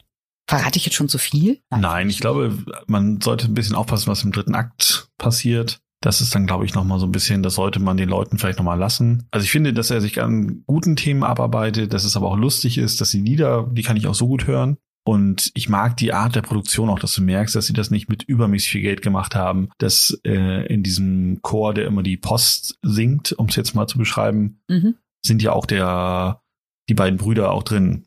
Verrate 0.49 0.77
ich 0.77 0.85
jetzt 0.85 0.95
schon 0.95 1.09
zu 1.09 1.19
viel? 1.19 1.61
Nein, 1.71 2.09
ich 2.11 2.21
glaube, 2.21 2.57
man 2.87 3.21
sollte 3.21 3.47
ein 3.47 3.55
bisschen 3.55 3.77
aufpassen, 3.77 4.09
was 4.09 4.25
im 4.25 4.33
dritten 4.33 4.55
Akt 4.55 5.09
passiert. 5.19 5.81
Das 6.03 6.21
ist 6.21 6.35
dann, 6.35 6.47
glaube 6.47 6.67
ich, 6.67 6.75
noch 6.75 6.85
mal 6.85 6.99
so 6.99 7.07
ein 7.07 7.13
bisschen, 7.13 7.43
das 7.43 7.55
sollte 7.55 7.81
man 7.81 7.97
den 7.97 8.09
Leuten 8.09 8.37
vielleicht 8.37 8.59
noch 8.59 8.65
mal 8.67 8.75
lassen. 8.79 9.27
Also 9.31 9.45
ich 9.45 9.51
finde, 9.51 9.73
dass 9.73 9.91
er 9.91 10.01
sich 10.01 10.21
an 10.21 10.65
guten 10.67 10.97
Themen 10.97 11.23
abarbeitet, 11.23 11.95
dass 11.95 12.05
es 12.05 12.17
aber 12.17 12.27
auch 12.29 12.37
lustig 12.37 12.77
ist, 12.77 13.01
dass 13.01 13.13
die 13.13 13.21
Lieder, 13.21 13.69
die 13.73 13.83
kann 13.83 13.97
ich 13.97 14.07
auch 14.07 14.15
so 14.15 14.27
gut 14.27 14.47
hören. 14.47 14.77
Und 15.05 15.51
ich 15.55 15.69
mag 15.69 15.97
die 15.97 16.13
Art 16.13 16.37
der 16.37 16.43
Produktion 16.43 16.89
auch, 16.89 16.99
dass 16.99 17.15
du 17.15 17.23
merkst, 17.23 17.57
dass 17.57 17.67
sie 17.67 17.73
das 17.73 17.91
nicht 17.91 18.09
mit 18.09 18.23
übermäßig 18.23 18.71
viel 18.71 18.83
Geld 18.83 19.03
gemacht 19.03 19.35
haben, 19.35 19.69
dass 19.79 20.17
äh, 20.25 20.67
in 20.67 20.83
diesem 20.85 21.41
Chor, 21.43 21.75
der 21.75 21.87
immer 21.87 22.03
die 22.05 22.17
Post 22.17 22.79
singt, 22.83 23.33
um 23.33 23.47
es 23.47 23.57
jetzt 23.57 23.75
mal 23.75 23.87
zu 23.89 23.99
beschreiben, 23.99 24.61
Mhm. 24.69 24.95
sind 25.25 25.43
ja 25.43 25.53
auch 25.53 25.67
der, 25.67 26.43
die 26.89 26.95
beiden 26.95 27.19
Brüder 27.19 27.51
auch 27.51 27.63
drin 27.65 28.07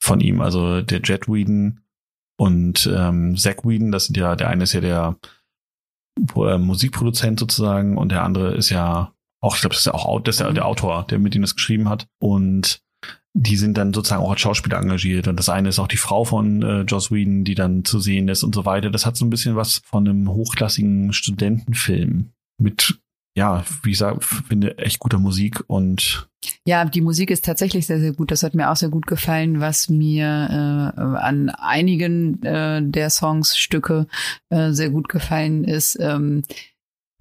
von 0.00 0.20
ihm, 0.20 0.40
also 0.40 0.80
der 0.82 1.00
Jet 1.02 1.28
Whedon 1.28 1.80
und 2.36 2.90
ähm, 2.94 3.36
Zach 3.36 3.64
Whedon, 3.64 3.90
das 3.92 4.06
sind 4.06 4.16
ja, 4.16 4.36
der 4.36 4.48
eine 4.48 4.64
ist 4.64 4.72
ja 4.74 4.80
der 4.80 5.16
Musikproduzent 6.18 7.40
sozusagen 7.40 7.96
und 7.98 8.10
der 8.10 8.22
andere 8.22 8.54
ist 8.54 8.70
ja 8.70 9.12
auch, 9.40 9.54
ich 9.56 9.60
glaube, 9.60 9.74
das 9.74 9.80
ist 9.80 9.86
ja 9.86 9.94
auch 9.94 10.06
Au- 10.06 10.20
das 10.20 10.36
ist 10.36 10.40
ja 10.40 10.50
der 10.52 10.66
Autor, 10.66 11.06
der 11.08 11.18
mit 11.18 11.34
ihm 11.34 11.42
das 11.42 11.54
geschrieben 11.54 11.88
hat. 11.88 12.06
Und 12.18 12.80
die 13.36 13.56
sind 13.56 13.76
dann 13.76 13.92
sozusagen 13.92 14.22
auch 14.22 14.30
als 14.30 14.40
Schauspieler 14.40 14.78
engagiert. 14.78 15.26
Und 15.28 15.36
das 15.38 15.48
eine 15.48 15.68
ist 15.68 15.78
auch 15.78 15.88
die 15.88 15.96
Frau 15.96 16.24
von 16.24 16.62
äh, 16.62 16.80
Joss 16.82 17.10
Whedon, 17.10 17.44
die 17.44 17.56
dann 17.56 17.84
zu 17.84 17.98
sehen 17.98 18.28
ist 18.28 18.44
und 18.44 18.54
so 18.54 18.64
weiter. 18.64 18.90
Das 18.90 19.04
hat 19.06 19.16
so 19.16 19.26
ein 19.26 19.30
bisschen 19.30 19.56
was 19.56 19.82
von 19.84 20.08
einem 20.08 20.30
hochklassigen 20.30 21.12
Studentenfilm 21.12 22.30
mit, 22.58 22.98
ja, 23.36 23.64
wie 23.82 23.94
sage, 23.94 24.20
finde 24.20 24.78
echt 24.78 24.98
guter 24.98 25.18
Musik 25.18 25.64
und 25.66 26.28
Ja, 26.66 26.84
die 26.84 27.00
Musik 27.00 27.30
ist 27.30 27.44
tatsächlich 27.44 27.86
sehr, 27.86 28.00
sehr 28.00 28.12
gut. 28.12 28.30
Das 28.30 28.42
hat 28.42 28.54
mir 28.54 28.70
auch 28.70 28.76
sehr 28.76 28.90
gut 28.90 29.06
gefallen, 29.06 29.60
was 29.60 29.88
mir 29.88 30.24
äh, 30.24 31.00
an 31.00 31.50
einigen 31.50 32.42
äh, 32.42 32.80
der 32.82 33.10
Songs, 33.10 33.56
Stücke 33.56 34.06
äh, 34.50 34.70
sehr 34.72 34.90
gut 34.90 35.08
gefallen 35.08 35.64
ist, 35.64 35.98
ähm, 36.00 36.42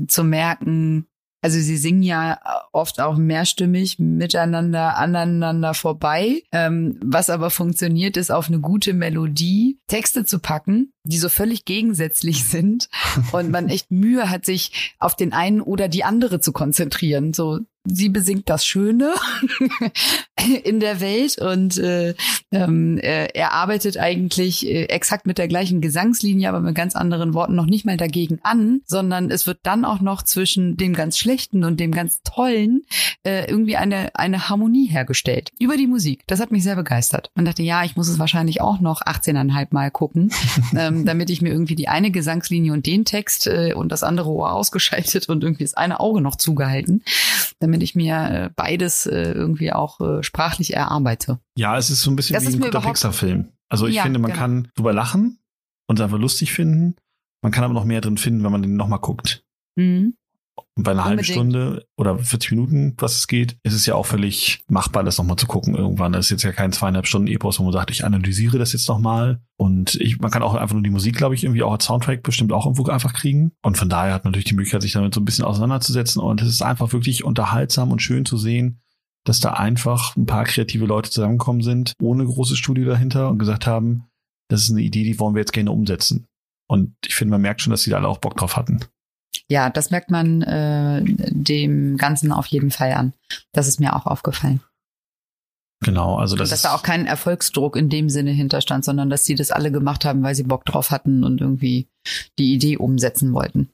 zu 0.07 0.23
merken, 0.23 1.07
also 1.43 1.59
sie 1.59 1.75
singen 1.75 2.03
ja 2.03 2.39
oft 2.71 3.01
auch 3.01 3.17
mehrstimmig 3.17 3.99
miteinander, 3.99 4.97
aneinander 4.97 5.73
vorbei. 5.73 6.41
Ähm, 6.53 6.97
was 7.03 7.29
aber 7.29 7.49
funktioniert, 7.49 8.15
ist 8.15 8.31
auf 8.31 8.47
eine 8.47 8.61
gute 8.61 8.93
Melodie 8.93 9.77
Texte 9.87 10.23
zu 10.23 10.39
packen, 10.39 10.92
die 11.03 11.17
so 11.17 11.29
völlig 11.29 11.65
gegensätzlich 11.65 12.45
sind 12.45 12.89
und 13.31 13.51
man 13.51 13.69
echt 13.69 13.91
Mühe 13.91 14.29
hat, 14.29 14.45
sich 14.45 14.93
auf 14.99 15.15
den 15.15 15.33
einen 15.33 15.61
oder 15.61 15.87
die 15.87 16.03
andere 16.03 16.39
zu 16.39 16.53
konzentrieren. 16.53 17.33
So, 17.33 17.59
sie 17.85 18.09
besingt 18.09 18.49
das 18.49 18.65
Schöne 18.65 19.13
in 20.63 20.79
der 20.79 21.01
Welt 21.01 21.37
und 21.37 21.77
äh, 21.77 22.15
ähm, 22.51 22.97
äh, 22.97 23.27
er 23.33 23.51
arbeitet 23.51 23.97
eigentlich 23.97 24.65
äh, 24.65 24.85
exakt 24.85 25.25
mit 25.25 25.37
der 25.37 25.47
gleichen 25.47 25.81
Gesangslinie, 25.81 26.49
aber 26.49 26.61
mit 26.61 26.75
ganz 26.75 26.95
anderen 26.95 27.33
Worten 27.33 27.55
noch 27.55 27.65
nicht 27.65 27.85
mal 27.85 27.97
dagegen 27.97 28.39
an, 28.43 28.81
sondern 28.85 29.31
es 29.31 29.47
wird 29.47 29.59
dann 29.63 29.85
auch 29.85 29.99
noch 29.99 30.21
zwischen 30.21 30.77
dem 30.77 30.93
ganz 30.93 31.17
Schlechten 31.17 31.63
und 31.63 31.79
dem 31.79 31.91
ganz 31.91 32.21
Tollen 32.23 32.83
äh, 33.23 33.49
irgendwie 33.49 33.75
eine, 33.75 34.15
eine 34.15 34.49
Harmonie 34.49 34.87
hergestellt. 34.87 35.51
Über 35.59 35.75
die 35.75 35.87
Musik. 35.87 36.23
Das 36.27 36.39
hat 36.39 36.51
mich 36.51 36.63
sehr 36.63 36.75
begeistert. 36.75 37.31
Man 37.35 37.45
dachte, 37.45 37.63
ja, 37.63 37.83
ich 37.83 37.95
muss 37.95 38.07
es 38.07 38.19
wahrscheinlich 38.19 38.61
auch 38.61 38.79
noch 38.79 39.01
18,5 39.01 39.67
Mal 39.71 39.91
gucken, 39.91 40.31
ähm, 40.77 40.92
damit 41.05 41.29
ich 41.29 41.41
mir 41.41 41.49
irgendwie 41.51 41.75
die 41.75 41.87
eine 41.87 42.11
Gesangslinie 42.11 42.73
und 42.73 42.85
den 42.85 43.05
Text 43.05 43.47
äh, 43.47 43.73
und 43.73 43.91
das 43.91 44.03
andere 44.03 44.29
Ohr 44.29 44.53
ausgeschaltet 44.53 45.29
und 45.29 45.43
irgendwie 45.43 45.63
das 45.63 45.73
eine 45.73 45.99
Auge 45.99 46.21
noch 46.21 46.35
zugehalten, 46.35 47.03
damit 47.59 47.83
ich 47.83 47.95
mir 47.95 48.15
äh, 48.15 48.49
beides 48.55 49.05
äh, 49.05 49.31
irgendwie 49.31 49.71
auch 49.73 49.99
äh, 49.99 50.23
sprachlich 50.23 50.73
erarbeite. 50.73 51.39
Ja, 51.57 51.77
es 51.77 51.89
ist 51.89 52.01
so 52.01 52.11
ein 52.11 52.15
bisschen 52.15 52.33
Das 52.35 52.47
wie 52.47 52.55
ein 52.55 52.61
guter 52.61 52.81
Pixar-Film. 52.81 53.49
Also 53.69 53.87
ich 53.87 53.95
Ja, 53.95 54.03
finde, 54.03 54.19
man 54.19 54.31
genau. 54.31 54.41
kann 54.41 54.67
drüber 54.75 54.93
lachen 54.93 55.39
und 55.87 55.99
es 55.99 56.03
einfach 56.03 56.19
lustig 56.19 56.53
finden. 56.53 56.95
Man 57.41 57.51
kann 57.51 57.63
aber 57.63 57.73
noch 57.73 57.85
mehr 57.85 58.01
drin 58.01 58.17
finden, 58.17 58.43
wenn 58.43 58.51
man 58.51 58.61
den 58.61 58.75
nochmal 58.75 58.99
guckt. 58.99 59.43
Mhm. 59.75 60.15
Und 60.75 60.83
bei 60.83 60.91
einer 60.91 61.05
halben 61.05 61.19
Unbedingt. 61.19 61.35
Stunde 61.35 61.85
oder 61.97 62.17
40 62.17 62.51
Minuten, 62.51 62.93
was 62.97 63.17
es 63.17 63.27
geht, 63.27 63.57
ist 63.63 63.73
es 63.73 63.85
ja 63.85 63.95
auch 63.95 64.05
völlig 64.05 64.61
machbar, 64.67 65.03
das 65.03 65.17
nochmal 65.17 65.37
zu 65.37 65.47
gucken 65.47 65.75
irgendwann. 65.75 66.13
Das 66.13 66.25
ist 66.25 66.31
jetzt 66.31 66.43
ja 66.43 66.51
kein 66.51 66.71
zweieinhalb 66.71 67.07
Stunden 67.07 67.27
Epos, 67.27 67.59
wo 67.59 67.63
man 67.63 67.73
sagt, 67.73 67.91
ich 67.91 68.05
analysiere 68.05 68.57
das 68.57 68.73
jetzt 68.73 68.87
nochmal. 68.87 69.41
Und 69.57 69.95
ich, 69.95 70.19
man 70.19 70.31
kann 70.31 70.43
auch 70.43 70.55
einfach 70.55 70.73
nur 70.73 70.83
die 70.83 70.89
Musik, 70.89 71.15
glaube 71.15 71.35
ich, 71.35 71.43
irgendwie 71.43 71.63
auch 71.63 71.71
als 71.71 71.85
Soundtrack 71.85 72.23
bestimmt 72.23 72.53
auch 72.53 72.65
irgendwo 72.65 72.85
einfach 72.85 73.13
kriegen. 73.13 73.51
Und 73.61 73.77
von 73.77 73.89
daher 73.89 74.13
hat 74.13 74.23
man 74.23 74.31
natürlich 74.31 74.45
die 74.45 74.55
Möglichkeit, 74.55 74.81
sich 74.81 74.93
damit 74.93 75.13
so 75.13 75.21
ein 75.21 75.25
bisschen 75.25 75.45
auseinanderzusetzen. 75.45 76.21
Und 76.21 76.41
es 76.41 76.49
ist 76.49 76.61
einfach 76.61 76.91
wirklich 76.91 77.23
unterhaltsam 77.23 77.91
und 77.91 78.01
schön 78.01 78.25
zu 78.25 78.37
sehen, 78.37 78.81
dass 79.25 79.39
da 79.39 79.53
einfach 79.53 80.15
ein 80.15 80.25
paar 80.25 80.43
kreative 80.43 80.85
Leute 80.85 81.09
zusammengekommen 81.09 81.61
sind, 81.61 81.93
ohne 82.01 82.25
großes 82.25 82.57
Studio 82.57 82.85
dahinter 82.85 83.29
und 83.29 83.39
gesagt 83.39 83.67
haben, 83.67 84.05
das 84.49 84.63
ist 84.63 84.71
eine 84.71 84.81
Idee, 84.81 85.03
die 85.03 85.19
wollen 85.19 85.35
wir 85.35 85.41
jetzt 85.41 85.53
gerne 85.53 85.71
umsetzen. 85.71 86.25
Und 86.67 86.95
ich 87.05 87.15
finde, 87.15 87.31
man 87.31 87.41
merkt 87.41 87.61
schon, 87.61 87.71
dass 87.71 87.83
die 87.83 87.89
da 87.89 87.97
alle 87.97 88.07
auch 88.07 88.17
Bock 88.17 88.35
drauf 88.37 88.57
hatten. 88.57 88.79
Ja, 89.49 89.69
das 89.69 89.91
merkt 89.91 90.11
man 90.11 90.41
äh, 90.41 91.01
dem 91.03 91.97
Ganzen 91.97 92.31
auf 92.31 92.45
jeden 92.47 92.71
Fall 92.71 92.93
an. 92.93 93.13
Das 93.51 93.67
ist 93.67 93.79
mir 93.79 93.95
auch 93.95 94.05
aufgefallen. 94.05 94.61
Genau, 95.83 96.15
also 96.15 96.35
das 96.35 96.49
dass 96.49 96.61
da 96.61 96.73
auch 96.73 96.83
kein 96.83 97.05
Erfolgsdruck 97.05 97.75
in 97.75 97.89
dem 97.89 98.09
Sinne 98.09 98.31
hinterstand, 98.31 98.85
sondern 98.85 99.09
dass 99.09 99.23
die 99.23 99.35
das 99.35 99.51
alle 99.51 99.71
gemacht 99.71 100.05
haben, 100.05 100.23
weil 100.23 100.33
sie 100.33 100.43
Bock 100.43 100.65
drauf 100.65 100.91
hatten 100.91 101.23
und 101.23 101.41
irgendwie 101.41 101.89
die 102.39 102.53
Idee 102.53 102.77
umsetzen 102.77 103.33
wollten. 103.33 103.69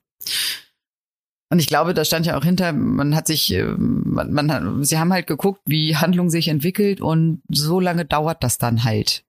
Und 1.52 1.60
ich 1.60 1.68
glaube, 1.68 1.94
da 1.94 2.06
stand 2.06 2.28
ja 2.28 2.38
auch 2.38 2.44
hinter, 2.44 2.74
man 2.74 3.16
hat 3.16 3.28
sich, 3.28 3.52
äh, 3.54 3.64
man, 3.64 4.32
man 4.32 4.52
hat, 4.52 4.64
sie 4.86 5.00
haben 5.00 5.14
halt 5.14 5.28
geguckt, 5.28 5.62
wie 5.66 5.96
Handlung 5.96 6.30
sich 6.30 6.48
entwickelt 6.48 7.02
und 7.02 7.42
so 7.50 7.80
lange 7.80 8.06
dauert 8.06 8.44
das 8.44 8.58
dann 8.58 8.84
halt. 8.84 9.24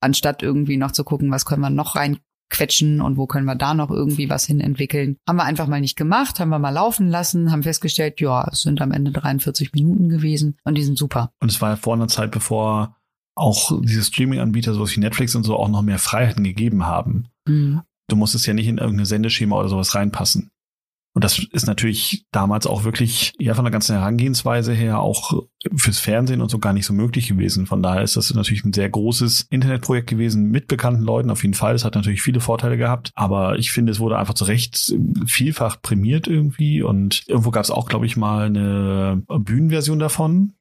Anstatt 0.00 0.42
irgendwie 0.42 0.76
noch 0.76 0.92
zu 0.92 1.04
gucken, 1.04 1.30
was 1.30 1.44
können 1.44 1.62
wir 1.62 1.70
noch 1.70 1.96
reinquetschen 2.54 3.00
und 3.00 3.16
wo 3.16 3.26
können 3.26 3.46
wir 3.46 3.54
da 3.54 3.74
noch 3.74 3.90
irgendwie 3.90 4.30
was 4.30 4.46
hin 4.46 4.60
entwickeln. 4.60 5.16
Haben 5.28 5.36
wir 5.36 5.44
einfach 5.44 5.66
mal 5.66 5.80
nicht 5.80 5.96
gemacht, 5.96 6.40
haben 6.40 6.50
wir 6.50 6.58
mal 6.58 6.70
laufen 6.70 7.08
lassen, 7.08 7.50
haben 7.50 7.62
festgestellt, 7.62 8.20
ja, 8.20 8.48
es 8.50 8.62
sind 8.62 8.80
am 8.80 8.92
Ende 8.92 9.10
43 9.10 9.72
Minuten 9.72 10.08
gewesen 10.08 10.56
und 10.64 10.76
die 10.76 10.82
sind 10.82 10.98
super. 10.98 11.32
Und 11.40 11.50
es 11.50 11.60
war 11.60 11.70
ja 11.70 11.76
vor 11.76 11.94
einer 11.94 12.08
Zeit, 12.08 12.30
bevor 12.30 12.96
auch 13.36 13.80
diese 13.82 14.04
Streaming-Anbieter, 14.04 14.74
sowas 14.74 14.94
wie 14.94 15.00
Netflix 15.00 15.34
und 15.34 15.44
so, 15.44 15.56
auch 15.56 15.68
noch 15.68 15.82
mehr 15.82 15.98
Freiheiten 15.98 16.44
gegeben 16.44 16.86
haben. 16.86 17.26
Mhm. 17.46 17.82
Du 18.08 18.16
musstest 18.16 18.46
ja 18.46 18.54
nicht 18.54 18.68
in 18.68 18.78
irgendein 18.78 19.06
Sendeschema 19.06 19.58
oder 19.58 19.68
sowas 19.68 19.94
reinpassen. 19.94 20.50
Und 21.14 21.22
das 21.22 21.38
ist 21.38 21.66
natürlich 21.68 22.26
damals 22.32 22.66
auch 22.66 22.82
wirklich, 22.82 23.34
ja, 23.38 23.54
von 23.54 23.64
der 23.64 23.70
ganzen 23.70 23.94
Herangehensweise 23.94 24.72
her 24.72 24.98
auch 24.98 25.44
fürs 25.76 26.00
Fernsehen 26.00 26.40
und 26.40 26.50
so 26.50 26.58
gar 26.58 26.72
nicht 26.72 26.86
so 26.86 26.92
möglich 26.92 27.28
gewesen. 27.28 27.66
Von 27.66 27.84
daher 27.84 28.02
ist 28.02 28.16
das 28.16 28.34
natürlich 28.34 28.64
ein 28.64 28.72
sehr 28.72 28.90
großes 28.90 29.46
Internetprojekt 29.48 30.10
gewesen 30.10 30.50
mit 30.50 30.66
bekannten 30.66 31.02
Leuten. 31.02 31.30
Auf 31.30 31.42
jeden 31.42 31.54
Fall. 31.54 31.76
Es 31.76 31.84
hat 31.84 31.94
natürlich 31.94 32.20
viele 32.20 32.40
Vorteile 32.40 32.76
gehabt. 32.76 33.12
Aber 33.14 33.58
ich 33.60 33.70
finde, 33.70 33.92
es 33.92 34.00
wurde 34.00 34.18
einfach 34.18 34.34
zu 34.34 34.44
Recht 34.44 34.92
vielfach 35.26 35.80
prämiert 35.80 36.26
irgendwie. 36.26 36.82
Und 36.82 37.22
irgendwo 37.28 37.52
gab 37.52 37.62
es 37.62 37.70
auch, 37.70 37.88
glaube 37.88 38.06
ich, 38.06 38.16
mal 38.16 38.46
eine 38.46 39.22
Bühnenversion 39.28 40.00
davon. 40.00 40.54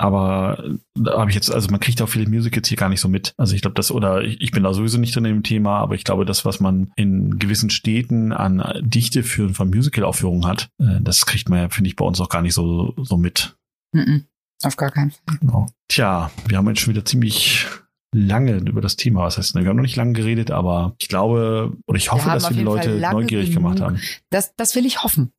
Aber 0.00 0.62
da 0.94 1.18
habe 1.18 1.30
ich 1.30 1.34
jetzt, 1.34 1.50
also 1.50 1.70
man 1.70 1.80
kriegt 1.80 2.00
auch 2.00 2.08
viele 2.08 2.30
Musicals 2.30 2.68
hier 2.68 2.76
gar 2.76 2.88
nicht 2.88 3.00
so 3.00 3.08
mit. 3.08 3.34
Also 3.36 3.56
ich 3.56 3.62
glaube, 3.62 3.74
das, 3.74 3.90
oder 3.90 4.22
ich, 4.22 4.40
ich 4.40 4.52
bin 4.52 4.62
da 4.62 4.72
sowieso 4.72 4.96
nicht 4.96 5.14
drin 5.14 5.24
im 5.24 5.42
Thema, 5.42 5.78
aber 5.78 5.96
ich 5.96 6.04
glaube, 6.04 6.24
das, 6.24 6.44
was 6.44 6.60
man 6.60 6.92
in 6.94 7.38
gewissen 7.40 7.68
Städten 7.68 8.32
an 8.32 8.62
Dichte 8.80 9.24
für 9.24 9.52
von 9.52 9.70
Musical-Aufführungen 9.70 10.46
hat, 10.46 10.70
äh, 10.78 11.00
das 11.00 11.26
kriegt 11.26 11.48
man 11.48 11.58
ja, 11.58 11.68
finde 11.68 11.88
ich, 11.88 11.96
bei 11.96 12.04
uns 12.04 12.20
auch 12.20 12.28
gar 12.28 12.42
nicht 12.42 12.54
so, 12.54 12.94
so 12.96 13.16
mit. 13.16 13.56
Mhm. 13.92 14.26
Auf 14.62 14.76
gar 14.76 14.92
keinen 14.92 15.10
Fall. 15.10 15.38
Genau. 15.40 15.66
Tja, 15.88 16.30
wir 16.46 16.58
haben 16.58 16.68
jetzt 16.68 16.80
schon 16.80 16.94
wieder 16.94 17.04
ziemlich 17.04 17.66
lange 18.14 18.58
über 18.58 18.80
das 18.80 18.96
Thema. 18.96 19.22
Was 19.22 19.36
heißt, 19.36 19.56
wir 19.56 19.66
haben 19.66 19.76
noch 19.76 19.82
nicht 19.82 19.96
lange 19.96 20.12
geredet, 20.12 20.52
aber 20.52 20.94
ich 20.98 21.08
glaube, 21.08 21.76
oder 21.86 21.98
ich 21.98 22.12
hoffe, 22.12 22.24
haben 22.24 22.34
dass 22.34 22.50
wir 22.50 22.56
die 22.56 22.62
Leute 22.62 22.98
neugierig 23.00 23.50
genug. 23.50 23.62
gemacht 23.62 23.80
haben. 23.80 24.00
Das, 24.30 24.54
das 24.56 24.76
will 24.76 24.86
ich 24.86 25.02
hoffen. 25.02 25.32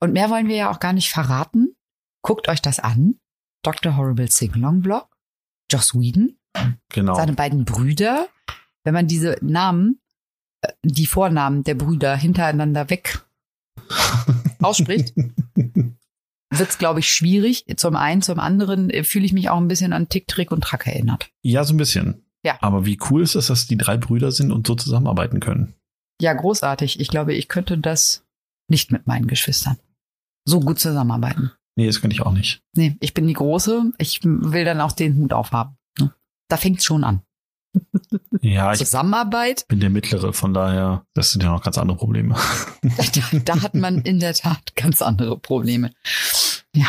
Und 0.00 0.12
mehr 0.12 0.30
wollen 0.30 0.46
wir 0.46 0.56
ja 0.56 0.70
auch 0.70 0.78
gar 0.78 0.92
nicht 0.92 1.10
verraten. 1.10 1.74
Guckt 2.22 2.48
euch 2.48 2.62
das 2.62 2.78
an. 2.80 3.18
Dr. 3.66 3.96
Horrible 3.96 4.30
Singalong 4.30 4.80
Blog, 4.80 5.08
Joss 5.70 5.92
Whedon, 5.94 6.36
Genau. 6.90 7.14
seine 7.16 7.32
beiden 7.32 7.64
Brüder. 7.64 8.28
Wenn 8.84 8.94
man 8.94 9.08
diese 9.08 9.36
Namen, 9.42 10.00
äh, 10.62 10.72
die 10.84 11.06
Vornamen 11.06 11.64
der 11.64 11.74
Brüder 11.74 12.16
hintereinander 12.16 12.88
weg 12.90 13.26
ausspricht, 14.62 15.14
wird's 16.50 16.78
glaube 16.78 17.00
ich, 17.00 17.10
schwierig. 17.10 17.64
Zum 17.76 17.96
einen, 17.96 18.22
zum 18.22 18.38
anderen 18.38 18.90
äh, 18.90 19.04
fühle 19.04 19.24
ich 19.26 19.32
mich 19.32 19.50
auch 19.50 19.58
ein 19.58 19.68
bisschen 19.68 19.92
an 19.92 20.08
Tick, 20.08 20.28
Trick 20.28 20.52
und 20.52 20.62
Track 20.62 20.86
erinnert. 20.86 21.28
ja, 21.42 21.64
so 21.64 21.74
ein 21.74 21.78
bisschen. 21.78 22.22
Ja. 22.44 22.58
Aber 22.60 22.86
wie 22.86 22.98
cool 23.10 23.22
ist 23.22 23.34
es, 23.34 23.48
dass 23.48 23.66
die 23.66 23.76
drei 23.76 23.96
Brüder 23.96 24.30
sind 24.30 24.52
und 24.52 24.66
so 24.66 24.76
zusammenarbeiten 24.76 25.40
können? 25.40 25.74
Ja, 26.20 26.32
großartig. 26.32 27.00
Ich 27.00 27.08
glaube, 27.08 27.34
ich 27.34 27.48
könnte 27.48 27.76
das 27.78 28.24
nicht 28.68 28.92
mit 28.92 29.06
meinen 29.08 29.26
Geschwistern 29.26 29.76
so 30.48 30.60
gut 30.60 30.78
zusammenarbeiten. 30.78 31.50
Nee, 31.76 31.86
das 31.86 32.00
könnte 32.00 32.14
ich 32.14 32.22
auch 32.22 32.32
nicht. 32.32 32.62
Nee, 32.74 32.96
ich 33.00 33.14
bin 33.14 33.26
die 33.26 33.34
Große. 33.34 33.92
Ich 33.98 34.20
will 34.24 34.64
dann 34.64 34.80
auch 34.80 34.92
den 34.92 35.16
Hut 35.16 35.32
aufhaben. 35.32 35.76
ne? 35.98 36.14
Da 36.48 36.56
fängt's 36.56 36.84
schon 36.84 37.04
an. 37.04 37.22
Ja, 38.40 38.72
ich 38.72 38.78
Zusammenarbeit, 38.78 39.66
bin 39.68 39.80
der 39.80 39.90
Mittlere, 39.90 40.32
von 40.32 40.54
daher, 40.54 41.04
das 41.14 41.32
sind 41.32 41.42
ja 41.42 41.50
noch 41.50 41.62
ganz 41.62 41.76
andere 41.76 41.98
Probleme. 41.98 42.34
da, 42.82 43.38
da 43.38 43.62
hat 43.62 43.74
man 43.74 44.00
in 44.00 44.18
der 44.18 44.34
Tat 44.34 44.74
ganz 44.76 45.02
andere 45.02 45.38
Probleme. 45.38 45.92
Ja, 46.74 46.86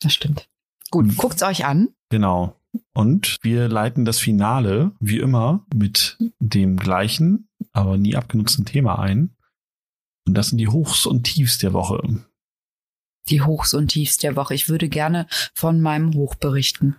das 0.00 0.14
stimmt. 0.14 0.48
Gut, 0.90 1.16
guckt's 1.16 1.42
euch 1.42 1.66
an. 1.66 1.90
Genau. 2.10 2.58
Und 2.92 3.38
wir 3.42 3.68
leiten 3.68 4.04
das 4.04 4.18
Finale, 4.18 4.92
wie 5.00 5.18
immer, 5.18 5.66
mit 5.74 6.16
dem 6.38 6.76
gleichen, 6.76 7.48
aber 7.72 7.98
nie 7.98 8.16
abgenutzten 8.16 8.64
Thema 8.64 8.98
ein. 8.98 9.36
Und 10.26 10.34
das 10.34 10.48
sind 10.48 10.58
die 10.58 10.68
Hochs 10.68 11.06
und 11.06 11.24
Tiefs 11.24 11.58
der 11.58 11.72
Woche. 11.72 12.24
Die 13.28 13.42
Hochs 13.42 13.74
und 13.74 13.88
Tiefs 13.88 14.18
der 14.18 14.36
Woche. 14.36 14.54
Ich 14.54 14.68
würde 14.68 14.88
gerne 14.88 15.26
von 15.54 15.80
meinem 15.80 16.14
Hoch 16.14 16.34
berichten. 16.34 16.96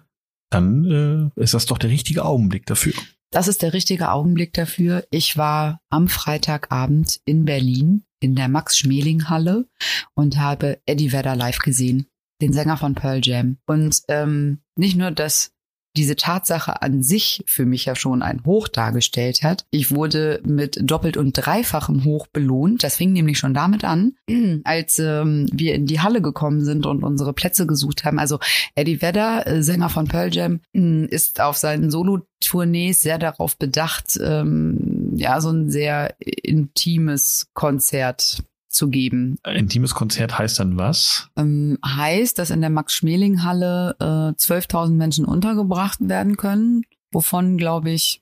Dann 0.50 1.32
äh, 1.36 1.42
ist 1.42 1.54
das 1.54 1.66
doch 1.66 1.78
der 1.78 1.90
richtige 1.90 2.26
Augenblick 2.26 2.66
dafür. 2.66 2.94
Das 3.32 3.48
ist 3.48 3.62
der 3.62 3.74
richtige 3.74 4.12
Augenblick 4.12 4.54
dafür. 4.54 5.06
Ich 5.10 5.38
war 5.38 5.82
am 5.90 6.08
Freitagabend 6.08 7.20
in 7.26 7.46
Berlin 7.46 8.06
in 8.20 8.36
der 8.36 8.48
Max-Schmeling-Halle 8.48 9.68
und 10.14 10.38
habe 10.38 10.82
Eddie 10.86 11.12
Vedder 11.12 11.36
live 11.36 11.60
gesehen, 11.60 12.08
den 12.42 12.54
Sänger 12.54 12.78
von 12.78 12.96
Pearl 12.96 13.20
Jam. 13.24 13.58
Und 13.66 14.02
ähm, 14.08 14.62
nicht 14.76 14.96
nur, 14.96 15.12
dass 15.12 15.55
diese 15.96 16.16
Tatsache 16.16 16.82
an 16.82 17.04
sich 17.04 17.44
für 17.48 17.66
mich 17.66 17.86
ja 17.86 17.96
schon 17.96 18.22
ein 18.22 18.44
Hoch 18.46 18.68
dargestellt 18.68 19.44
hat. 19.44 19.66
Ich 19.72 19.92
wurde 19.92 20.42
mit 20.46 20.80
doppelt 20.82 21.18
und 21.18 21.34
dreifachem 21.34 22.04
Hoch 22.04 22.28
belohnt. 22.28 22.84
Das 22.84 22.98
fing 22.98 23.14
nämlich 23.14 23.40
schon 23.40 23.54
damit 23.54 23.84
an, 23.84 24.14
als 24.64 25.00
ähm, 25.00 25.48
wir 25.52 25.76
in 25.76 25.86
die 25.86 26.02
Halle 26.02 26.22
gekommen 26.22 26.64
sind 26.64 26.86
und 26.86 27.04
unsere 27.04 27.34
Plätze 27.34 27.66
gesucht 27.66 28.04
haben. 28.04 28.20
Also 28.20 28.40
Eddie 28.76 29.02
Vedder, 29.02 29.48
äh, 29.48 29.64
Sänger 29.64 29.90
von 29.90 30.08
Pearl 30.08 30.34
Jam, 30.34 30.60
mh, 30.74 31.08
ist 31.08 31.42
auf 31.42 31.58
seinen 31.58 31.92
Solo-Tournees 31.92 33.02
sehr 33.02 33.18
darauf 33.18 33.58
bedacht, 33.58 34.20
ähm, 34.22 35.12
ja, 35.16 35.40
so 35.42 35.50
ein 35.50 35.70
sehr 35.70 36.16
intimes 36.20 37.48
Konzert 37.54 38.44
zu 38.76 38.90
geben. 38.90 39.38
Ein 39.44 39.56
intimes 39.56 39.94
Konzert 39.96 40.38
heißt 40.38 40.60
dann 40.60 40.78
was? 40.78 41.30
Ähm, 41.36 41.78
heißt, 41.86 42.38
dass 42.38 42.50
in 42.50 42.62
der 42.62 42.70
Max-Schmeling-Halle 42.70 43.96
äh, 44.00 44.04
12.000 44.04 44.92
Menschen 44.92 45.26
untergebracht 45.26 46.00
werden 46.02 46.38
können, 46.38 46.84
wovon, 47.12 47.58
glaube 47.58 47.92
ich, 47.92 48.22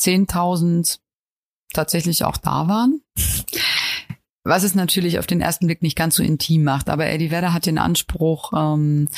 10.000 0.00 0.98
tatsächlich 1.72 2.24
auch 2.24 2.36
da 2.36 2.68
waren. 2.68 3.00
Was 4.44 4.64
es 4.64 4.74
natürlich 4.74 5.18
auf 5.18 5.26
den 5.26 5.40
ersten 5.40 5.66
Blick 5.66 5.82
nicht 5.82 5.96
ganz 5.96 6.16
so 6.16 6.22
intim 6.22 6.64
macht. 6.64 6.88
Aber 6.88 7.06
Eddie 7.06 7.30
Vedder 7.30 7.52
hat 7.52 7.66
den 7.66 7.78
Anspruch, 7.78 8.52
ähm, 8.56 9.08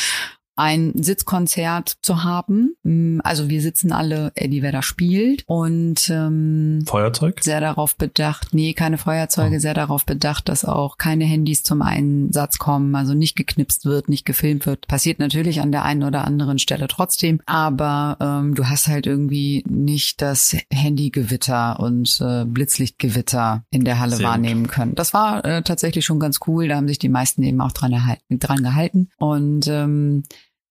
ein 0.56 0.92
Sitzkonzert 0.94 1.96
zu 2.02 2.24
haben. 2.24 2.76
Mm, 2.82 3.20
Also 3.24 3.48
wir 3.48 3.60
sitzen 3.60 3.92
alle, 3.92 4.32
Eddie 4.34 4.62
Vedder 4.62 4.82
spielt 4.82 5.42
und 5.46 6.08
ähm, 6.10 6.84
Feuerzeug? 6.86 7.40
sehr 7.42 7.60
darauf 7.60 7.96
bedacht, 7.96 8.48
nee, 8.52 8.72
keine 8.74 8.98
Feuerzeuge, 8.98 9.56
Oh. 9.56 9.58
sehr 9.60 9.74
darauf 9.74 10.04
bedacht, 10.06 10.48
dass 10.48 10.64
auch 10.64 10.96
keine 10.98 11.24
Handys 11.24 11.62
zum 11.62 11.82
Einsatz 11.82 12.58
kommen, 12.58 12.94
also 12.94 13.14
nicht 13.14 13.36
geknipst 13.36 13.84
wird, 13.84 14.08
nicht 14.08 14.24
gefilmt 14.24 14.66
wird. 14.66 14.86
Passiert 14.86 15.18
natürlich 15.18 15.60
an 15.60 15.72
der 15.72 15.84
einen 15.84 16.02
oder 16.04 16.24
anderen 16.24 16.58
Stelle 16.58 16.86
trotzdem, 16.88 17.40
aber 17.46 18.16
ähm, 18.20 18.54
du 18.54 18.68
hast 18.68 18.88
halt 18.88 19.06
irgendwie 19.06 19.64
nicht 19.68 20.22
das 20.22 20.56
Handygewitter 20.72 21.80
und 21.80 22.20
äh, 22.20 22.44
Blitzlichtgewitter 22.44 23.64
in 23.70 23.84
der 23.84 23.98
Halle 23.98 24.16
Sehr 24.16 24.28
wahrnehmen 24.28 24.66
können. 24.68 24.94
Das 24.94 25.12
war 25.14 25.44
äh, 25.44 25.62
tatsächlich 25.62 26.04
schon 26.04 26.20
ganz 26.20 26.38
cool, 26.46 26.68
da 26.68 26.76
haben 26.76 26.88
sich 26.88 26.98
die 26.98 27.08
meisten 27.08 27.42
eben 27.42 27.60
auch 27.60 27.72
dran, 27.72 27.92
erhalten, 27.92 28.38
dran 28.38 28.62
gehalten 28.62 29.08
und 29.18 29.66
ähm, 29.68 30.22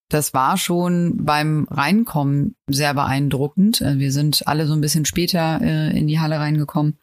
das 0.10 0.34
war 0.34 0.58
schon 0.58 1.26
beim 1.26 1.68
Reinkommen 1.70 2.56
sehr 2.68 2.94
beeindruckend. 2.94 3.82
Äh, 3.82 3.98
Wir 3.98 4.12
sind 4.12 4.48
alle 4.48 4.68
so 4.68 4.74
ein 4.74 4.82
bisschen 4.82 5.06
später 5.06 5.60
äh, 5.62 5.98
in 5.98 6.08
die 6.08 6.20
Halle 6.20 6.39
reingekommen, 6.39 7.00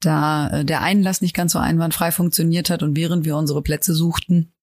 da 0.00 0.48
äh, 0.48 0.64
der 0.64 0.82
Einlass 0.82 1.20
nicht 1.20 1.34
ganz 1.34 1.52
so 1.52 1.58
einwandfrei 1.58 2.10
funktioniert 2.10 2.70
hat 2.70 2.82
und 2.82 2.96
während 2.96 3.24
wir 3.24 3.36
unsere 3.36 3.62
Plätze 3.62 3.94
suchten, 3.94 4.54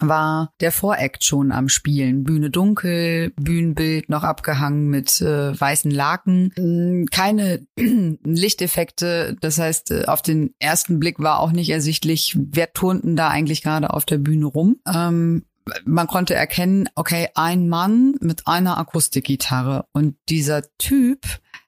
war 0.00 0.52
der 0.60 0.72
Voreact 0.72 1.24
schon 1.24 1.52
am 1.52 1.68
Spielen. 1.68 2.24
Bühne 2.24 2.50
dunkel, 2.50 3.32
Bühnenbild 3.36 4.08
noch 4.08 4.22
abgehangen 4.22 4.88
mit 4.88 5.20
äh, 5.20 5.58
weißen 5.58 5.90
Laken. 5.90 6.52
Mm, 6.56 7.04
keine 7.10 7.66
Lichteffekte. 7.76 9.36
Das 9.40 9.58
heißt, 9.58 9.90
äh, 9.90 10.04
auf 10.06 10.22
den 10.22 10.54
ersten 10.58 10.98
Blick 11.00 11.18
war 11.18 11.40
auch 11.40 11.52
nicht 11.52 11.70
ersichtlich, 11.70 12.36
wer 12.38 12.72
turnten 12.72 13.16
da 13.16 13.28
eigentlich 13.28 13.62
gerade 13.62 13.92
auf 13.92 14.04
der 14.04 14.18
Bühne 14.18 14.46
rum. 14.46 14.76
Ähm, 14.92 15.44
man 15.84 16.06
konnte 16.06 16.34
erkennen, 16.34 16.88
okay, 16.94 17.28
ein 17.34 17.68
Mann 17.68 18.14
mit 18.20 18.46
einer 18.46 18.78
Akustikgitarre. 18.78 19.86
Und 19.92 20.16
dieser 20.28 20.62
Typ 20.78 21.26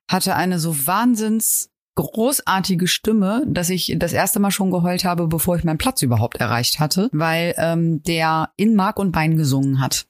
hatte 0.09 0.37
eine 0.37 0.59
so 0.59 0.87
wahnsinns 0.87 1.71
großartige 1.95 2.87
Stimme, 2.87 3.45
dass 3.47 3.71
ich 3.71 3.95
das 3.99 4.13
erste 4.13 4.41
Mal 4.41 4.51
schon 4.51 4.71
geheult 4.71 5.05
habe, 5.05 5.27
bevor 5.29 5.57
ich 5.57 5.65
meinen 5.65 5.79
Platz 5.79 6.03
überhaupt 6.03 6.39
erreicht 6.39 6.81
hatte, 6.81 7.09
weil 7.13 7.55
ähm, 7.59 8.03
der 8.03 8.51
in 8.57 8.75
Mark 8.75 8.99
und 8.99 9.13
Bein 9.13 9.37
gesungen 9.37 9.81
hat 9.81 10.07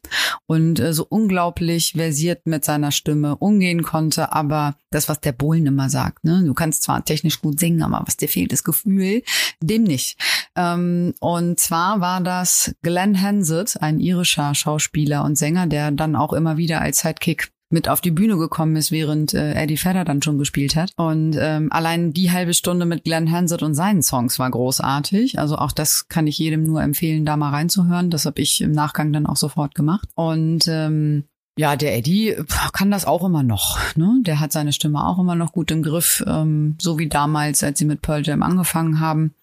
und 0.46 0.78
äh, 0.78 0.92
so 0.92 1.06
unglaublich 1.08 1.92
versiert 1.92 2.46
mit 2.46 2.64
seiner 2.64 2.92
Stimme 2.92 3.36
umgehen 3.36 3.82
konnte. 3.82 4.32
Aber 4.32 4.76
das, 4.90 5.08
was 5.08 5.20
der 5.20 5.32
Bohlen 5.32 5.66
immer 5.66 5.88
sagt, 5.88 6.24
ne, 6.24 6.42
du 6.44 6.54
kannst 6.54 6.82
zwar 6.82 7.04
technisch 7.04 7.40
gut 7.40 7.58
singen, 7.58 7.82
aber 7.82 8.02
was 8.06 8.16
dir 8.16 8.28
fehlt, 8.28 8.52
das 8.52 8.64
Gefühl, 8.64 9.22
dem 9.60 9.82
nicht. 9.82 10.16
Ähm, 10.56 11.14
und 11.20 11.58
zwar 11.58 12.00
war 12.00 12.20
das 12.20 12.74
Glenn 12.82 13.20
Hansett, 13.20 13.80
ein 13.80 13.98
irischer 13.98 14.54
Schauspieler 14.54 15.24
und 15.24 15.36
Sänger, 15.36 15.66
der 15.66 15.90
dann 15.90 16.14
auch 16.14 16.32
immer 16.32 16.56
wieder 16.56 16.80
als 16.80 17.00
Sidekick 17.00 17.50
mit 17.72 17.88
auf 17.88 18.00
die 18.00 18.10
Bühne 18.10 18.36
gekommen 18.36 18.76
ist, 18.76 18.92
während 18.92 19.34
äh, 19.34 19.54
Eddie 19.54 19.82
Vedder 19.82 20.04
dann 20.04 20.22
schon 20.22 20.38
gespielt 20.38 20.76
hat. 20.76 20.92
Und 20.96 21.36
ähm, 21.38 21.72
allein 21.72 22.12
die 22.12 22.30
halbe 22.30 22.54
Stunde 22.54 22.86
mit 22.86 23.04
Glenn 23.04 23.30
Hansard 23.30 23.62
und 23.62 23.74
seinen 23.74 24.02
Songs 24.02 24.38
war 24.38 24.50
großartig. 24.50 25.38
Also 25.38 25.56
auch 25.56 25.72
das 25.72 26.08
kann 26.08 26.26
ich 26.26 26.38
jedem 26.38 26.64
nur 26.64 26.82
empfehlen, 26.82 27.24
da 27.24 27.36
mal 27.36 27.50
reinzuhören. 27.50 28.10
Das 28.10 28.26
habe 28.26 28.40
ich 28.40 28.60
im 28.60 28.72
Nachgang 28.72 29.12
dann 29.12 29.26
auch 29.26 29.36
sofort 29.36 29.74
gemacht. 29.74 30.08
Und 30.14 30.68
ähm, 30.68 31.24
ja, 31.56 31.76
der 31.76 31.96
Eddie 31.96 32.36
kann 32.72 32.90
das 32.90 33.04
auch 33.04 33.24
immer 33.24 33.42
noch. 33.42 33.78
Ne? 33.94 34.20
Der 34.22 34.40
hat 34.40 34.52
seine 34.52 34.72
Stimme 34.72 35.06
auch 35.06 35.18
immer 35.18 35.34
noch 35.34 35.52
gut 35.52 35.70
im 35.70 35.82
Griff, 35.82 36.24
ähm, 36.26 36.76
so 36.80 36.98
wie 36.98 37.08
damals, 37.08 37.62
als 37.62 37.78
sie 37.78 37.84
mit 37.84 38.00
Pearl 38.00 38.22
Jam 38.24 38.42
angefangen 38.42 39.00
haben. 39.00 39.34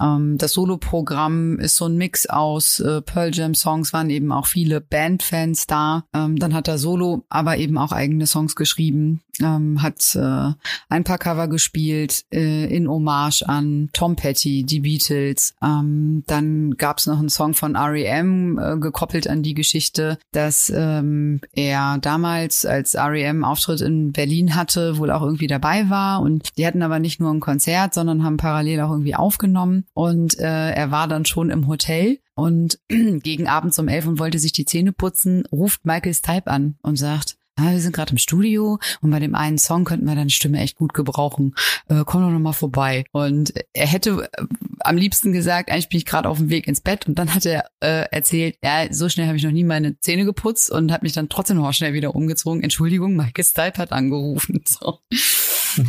Ähm, 0.00 0.38
das 0.38 0.52
Solo-Programm 0.52 1.58
ist 1.58 1.76
so 1.76 1.86
ein 1.86 1.96
Mix 1.96 2.26
aus 2.26 2.80
äh, 2.80 3.02
Pearl 3.02 3.34
Jam-Songs, 3.34 3.92
waren 3.92 4.10
eben 4.10 4.32
auch 4.32 4.46
viele 4.46 4.80
Bandfans 4.80 5.66
da. 5.66 6.04
Ähm, 6.14 6.38
dann 6.38 6.54
hat 6.54 6.68
er 6.68 6.78
Solo 6.78 7.24
aber 7.28 7.56
eben 7.56 7.78
auch 7.78 7.92
eigene 7.92 8.26
Songs 8.26 8.56
geschrieben, 8.56 9.22
ähm, 9.40 9.82
hat 9.82 10.14
äh, 10.14 10.52
ein 10.88 11.04
paar 11.04 11.18
Cover 11.18 11.48
gespielt 11.48 12.24
äh, 12.32 12.74
in 12.74 12.88
Hommage 12.88 13.42
an 13.42 13.90
Tom 13.92 14.16
Petty, 14.16 14.64
die 14.64 14.80
Beatles. 14.80 15.54
Ähm, 15.62 16.24
dann 16.26 16.72
gab 16.72 16.98
es 16.98 17.06
noch 17.06 17.18
einen 17.18 17.28
Song 17.28 17.54
von 17.54 17.74
R.E.M. 17.74 18.58
Äh, 18.58 18.78
gekoppelt 18.78 19.28
an 19.28 19.42
die 19.42 19.54
Geschichte, 19.54 20.18
dass 20.32 20.72
ähm, 20.74 21.40
er 21.52 21.98
damals, 21.98 22.64
als 22.66 22.94
R.E.M. 22.94 23.44
Auftritt 23.44 23.80
in 23.80 24.12
Berlin 24.12 24.54
hatte, 24.54 24.98
wohl 24.98 25.10
auch 25.10 25.22
irgendwie 25.22 25.46
dabei 25.46 25.88
war. 25.90 26.20
Und 26.20 26.56
die 26.56 26.66
hatten 26.66 26.82
aber 26.82 26.98
nicht 26.98 27.20
nur 27.20 27.32
ein 27.32 27.40
Konzert, 27.40 27.94
sondern 27.94 28.24
haben 28.24 28.36
parallel 28.36 28.80
auch 28.80 28.90
irgendwie 28.90 29.14
aufgenommen. 29.14 29.85
Und 29.94 30.38
äh, 30.38 30.70
er 30.70 30.90
war 30.90 31.08
dann 31.08 31.24
schon 31.24 31.50
im 31.50 31.66
Hotel 31.66 32.18
und 32.34 32.78
gegen 32.88 33.46
abends 33.46 33.78
um 33.78 33.88
elf 33.88 34.06
und 34.06 34.18
wollte 34.18 34.38
sich 34.38 34.52
die 34.52 34.64
Zähne 34.64 34.92
putzen, 34.92 35.44
ruft 35.50 35.84
Michael 35.84 36.14
Stipe 36.14 36.48
an 36.48 36.76
und 36.82 36.96
sagt, 36.96 37.36
ah, 37.56 37.72
wir 37.72 37.80
sind 37.80 37.94
gerade 37.94 38.12
im 38.12 38.18
Studio 38.18 38.78
und 39.00 39.10
bei 39.10 39.18
dem 39.18 39.34
einen 39.34 39.58
Song 39.58 39.84
könnten 39.84 40.06
wir 40.06 40.14
deine 40.14 40.30
Stimme 40.30 40.60
echt 40.60 40.76
gut 40.76 40.94
gebrauchen. 40.94 41.54
Äh, 41.88 42.02
komm 42.04 42.22
doch 42.22 42.30
noch 42.30 42.38
mal 42.38 42.52
vorbei. 42.52 43.04
Und 43.12 43.54
er 43.72 43.86
hätte 43.86 44.28
äh, 44.32 44.44
am 44.80 44.96
liebsten 44.96 45.32
gesagt, 45.32 45.70
eigentlich 45.70 45.88
bin 45.88 45.98
ich 45.98 46.06
gerade 46.06 46.28
auf 46.28 46.38
dem 46.38 46.50
Weg 46.50 46.68
ins 46.68 46.80
Bett. 46.80 47.06
Und 47.06 47.18
dann 47.18 47.34
hat 47.34 47.46
er 47.46 47.64
äh, 47.80 48.06
erzählt, 48.10 48.56
ja, 48.62 48.92
so 48.92 49.08
schnell 49.08 49.26
habe 49.26 49.36
ich 49.36 49.42
noch 49.42 49.52
nie 49.52 49.64
meine 49.64 49.98
Zähne 49.98 50.24
geputzt 50.24 50.70
und 50.70 50.92
hat 50.92 51.02
mich 51.02 51.12
dann 51.12 51.28
trotzdem 51.28 51.56
noch 51.56 51.72
schnell 51.72 51.94
wieder 51.94 52.14
umgezogen. 52.14 52.62
Entschuldigung, 52.62 53.16
Michael 53.16 53.44
Stipe 53.44 53.78
hat 53.78 53.92
angerufen. 53.92 54.62
So. 54.78 54.98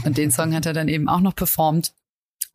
Und 0.06 0.18
den 0.18 0.32
Song 0.32 0.54
hat 0.54 0.66
er 0.66 0.74
dann 0.74 0.88
eben 0.88 1.10
auch 1.10 1.20
noch 1.20 1.36
performt. 1.36 1.94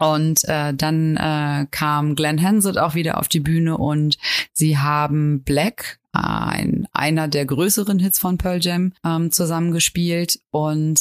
Und 0.02 0.42
äh, 0.48 0.74
dann 0.74 1.16
äh, 1.16 1.68
kam 1.70 2.16
Glenn 2.16 2.42
Hansard 2.42 2.76
auch 2.76 2.96
wieder 2.96 3.18
auf 3.18 3.28
die 3.28 3.38
Bühne 3.38 3.78
und 3.78 4.18
sie 4.52 4.76
haben 4.76 5.44
Black, 5.44 6.00
ein, 6.10 6.88
einer 6.92 7.28
der 7.28 7.46
größeren 7.46 8.00
Hits 8.00 8.18
von 8.18 8.36
Pearl 8.36 8.58
Jam, 8.60 8.94
ähm, 9.04 9.30
zusammengespielt. 9.30 10.40
Und 10.50 10.98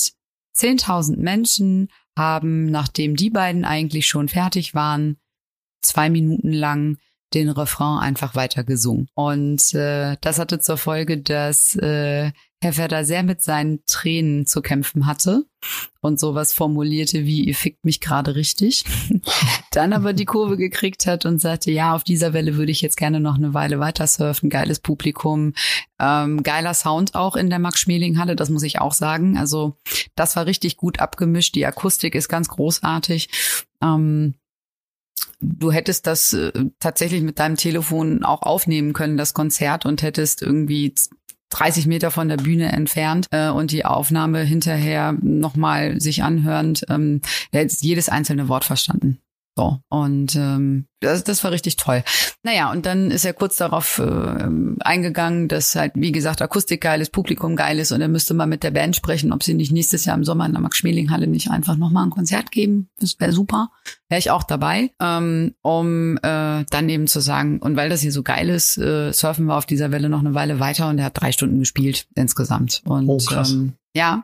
10.000 0.55 1.17
Menschen 1.17 1.89
haben, 2.15 2.67
nachdem 2.67 3.15
die 3.15 3.31
beiden 3.31 3.65
eigentlich 3.65 4.05
schon 4.05 4.27
fertig 4.27 4.75
waren, 4.75 5.17
zwei 5.81 6.11
Minuten 6.11 6.53
lang 6.53 6.99
den 7.33 7.49
Refrain 7.49 7.99
einfach 7.99 8.35
weiter 8.35 8.63
gesungen. 8.63 9.07
Und 9.13 9.73
äh, 9.73 10.17
das 10.21 10.39
hatte 10.39 10.59
zur 10.59 10.77
Folge, 10.77 11.17
dass 11.17 11.75
äh, 11.75 12.31
Herr 12.63 12.77
Werder 12.77 13.05
sehr 13.05 13.23
mit 13.23 13.41
seinen 13.41 13.83
Tränen 13.87 14.45
zu 14.45 14.61
kämpfen 14.61 15.07
hatte 15.07 15.45
und 15.99 16.19
sowas 16.19 16.53
formulierte 16.53 17.25
wie, 17.25 17.43
ihr 17.43 17.55
fickt 17.55 17.83
mich 17.83 17.99
gerade 18.01 18.35
richtig. 18.35 18.85
Dann 19.71 19.93
aber 19.93 20.13
die 20.13 20.25
Kurve 20.25 20.57
gekriegt 20.57 21.07
hat 21.07 21.25
und 21.25 21.39
sagte, 21.39 21.71
ja, 21.71 21.95
auf 21.95 22.03
dieser 22.03 22.33
Welle 22.33 22.57
würde 22.57 22.71
ich 22.71 22.81
jetzt 22.81 22.97
gerne 22.97 23.19
noch 23.19 23.35
eine 23.35 23.55
Weile 23.55 23.79
weiter 23.79 24.05
surfen. 24.05 24.51
Geiles 24.51 24.79
Publikum, 24.79 25.53
ähm, 25.99 26.43
geiler 26.43 26.75
Sound 26.75 27.15
auch 27.15 27.35
in 27.35 27.49
der 27.49 27.57
Max-Schmeling-Halle, 27.57 28.35
das 28.35 28.51
muss 28.51 28.63
ich 28.63 28.79
auch 28.79 28.93
sagen. 28.93 29.39
Also 29.39 29.77
das 30.15 30.35
war 30.35 30.45
richtig 30.45 30.77
gut 30.77 30.99
abgemischt. 30.99 31.55
Die 31.55 31.65
Akustik 31.65 32.13
ist 32.13 32.29
ganz 32.29 32.47
großartig. 32.47 33.29
Ähm, 33.81 34.35
du 35.41 35.71
hättest 35.71 36.07
das 36.07 36.33
äh, 36.33 36.51
tatsächlich 36.79 37.21
mit 37.21 37.39
deinem 37.39 37.57
Telefon 37.57 38.23
auch 38.23 38.43
aufnehmen 38.43 38.93
können, 38.93 39.17
das 39.17 39.33
Konzert, 39.33 39.85
und 39.85 40.01
hättest 40.01 40.41
irgendwie 40.41 40.93
30 41.49 41.85
Meter 41.87 42.11
von 42.11 42.29
der 42.29 42.37
Bühne 42.37 42.71
entfernt 42.71 43.27
äh, 43.31 43.49
und 43.49 43.71
die 43.71 43.85
Aufnahme 43.85 44.41
hinterher 44.41 45.13
nochmal 45.21 45.99
sich 45.99 46.23
anhörend, 46.23 46.85
ähm, 46.89 47.21
hat 47.53 47.71
jedes 47.81 48.09
einzelne 48.09 48.47
Wort 48.47 48.63
verstanden. 48.63 49.19
So, 49.57 49.79
und 49.89 50.33
ähm, 50.37 50.87
das, 51.01 51.25
das 51.25 51.43
war 51.43 51.51
richtig 51.51 51.75
toll. 51.75 52.03
Naja, 52.43 52.71
und 52.71 52.85
dann 52.85 53.11
ist 53.11 53.25
er 53.25 53.33
kurz 53.33 53.57
darauf 53.57 53.99
äh, 53.99 54.47
eingegangen, 54.79 55.49
dass 55.49 55.75
halt, 55.75 55.91
wie 55.95 56.13
gesagt, 56.13 56.41
Akustik 56.41 56.81
geil 56.81 57.01
ist, 57.01 57.11
Publikum 57.11 57.57
geil 57.57 57.79
ist 57.79 57.91
und 57.91 57.99
er 57.99 58.07
müsste 58.07 58.33
mal 58.33 58.45
mit 58.45 58.63
der 58.63 58.71
Band 58.71 58.95
sprechen, 58.95 59.33
ob 59.33 59.43
sie 59.43 59.53
nicht 59.53 59.73
nächstes 59.73 60.05
Jahr 60.05 60.15
im 60.15 60.23
Sommer 60.23 60.45
in 60.45 60.53
der 60.53 60.61
Max-Schmeling-Halle 60.61 61.27
nicht 61.27 61.51
einfach 61.51 61.75
nochmal 61.75 62.05
ein 62.05 62.11
Konzert 62.11 62.51
geben. 62.51 62.89
Das 62.97 63.19
wäre 63.19 63.33
super. 63.33 63.71
Wäre 64.07 64.19
ich 64.19 64.31
auch 64.31 64.43
dabei, 64.43 64.91
ähm, 65.01 65.53
um 65.61 66.17
äh, 66.17 66.63
dann 66.69 66.87
eben 66.87 67.07
zu 67.07 67.19
sagen, 67.19 67.59
und 67.59 67.75
weil 67.75 67.89
das 67.89 68.01
hier 68.01 68.13
so 68.13 68.23
geil 68.23 68.47
ist, 68.47 68.77
äh, 68.77 69.11
surfen 69.11 69.47
wir 69.47 69.57
auf 69.57 69.65
dieser 69.65 69.91
Welle 69.91 70.07
noch 70.07 70.19
eine 70.19 70.33
Weile 70.33 70.61
weiter 70.61 70.87
und 70.87 70.97
er 70.97 71.05
hat 71.05 71.19
drei 71.19 71.33
Stunden 71.33 71.59
gespielt 71.59 72.07
insgesamt. 72.15 72.81
Und 72.85 73.09
oh, 73.09 73.17
krass. 73.17 73.51
Ähm, 73.51 73.73
ja, 73.93 74.23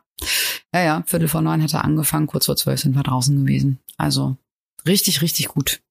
ja, 0.74 0.84
ja, 0.84 1.04
Viertel 1.06 1.28
vor 1.28 1.42
neun 1.42 1.62
hat 1.62 1.74
er 1.74 1.84
angefangen, 1.84 2.28
kurz 2.28 2.46
vor 2.46 2.56
zwölf 2.56 2.80
sind 2.80 2.96
wir 2.96 3.04
draußen 3.04 3.46
gewesen. 3.46 3.80
Also 3.98 4.38
Richtig, 4.86 5.22
richtig 5.22 5.48
gut. 5.50 5.82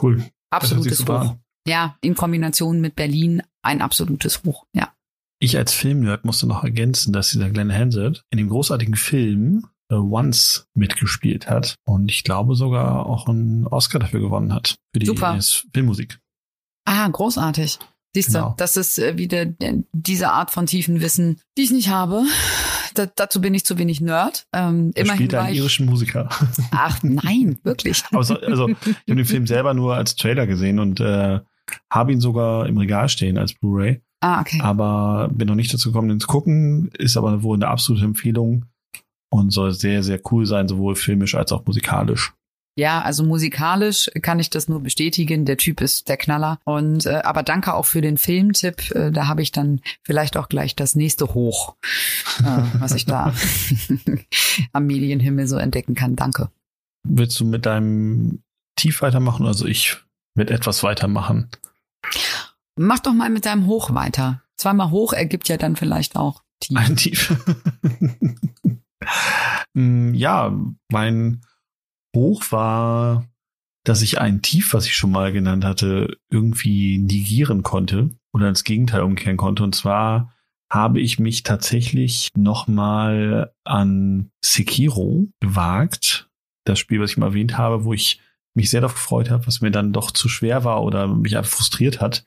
Cool. 0.00 0.24
Absolutes 0.50 1.06
Hoch. 1.06 1.36
Ja, 1.66 1.96
in 2.00 2.14
Kombination 2.14 2.80
mit 2.80 2.96
Berlin 2.96 3.42
ein 3.62 3.82
absolutes 3.82 4.42
Hoch, 4.44 4.64
ja. 4.74 4.92
Ich 5.40 5.56
als 5.56 5.72
Filmnerd 5.72 6.24
musste 6.24 6.46
noch 6.46 6.64
ergänzen, 6.64 7.12
dass 7.12 7.30
dieser 7.30 7.50
Glenn 7.50 7.72
Hansard 7.72 8.24
in 8.30 8.38
dem 8.38 8.48
großartigen 8.48 8.96
Film 8.96 9.66
uh, 9.92 9.96
Once 9.96 10.66
mitgespielt 10.74 11.48
hat 11.48 11.76
und 11.86 12.10
ich 12.10 12.24
glaube 12.24 12.56
sogar 12.56 13.06
auch 13.06 13.28
einen 13.28 13.66
Oscar 13.66 14.00
dafür 14.00 14.20
gewonnen 14.20 14.52
hat 14.52 14.76
für 14.92 14.98
die 14.98 15.06
Super. 15.06 15.38
Filmmusik. 15.72 16.18
Ah, 16.86 17.06
großartig. 17.08 17.78
Siehst 18.14 18.30
du, 18.30 18.38
genau. 18.38 18.54
das 18.56 18.76
ist 18.76 18.98
äh, 18.98 19.18
wieder 19.18 19.46
diese 19.92 20.30
Art 20.30 20.50
von 20.50 20.66
tiefen 20.66 21.00
Wissen, 21.00 21.40
die 21.56 21.62
ich 21.62 21.70
nicht 21.70 21.90
habe. 21.90 22.24
Da, 22.94 23.06
dazu 23.06 23.40
bin 23.40 23.54
ich 23.54 23.64
zu 23.64 23.78
wenig 23.78 24.00
Nerd. 24.00 24.46
Ähm, 24.52 24.92
er 24.94 25.02
immerhin 25.02 25.16
spielt 25.16 25.34
einen 25.34 25.54
irischen 25.54 25.86
Musiker. 25.86 26.28
Ach 26.70 27.02
nein, 27.02 27.58
wirklich. 27.62 28.02
also, 28.12 28.38
also 28.40 28.68
ich 28.68 28.76
habe 28.86 29.16
den 29.16 29.24
Film 29.24 29.46
selber 29.46 29.74
nur 29.74 29.94
als 29.94 30.16
Trailer 30.16 30.46
gesehen 30.46 30.78
und 30.78 31.00
äh, 31.00 31.40
habe 31.90 32.12
ihn 32.12 32.20
sogar 32.20 32.66
im 32.66 32.78
Regal 32.78 33.08
stehen 33.08 33.38
als 33.38 33.54
Blu-ray. 33.54 34.00
Ah, 34.20 34.40
okay. 34.40 34.60
Aber 34.62 35.30
bin 35.32 35.48
noch 35.48 35.54
nicht 35.54 35.72
dazu 35.72 35.90
gekommen, 35.90 36.08
den 36.08 36.20
zu 36.20 36.26
gucken. 36.26 36.90
Ist 36.98 37.16
aber 37.16 37.42
wohl 37.42 37.56
eine 37.56 37.68
absolute 37.68 38.04
Empfehlung 38.04 38.64
und 39.30 39.50
soll 39.50 39.72
sehr, 39.72 40.02
sehr 40.02 40.20
cool 40.30 40.46
sein, 40.46 40.68
sowohl 40.68 40.96
filmisch 40.96 41.34
als 41.34 41.52
auch 41.52 41.64
musikalisch. 41.66 42.32
Ja, 42.78 43.02
also 43.02 43.24
musikalisch 43.24 44.08
kann 44.22 44.38
ich 44.38 44.50
das 44.50 44.68
nur 44.68 44.80
bestätigen. 44.80 45.44
Der 45.44 45.56
Typ 45.56 45.80
ist 45.80 46.08
der 46.08 46.16
Knaller. 46.16 46.60
Und 46.62 47.06
äh, 47.06 47.22
aber 47.24 47.42
danke 47.42 47.74
auch 47.74 47.86
für 47.86 48.00
den 48.00 48.18
Filmtipp. 48.18 48.92
Äh, 48.92 49.10
da 49.10 49.26
habe 49.26 49.42
ich 49.42 49.50
dann 49.50 49.80
vielleicht 50.04 50.36
auch 50.36 50.48
gleich 50.48 50.76
das 50.76 50.94
nächste 50.94 51.34
Hoch, 51.34 51.74
äh, 52.38 52.62
was 52.78 52.94
ich 52.94 53.04
da 53.04 53.34
am 54.72 54.86
Medienhimmel 54.86 55.48
so 55.48 55.56
entdecken 55.56 55.96
kann. 55.96 56.14
Danke. 56.14 56.52
Willst 57.02 57.40
du 57.40 57.44
mit 57.44 57.66
deinem 57.66 58.44
Tief 58.76 59.02
weitermachen? 59.02 59.44
Also 59.44 59.66
ich 59.66 59.96
mit 60.36 60.48
etwas 60.48 60.84
weitermachen. 60.84 61.50
Mach 62.76 63.00
doch 63.00 63.12
mal 63.12 63.28
mit 63.28 63.44
deinem 63.44 63.66
Hoch 63.66 63.92
weiter. 63.92 64.44
Zweimal 64.56 64.92
hoch 64.92 65.12
ergibt 65.12 65.48
ja 65.48 65.56
dann 65.56 65.74
vielleicht 65.74 66.14
auch 66.14 66.44
tief. 66.60 66.78
Ein 66.78 66.94
Tief. 66.94 67.34
Mm, 69.74 70.12
ja, 70.14 70.52
mein 70.90 71.40
Hoch 72.14 72.50
war 72.50 73.28
dass 73.88 74.02
ich 74.02 74.20
ein 74.20 74.42
Tief, 74.42 74.74
was 74.74 74.86
ich 74.86 74.94
schon 74.94 75.10
mal 75.10 75.32
genannt 75.32 75.64
hatte, 75.64 76.18
irgendwie 76.30 76.98
negieren 76.98 77.62
konnte 77.62 78.10
oder 78.34 78.48
ins 78.48 78.64
Gegenteil 78.64 79.00
umkehren 79.00 79.38
konnte. 79.38 79.62
Und 79.62 79.74
zwar 79.74 80.34
habe 80.70 81.00
ich 81.00 81.18
mich 81.18 81.42
tatsächlich 81.42 82.28
nochmal 82.36 83.54
an 83.64 84.30
Sekiro 84.44 85.28
gewagt. 85.40 86.28
Das 86.64 86.78
Spiel, 86.78 87.00
was 87.00 87.12
ich 87.12 87.16
mal 87.16 87.28
erwähnt 87.28 87.56
habe, 87.56 87.84
wo 87.84 87.94
ich 87.94 88.20
mich 88.54 88.68
sehr 88.68 88.82
darauf 88.82 88.94
gefreut 88.94 89.30
habe, 89.30 89.46
was 89.46 89.62
mir 89.62 89.70
dann 89.70 89.94
doch 89.94 90.10
zu 90.10 90.28
schwer 90.28 90.64
war 90.64 90.82
oder 90.82 91.06
mich 91.08 91.36
einfach 91.38 91.52
frustriert 91.52 92.00
hat, 92.00 92.26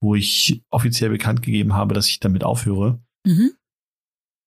wo 0.00 0.16
ich 0.16 0.64
offiziell 0.70 1.10
bekannt 1.10 1.42
gegeben 1.42 1.74
habe, 1.74 1.94
dass 1.94 2.08
ich 2.08 2.18
damit 2.18 2.42
aufhöre. 2.42 3.00
Mhm. 3.24 3.52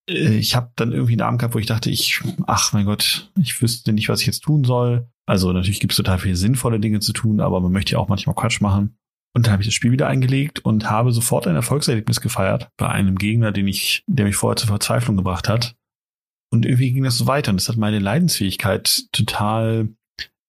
Äh, 0.09 0.37
ich 0.37 0.55
habe 0.55 0.71
dann 0.75 0.91
irgendwie 0.91 1.13
einen 1.13 1.21
Abend 1.21 1.39
gehabt, 1.39 1.55
wo 1.55 1.59
ich 1.59 1.65
dachte, 1.65 1.89
ich, 1.89 2.21
ach 2.45 2.73
mein 2.73 2.85
Gott, 2.85 3.31
ich 3.39 3.61
wüsste 3.61 3.93
nicht, 3.93 4.09
was 4.09 4.21
ich 4.21 4.27
jetzt 4.27 4.43
tun 4.43 4.63
soll. 4.63 5.07
Also 5.25 5.51
natürlich 5.51 5.79
gibt 5.79 5.93
es 5.93 5.97
total 5.97 6.19
viele 6.19 6.35
sinnvolle 6.35 6.79
Dinge 6.79 6.99
zu 6.99 7.13
tun, 7.13 7.41
aber 7.41 7.59
man 7.59 7.71
möchte 7.71 7.93
ja 7.93 7.99
auch 7.99 8.07
manchmal 8.07 8.35
Quatsch 8.35 8.61
machen. 8.61 8.97
Und 9.35 9.45
dann 9.45 9.53
habe 9.53 9.61
ich 9.61 9.67
das 9.67 9.75
Spiel 9.75 9.91
wieder 9.91 10.07
eingelegt 10.07 10.59
und 10.59 10.89
habe 10.89 11.11
sofort 11.11 11.45
ein 11.47 11.55
Erfolgserlebnis 11.55 12.21
gefeiert 12.21 12.69
bei 12.77 12.87
einem 12.89 13.17
Gegner, 13.17 13.51
den 13.51 13.67
ich, 13.67 14.03
der 14.07 14.25
mich 14.25 14.35
vorher 14.35 14.55
zur 14.55 14.69
Verzweiflung 14.69 15.17
gebracht 15.17 15.47
hat. 15.49 15.75
Und 16.51 16.65
irgendwie 16.65 16.91
ging 16.91 17.03
das 17.03 17.17
so 17.17 17.27
weiter 17.27 17.51
und 17.51 17.57
das 17.59 17.67
hat 17.67 17.75
meine 17.75 17.99
Leidensfähigkeit 17.99 19.03
total 19.11 19.89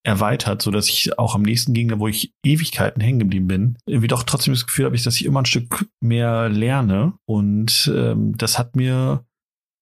erweitert, 0.05 0.63
so 0.63 0.71
dass 0.71 0.89
ich 0.89 1.19
auch 1.19 1.35
am 1.35 1.43
nächsten 1.43 1.75
Gegner, 1.75 1.99
wo 1.99 2.09
ich 2.09 2.33
Ewigkeiten 2.43 3.03
hängen 3.03 3.19
geblieben 3.19 3.47
bin, 3.47 3.79
irgendwie 3.85 4.07
doch 4.07 4.23
trotzdem 4.23 4.55
das 4.55 4.67
Gefühl 4.67 4.87
habe, 4.87 4.97
dass 4.97 5.17
ich 5.17 5.25
immer 5.25 5.43
ein 5.43 5.47
Stück 5.47 5.87
mehr 6.01 6.49
lerne. 6.49 7.15
Und 7.27 7.93
ähm, 7.95 8.35
das 8.39 8.59
hat 8.59 8.75
mir 8.75 9.27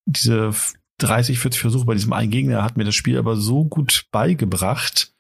diese 0.07 0.53
30, 0.99 1.39
40 1.39 1.61
Versuche 1.61 1.85
bei 1.85 1.95
diesem 1.95 2.13
einen 2.13 2.31
Gegner 2.31 2.63
hat 2.63 2.77
mir 2.77 2.85
das 2.85 2.95
Spiel 2.95 3.19
aber 3.19 3.37
so 3.37 3.65
gut 3.65 4.07
beigebracht, 4.13 5.13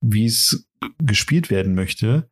wie 0.00 0.26
es 0.26 0.66
gespielt 0.98 1.50
werden 1.50 1.74
möchte, 1.74 2.30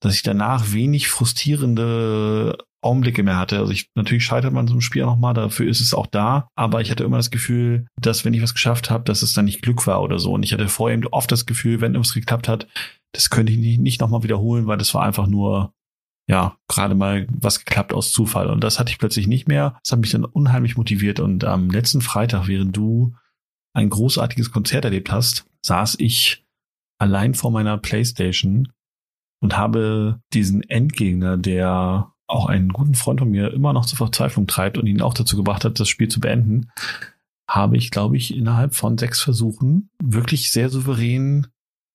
dass 0.00 0.14
ich 0.14 0.22
danach 0.22 0.72
wenig 0.72 1.08
frustrierende 1.08 2.56
Augenblicke 2.82 3.22
mehr 3.22 3.36
hatte. 3.36 3.58
Also 3.58 3.72
ich, 3.72 3.90
natürlich 3.94 4.24
scheitert 4.24 4.54
man 4.54 4.66
so 4.66 4.72
einem 4.72 4.80
Spiel 4.80 5.02
nochmal, 5.02 5.34
dafür 5.34 5.68
ist 5.68 5.80
es 5.80 5.92
auch 5.92 6.06
da, 6.06 6.48
aber 6.54 6.80
ich 6.80 6.90
hatte 6.90 7.04
immer 7.04 7.18
das 7.18 7.30
Gefühl, 7.30 7.86
dass 8.00 8.24
wenn 8.24 8.32
ich 8.32 8.42
was 8.42 8.54
geschafft 8.54 8.90
habe, 8.90 9.04
dass 9.04 9.22
es 9.22 9.34
dann 9.34 9.44
nicht 9.44 9.60
Glück 9.60 9.86
war 9.86 10.00
oder 10.02 10.18
so. 10.18 10.32
Und 10.32 10.42
ich 10.42 10.52
hatte 10.52 10.68
vorher 10.68 10.96
eben 10.96 11.06
oft 11.08 11.30
das 11.30 11.44
Gefühl, 11.44 11.80
wenn 11.80 11.94
es 11.94 12.14
geklappt 12.14 12.48
hat, 12.48 12.68
das 13.12 13.28
könnte 13.28 13.52
ich 13.52 13.58
nicht, 13.58 13.80
nicht 13.80 14.00
nochmal 14.00 14.22
wiederholen, 14.22 14.66
weil 14.66 14.78
das 14.78 14.94
war 14.94 15.02
einfach 15.02 15.26
nur, 15.26 15.74
ja, 16.30 16.56
gerade 16.68 16.94
mal 16.94 17.26
was 17.28 17.64
geklappt 17.64 17.92
aus 17.92 18.12
Zufall. 18.12 18.50
Und 18.50 18.62
das 18.62 18.78
hatte 18.78 18.92
ich 18.92 18.98
plötzlich 18.98 19.26
nicht 19.26 19.48
mehr. 19.48 19.80
Das 19.82 19.90
hat 19.90 19.98
mich 19.98 20.12
dann 20.12 20.24
unheimlich 20.24 20.76
motiviert. 20.76 21.18
Und 21.18 21.42
am 21.42 21.70
letzten 21.70 22.02
Freitag, 22.02 22.46
während 22.46 22.76
du 22.76 23.16
ein 23.72 23.90
großartiges 23.90 24.52
Konzert 24.52 24.84
erlebt 24.84 25.10
hast, 25.10 25.44
saß 25.62 25.96
ich 25.98 26.46
allein 26.98 27.34
vor 27.34 27.50
meiner 27.50 27.78
Playstation 27.78 28.70
und 29.42 29.56
habe 29.56 30.20
diesen 30.32 30.62
Endgegner, 30.62 31.36
der 31.36 32.12
auch 32.28 32.46
einen 32.46 32.68
guten 32.68 32.94
Freund 32.94 33.18
von 33.18 33.30
mir 33.30 33.52
immer 33.52 33.72
noch 33.72 33.86
zur 33.86 33.98
Verzweiflung 33.98 34.46
treibt 34.46 34.78
und 34.78 34.86
ihn 34.86 35.02
auch 35.02 35.14
dazu 35.14 35.36
gebracht 35.36 35.64
hat, 35.64 35.80
das 35.80 35.88
Spiel 35.88 36.06
zu 36.06 36.20
beenden, 36.20 36.70
habe 37.48 37.76
ich, 37.76 37.90
glaube 37.90 38.16
ich, 38.16 38.36
innerhalb 38.36 38.76
von 38.76 38.96
sechs 38.96 39.20
Versuchen 39.20 39.90
wirklich 40.00 40.52
sehr 40.52 40.68
souverän 40.68 41.48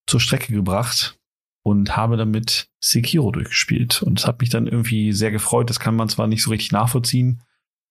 zur 0.08 0.19
Strecke 0.19 0.52
gebracht 0.52 1.17
und 1.65 1.97
habe 1.97 2.15
damit 2.15 2.69
Sekiro 2.80 3.32
durchgespielt. 3.32 4.04
Und 4.04 4.19
es 4.19 4.28
hat 4.28 4.39
mich 4.39 4.51
dann 4.51 4.67
irgendwie 4.67 5.12
sehr 5.13 5.32
gefreut. 5.32 5.71
Das 5.71 5.80
kann 5.80 5.95
man 5.95 6.10
zwar 6.10 6.28
nicht 6.28 6.43
so 6.43 6.51
richtig 6.51 6.71
nachvollziehen, 6.71 7.41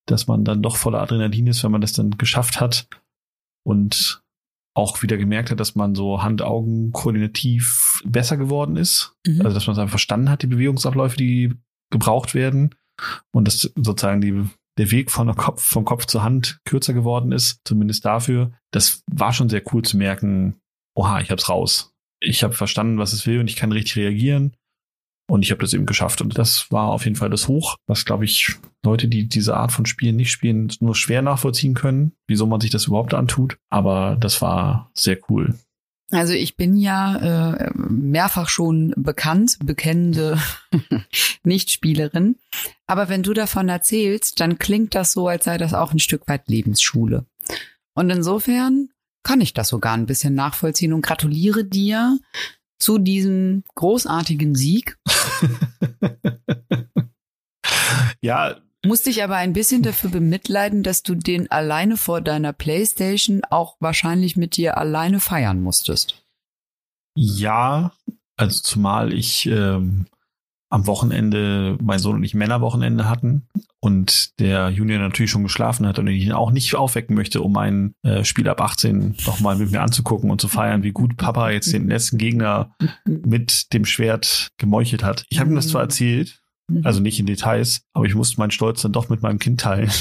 dass 0.06 0.28
man 0.28 0.44
dann 0.44 0.62
doch 0.62 0.76
voller 0.76 1.02
Adrenalin 1.02 1.48
ist, 1.48 1.64
wenn 1.64 1.72
man 1.72 1.80
das 1.80 1.92
dann 1.92 2.12
geschafft 2.12 2.60
hat. 2.60 2.86
Und 3.66 4.22
auch 4.74 5.02
wieder 5.02 5.16
gemerkt 5.16 5.50
hat, 5.50 5.58
dass 5.58 5.74
man 5.74 5.96
so 5.96 6.22
Hand-Augen 6.22 6.92
koordinativ 6.92 8.00
besser 8.04 8.36
geworden 8.36 8.76
ist. 8.76 9.16
Mhm. 9.26 9.40
Also 9.40 9.54
dass 9.54 9.66
man 9.66 9.74
es 9.74 9.80
einfach 9.80 9.90
verstanden 9.90 10.30
hat, 10.30 10.42
die 10.42 10.48
Bewegungsabläufe, 10.48 11.16
die 11.16 11.54
gebraucht 11.90 12.32
werden. 12.32 12.76
Und 13.32 13.48
dass 13.48 13.72
sozusagen 13.74 14.20
die, 14.20 14.48
der 14.78 14.92
Weg 14.92 15.10
von 15.10 15.26
der 15.26 15.34
Kopf, 15.34 15.64
vom 15.64 15.84
Kopf 15.84 16.06
zur 16.06 16.22
Hand 16.22 16.60
kürzer 16.64 16.94
geworden 16.94 17.32
ist, 17.32 17.60
zumindest 17.64 18.04
dafür. 18.04 18.52
Das 18.70 19.02
war 19.10 19.32
schon 19.32 19.48
sehr 19.48 19.64
cool 19.72 19.82
zu 19.82 19.96
merken, 19.96 20.60
oha, 20.94 21.20
ich 21.20 21.32
hab's 21.32 21.48
raus. 21.48 21.93
Ich 22.24 22.42
habe 22.42 22.54
verstanden, 22.54 22.98
was 22.98 23.12
es 23.12 23.26
will 23.26 23.40
und 23.40 23.48
ich 23.48 23.56
kann 23.56 23.72
richtig 23.72 23.96
reagieren. 23.96 24.56
Und 25.26 25.42
ich 25.42 25.50
habe 25.50 25.62
das 25.62 25.72
eben 25.72 25.86
geschafft. 25.86 26.20
Und 26.20 26.36
das 26.36 26.70
war 26.70 26.88
auf 26.88 27.04
jeden 27.04 27.16
Fall 27.16 27.30
das 27.30 27.48
Hoch, 27.48 27.76
was, 27.86 28.04
glaube 28.04 28.26
ich, 28.26 28.56
Leute, 28.84 29.08
die 29.08 29.26
diese 29.26 29.56
Art 29.56 29.72
von 29.72 29.86
Spielen 29.86 30.16
nicht 30.16 30.30
spielen, 30.30 30.70
nur 30.80 30.94
schwer 30.94 31.22
nachvollziehen 31.22 31.74
können, 31.74 32.12
wieso 32.26 32.46
man 32.46 32.60
sich 32.60 32.70
das 32.70 32.86
überhaupt 32.86 33.14
antut. 33.14 33.56
Aber 33.70 34.16
das 34.20 34.42
war 34.42 34.90
sehr 34.94 35.18
cool. 35.30 35.54
Also 36.10 36.34
ich 36.34 36.56
bin 36.56 36.76
ja 36.76 37.54
äh, 37.54 37.70
mehrfach 37.74 38.48
schon 38.48 38.92
bekannt, 38.96 39.58
bekennende 39.64 40.38
Nichtspielerin. 41.42 42.36
Aber 42.86 43.08
wenn 43.08 43.22
du 43.22 43.32
davon 43.32 43.70
erzählst, 43.70 44.40
dann 44.40 44.58
klingt 44.58 44.94
das 44.94 45.12
so, 45.12 45.26
als 45.26 45.44
sei 45.44 45.56
das 45.56 45.72
auch 45.72 45.92
ein 45.92 45.98
Stück 45.98 46.28
weit 46.28 46.48
Lebensschule. 46.48 47.24
Und 47.94 48.10
insofern 48.10 48.90
kann 49.24 49.40
ich 49.40 49.54
das 49.54 49.68
sogar 49.68 49.94
ein 49.94 50.06
bisschen 50.06 50.34
nachvollziehen 50.34 50.92
und 50.92 51.02
gratuliere 51.02 51.64
dir 51.64 52.18
zu 52.78 52.98
diesem 52.98 53.64
großartigen 53.74 54.54
Sieg. 54.54 54.98
ja. 58.20 58.56
Musste 58.84 59.08
ich 59.08 59.24
aber 59.24 59.36
ein 59.36 59.54
bisschen 59.54 59.82
dafür 59.82 60.10
bemitleiden, 60.10 60.82
dass 60.82 61.02
du 61.02 61.14
den 61.14 61.50
alleine 61.50 61.96
vor 61.96 62.20
deiner 62.20 62.52
Playstation 62.52 63.40
auch 63.48 63.76
wahrscheinlich 63.80 64.36
mit 64.36 64.56
dir 64.56 64.76
alleine 64.76 65.20
feiern 65.20 65.62
musstest. 65.62 66.22
Ja, 67.16 67.92
also 68.36 68.60
zumal 68.60 69.14
ich 69.14 69.46
ähm, 69.46 70.06
am 70.74 70.88
Wochenende 70.88 71.78
mein 71.80 72.00
Sohn 72.00 72.16
und 72.16 72.24
ich 72.24 72.34
Männerwochenende 72.34 73.08
hatten 73.08 73.46
und 73.78 74.40
der 74.40 74.70
Junior 74.70 74.98
natürlich 74.98 75.30
schon 75.30 75.44
geschlafen 75.44 75.86
hat 75.86 76.00
und 76.00 76.08
ich 76.08 76.24
ihn 76.24 76.32
auch 76.32 76.50
nicht 76.50 76.74
aufwecken 76.74 77.14
möchte, 77.14 77.42
um 77.42 77.56
ein 77.56 77.94
äh, 78.02 78.24
Spiel 78.24 78.48
ab 78.48 78.60
18 78.60 79.14
nochmal 79.24 79.54
mit 79.54 79.70
mir 79.70 79.82
anzugucken 79.82 80.32
und 80.32 80.40
zu 80.40 80.48
feiern, 80.48 80.82
wie 80.82 80.90
gut 80.90 81.16
Papa 81.16 81.50
jetzt 81.50 81.72
den 81.72 81.86
letzten 81.86 82.18
Gegner 82.18 82.74
mit 83.06 83.72
dem 83.72 83.84
Schwert 83.84 84.50
gemeuchelt 84.58 85.04
hat. 85.04 85.26
Ich 85.28 85.38
habe 85.38 85.48
ihm 85.48 85.54
das 85.54 85.68
zwar 85.68 85.82
erzählt, 85.82 86.40
also 86.82 86.98
nicht 86.98 87.20
in 87.20 87.26
Details, 87.26 87.82
aber 87.92 88.06
ich 88.06 88.16
musste 88.16 88.40
meinen 88.40 88.50
Stolz 88.50 88.82
dann 88.82 88.92
doch 88.92 89.08
mit 89.08 89.22
meinem 89.22 89.38
Kind 89.38 89.60
teilen. 89.60 89.92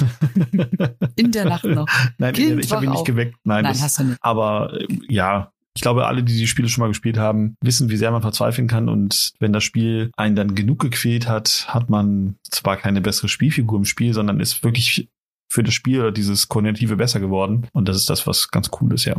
In 1.16 1.32
der 1.32 1.46
Nacht 1.46 1.66
noch. 1.66 1.88
Nein, 2.18 2.34
kind 2.34 2.66
ich 2.66 2.72
habe 2.72 2.86
ihn 2.86 2.92
nicht 2.92 3.06
geweckt. 3.06 3.36
Nein, 3.44 3.64
Nein 3.64 3.74
das, 3.74 3.84
hast 3.84 4.00
du 4.00 4.06
nicht. 4.06 4.18
Aber 4.22 4.74
äh, 4.74 4.88
ja, 5.08 5.53
ich 5.76 5.82
glaube, 5.82 6.06
alle, 6.06 6.24
die 6.24 6.38
die 6.38 6.48
Spiele 6.48 6.70
schon 6.70 6.82
mal 6.82 6.88
gespielt 6.88 7.18
haben, 7.18 7.56
wissen, 7.62 7.90
wie 7.90 7.98
sehr 7.98 8.12
man 8.12 8.22
verzweifeln 8.22 8.68
kann. 8.68 8.90
Und 8.90 9.32
wenn 9.40 9.54
das 9.54 9.64
Spiel 9.64 10.12
einen 10.16 10.36
dann 10.36 10.56
genug 10.56 10.80
gequält 10.80 11.28
hat, 11.28 11.66
hat 11.68 11.90
man 11.90 12.36
zwar 12.50 12.78
keine 12.78 13.02
bessere 13.02 13.28
Spielfigur 13.28 13.80
im 13.80 13.86
Spiel, 13.86 14.14
sondern 14.14 14.40
ist 14.40 14.64
wirklich 14.64 15.10
für 15.52 15.64
das 15.64 15.74
Spiel 15.74 16.00
oder 16.00 16.12
dieses 16.12 16.48
Kognitive 16.48 16.96
besser 16.96 17.20
geworden. 17.20 17.68
Und 17.74 17.88
das 17.88 17.98
ist 17.98 18.10
das, 18.10 18.28
was 18.28 18.50
ganz 18.50 18.70
cool 18.80 18.94
ist, 18.94 19.06
ja. 19.06 19.16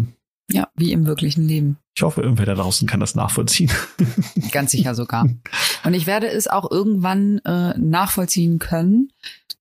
Ja, 0.50 0.68
wie 0.76 0.92
im 0.92 1.06
wirklichen 1.06 1.48
Leben. 1.48 1.78
Ich 1.96 2.02
hoffe, 2.02 2.20
irgendwer 2.20 2.44
da 2.44 2.54
draußen 2.54 2.86
kann 2.86 3.00
das 3.00 3.14
nachvollziehen. 3.14 3.70
Ganz 4.52 4.72
sicher 4.72 4.94
sogar. 4.94 5.26
Und 5.84 5.94
ich 5.94 6.06
werde 6.06 6.28
es 6.28 6.48
auch 6.48 6.70
irgendwann 6.70 7.38
äh, 7.46 7.76
nachvollziehen 7.78 8.58
können, 8.58 9.10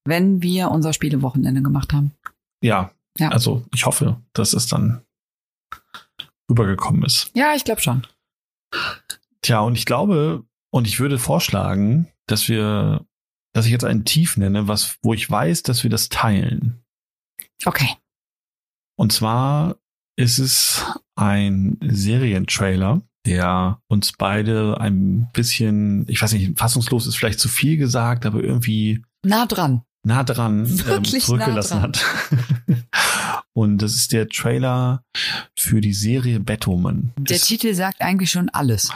wenn 0.03 0.41
wir 0.41 0.71
unser 0.71 0.91
Spielewochenende 0.91 1.61
gemacht 1.61 1.93
haben. 1.93 2.11
Ja, 2.61 2.91
ja. 3.17 3.29
Also 3.29 3.63
ich 3.73 3.85
hoffe, 3.85 4.17
dass 4.33 4.53
es 4.53 4.67
dann 4.67 5.01
rübergekommen 6.49 7.03
ist. 7.03 7.31
Ja, 7.33 7.53
ich 7.55 7.63
glaube 7.63 7.81
schon. 7.81 8.05
Tja, 9.41 9.59
und 9.59 9.77
ich 9.77 9.85
glaube, 9.85 10.45
und 10.71 10.87
ich 10.87 10.99
würde 10.99 11.19
vorschlagen, 11.19 12.07
dass 12.27 12.47
wir, 12.47 13.05
dass 13.53 13.65
ich 13.65 13.71
jetzt 13.71 13.85
einen 13.85 14.05
Tief 14.05 14.37
nenne, 14.37 14.67
was, 14.67 14.97
wo 15.01 15.13
ich 15.13 15.29
weiß, 15.29 15.63
dass 15.63 15.83
wir 15.83 15.89
das 15.89 16.09
teilen. 16.09 16.83
Okay. 17.65 17.89
Und 18.95 19.11
zwar 19.11 19.77
ist 20.15 20.39
es 20.39 20.85
ein 21.15 21.77
Serientrailer, 21.81 23.01
der 23.25 23.81
uns 23.87 24.13
beide 24.13 24.79
ein 24.79 25.29
bisschen, 25.33 26.07
ich 26.07 26.21
weiß 26.21 26.33
nicht, 26.33 26.57
fassungslos 26.57 27.07
ist 27.07 27.15
vielleicht 27.15 27.39
zu 27.39 27.49
viel 27.49 27.77
gesagt, 27.77 28.25
aber 28.25 28.43
irgendwie 28.43 29.03
nah 29.23 29.45
dran 29.45 29.83
nah 30.03 30.23
dran 30.23 30.65
ähm, 30.87 31.03
zurückgelassen 31.03 31.81
nah 31.81 31.87
dran. 31.87 31.93
hat. 31.93 32.05
Und 33.53 33.77
das 33.83 33.93
ist 33.93 34.11
der 34.11 34.27
Trailer 34.29 35.03
für 35.57 35.79
die 35.79 35.93
Serie 35.93 36.39
Batwoman. 36.39 37.13
Der 37.17 37.37
das, 37.37 37.47
Titel 37.47 37.73
sagt 37.75 38.01
eigentlich 38.01 38.31
schon 38.31 38.49
alles. 38.49 38.89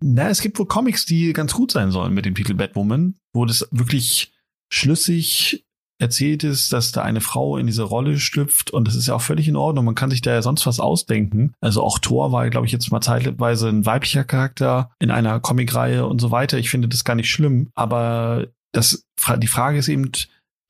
Na, 0.00 0.28
es 0.28 0.40
gibt 0.40 0.58
wohl 0.58 0.66
Comics, 0.66 1.04
die 1.04 1.32
ganz 1.34 1.52
gut 1.52 1.72
sein 1.72 1.90
sollen 1.90 2.14
mit 2.14 2.24
dem 2.24 2.34
Titel 2.34 2.54
Batwoman, 2.54 3.16
wo 3.34 3.44
das 3.44 3.68
wirklich 3.70 4.32
schlüssig 4.72 5.64
erzählt 5.98 6.42
ist, 6.42 6.72
dass 6.72 6.90
da 6.90 7.02
eine 7.02 7.20
Frau 7.20 7.56
in 7.58 7.66
diese 7.66 7.84
Rolle 7.84 8.18
schlüpft 8.18 8.72
und 8.72 8.88
das 8.88 8.96
ist 8.96 9.06
ja 9.06 9.14
auch 9.14 9.20
völlig 9.20 9.46
in 9.46 9.56
Ordnung. 9.56 9.84
Man 9.84 9.94
kann 9.94 10.10
sich 10.10 10.20
da 10.20 10.32
ja 10.32 10.42
sonst 10.42 10.66
was 10.66 10.80
ausdenken. 10.80 11.54
Also 11.60 11.82
auch 11.82 11.98
Thor 12.00 12.32
war, 12.32 12.50
glaube 12.50 12.66
ich, 12.66 12.72
jetzt 12.72 12.90
mal 12.90 13.00
zeitweise 13.00 13.68
ein 13.68 13.86
weiblicher 13.86 14.24
Charakter 14.24 14.90
in 14.98 15.12
einer 15.12 15.38
Comicreihe 15.38 16.04
und 16.06 16.20
so 16.20 16.32
weiter. 16.32 16.58
Ich 16.58 16.70
finde 16.70 16.88
das 16.88 17.04
gar 17.04 17.14
nicht 17.14 17.30
schlimm, 17.30 17.70
aber 17.74 18.48
das, 18.72 19.04
die 19.38 19.46
Frage 19.46 19.78
ist 19.78 19.88
eben, 19.88 20.10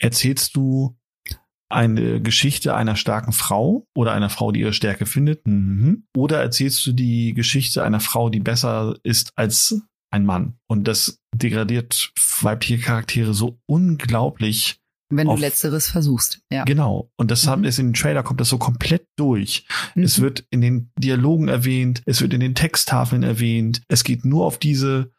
erzählst 0.00 0.56
du 0.56 0.96
eine 1.70 2.20
Geschichte 2.20 2.74
einer 2.74 2.96
starken 2.96 3.32
Frau 3.32 3.86
oder 3.96 4.12
einer 4.12 4.28
Frau, 4.28 4.52
die 4.52 4.60
ihre 4.60 4.74
Stärke 4.74 5.06
findet? 5.06 5.46
Mhm. 5.46 6.04
Oder 6.16 6.40
erzählst 6.42 6.84
du 6.86 6.92
die 6.92 7.32
Geschichte 7.32 7.82
einer 7.82 8.00
Frau, 8.00 8.28
die 8.28 8.40
besser 8.40 8.96
ist 9.04 9.32
als 9.36 9.80
ein 10.12 10.26
Mann? 10.26 10.58
Und 10.68 10.86
das 10.86 11.18
degradiert 11.34 12.12
weibliche 12.42 12.78
Charaktere 12.78 13.32
so 13.32 13.58
unglaublich. 13.66 14.78
Wenn 15.14 15.26
du 15.26 15.32
auf- 15.34 15.40
letzteres 15.40 15.88
versuchst. 15.88 16.40
Ja. 16.52 16.64
Genau. 16.64 17.10
Und 17.18 17.30
das 17.30 17.46
Mhm. 17.46 17.64
es 17.64 17.78
in 17.78 17.88
den 17.88 17.94
Trailer 17.94 18.22
kommt 18.22 18.40
das 18.40 18.48
so 18.48 18.58
komplett 18.58 19.06
durch. 19.16 19.66
Mhm. 19.94 20.02
Es 20.02 20.20
wird 20.20 20.44
in 20.50 20.60
den 20.60 20.90
Dialogen 20.98 21.48
erwähnt, 21.48 22.02
es 22.06 22.20
wird 22.20 22.34
in 22.34 22.40
den 22.40 22.54
Texttafeln 22.54 23.22
erwähnt. 23.22 23.82
Es 23.88 24.04
geht 24.04 24.24
nur 24.24 24.44
auf 24.46 24.58
diese, 24.58 25.10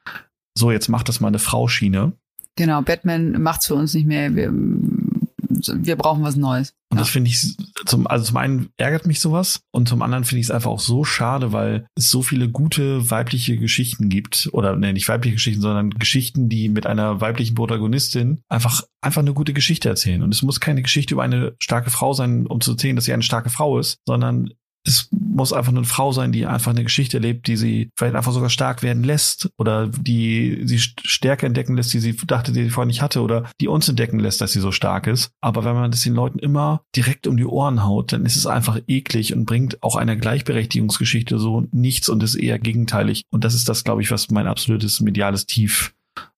so 0.58 0.72
jetzt 0.72 0.88
macht 0.90 1.10
das 1.10 1.20
mal 1.20 1.28
eine 1.30 1.40
Frau 1.40 1.68
Schiene. 1.68 2.14
Genau, 2.56 2.82
Batman 2.82 3.42
macht's 3.42 3.68
für 3.68 3.76
uns 3.76 3.94
nicht 3.94 4.06
mehr. 4.06 4.36
Wir, 4.36 4.52
wir 4.52 5.96
brauchen 5.96 6.24
was 6.24 6.36
Neues. 6.36 6.74
Und 6.90 7.00
das 7.00 7.10
finde 7.10 7.32
ich 7.32 7.56
zum, 7.86 8.06
also 8.06 8.24
zum 8.24 8.38
einen 8.38 8.70
ärgert 8.78 9.08
mich 9.08 9.20
sowas 9.20 9.62
und 9.72 9.90
zum 9.90 10.04
anderen 10.04 10.24
finde 10.24 10.42
ich 10.42 10.48
es 10.48 10.52
einfach 10.52 10.70
auch 10.70 10.80
so 10.80 11.04
schade, 11.04 11.52
weil 11.52 11.88
es 11.96 12.10
so 12.10 12.22
viele 12.22 12.50
gute 12.50 13.10
weibliche 13.10 13.58
Geschichten 13.58 14.10
gibt 14.10 14.50
oder 14.52 14.76
nee, 14.76 14.94
nicht 14.94 15.08
weibliche 15.08 15.36
Geschichten, 15.36 15.62
sondern 15.62 15.90
Geschichten, 15.90 16.50
die 16.50 16.70
mit 16.70 16.86
einer 16.86 17.20
weiblichen 17.20 17.56
Protagonistin 17.56 18.42
einfach 18.48 18.84
einfach 19.02 19.22
eine 19.22 19.34
gute 19.34 19.54
Geschichte 19.54 19.90
erzählen. 19.90 20.22
Und 20.22 20.34
es 20.34 20.44
muss 20.44 20.60
keine 20.60 20.84
Geschichte 20.84 21.16
über 21.16 21.24
eine 21.24 21.56
starke 21.60 21.90
Frau 21.90 22.14
sein, 22.14 22.46
um 22.46 22.62
zu 22.62 22.72
erzählen, 22.72 22.96
dass 22.96 23.06
sie 23.06 23.14
eine 23.14 23.24
starke 23.24 23.50
Frau 23.50 23.80
ist, 23.80 23.98
sondern 24.06 24.54
es 24.86 25.08
muss 25.12 25.54
einfach 25.54 25.72
eine 25.72 25.84
Frau 25.86 26.12
sein, 26.12 26.32
die 26.32 26.46
einfach 26.46 26.72
eine 26.72 26.84
Geschichte 26.84 27.18
erlebt, 27.18 27.48
die 27.48 27.56
sie 27.56 27.90
vielleicht 27.98 28.16
einfach 28.16 28.34
sogar 28.34 28.50
stark 28.50 28.84
werden 28.84 29.04
lässt 29.04 29.50
oder 29.58 29.88
die 29.88 30.62
sie 30.66 30.78
St- 30.78 31.00
Stärke 31.04 31.46
entdecken 31.46 31.76
lässt, 31.76 31.94
die 31.94 32.00
sie 32.00 32.16
dachte, 32.16 32.52
die 32.52 32.64
sie 32.66 32.70
vorher 32.70 32.88
nicht 32.88 33.02
hatte 33.02 33.22
oder 33.22 33.50
die 33.62 33.68
uns 33.68 33.88
entdecken 33.88 34.20
lässt, 34.20 34.42
dass 34.42 34.52
sie 34.52 34.60
so 34.60 34.72
stark 34.72 35.08
ist. 35.08 35.32
Aber 35.42 35.64
wenn 35.64 35.76
man 35.76 35.90
das 35.92 36.02
den 36.02 36.14
Leuten 36.14 36.40
immer 36.40 36.82
direkt 36.96 37.28
um 37.28 37.38
die 37.38 37.46
Ohren 37.46 37.84
haut, 37.84 38.12
dann 38.12 38.26
ist 38.26 38.36
es 38.36 38.46
einfach 38.46 38.80
eklig 38.88 39.34
und 39.34 39.46
bringt 39.46 39.82
auch 39.82 39.96
einer 39.96 40.16
Gleichberechtigungsgeschichte 40.16 41.40
so 41.40 41.66
nichts 41.72 42.10
und 42.10 42.22
ist 42.22 42.36
eher 42.36 42.60
gegenteilig. 42.60 43.24
Und 43.32 43.44
das 43.44 43.56
ist 43.56 43.70
das, 43.70 43.84
glaube 43.84 44.02
ich, 44.02 44.12
was 44.12 44.30
mein 44.32 44.48
absolutes 44.48 45.00
mediales 45.00 45.46
Tief 45.46 45.94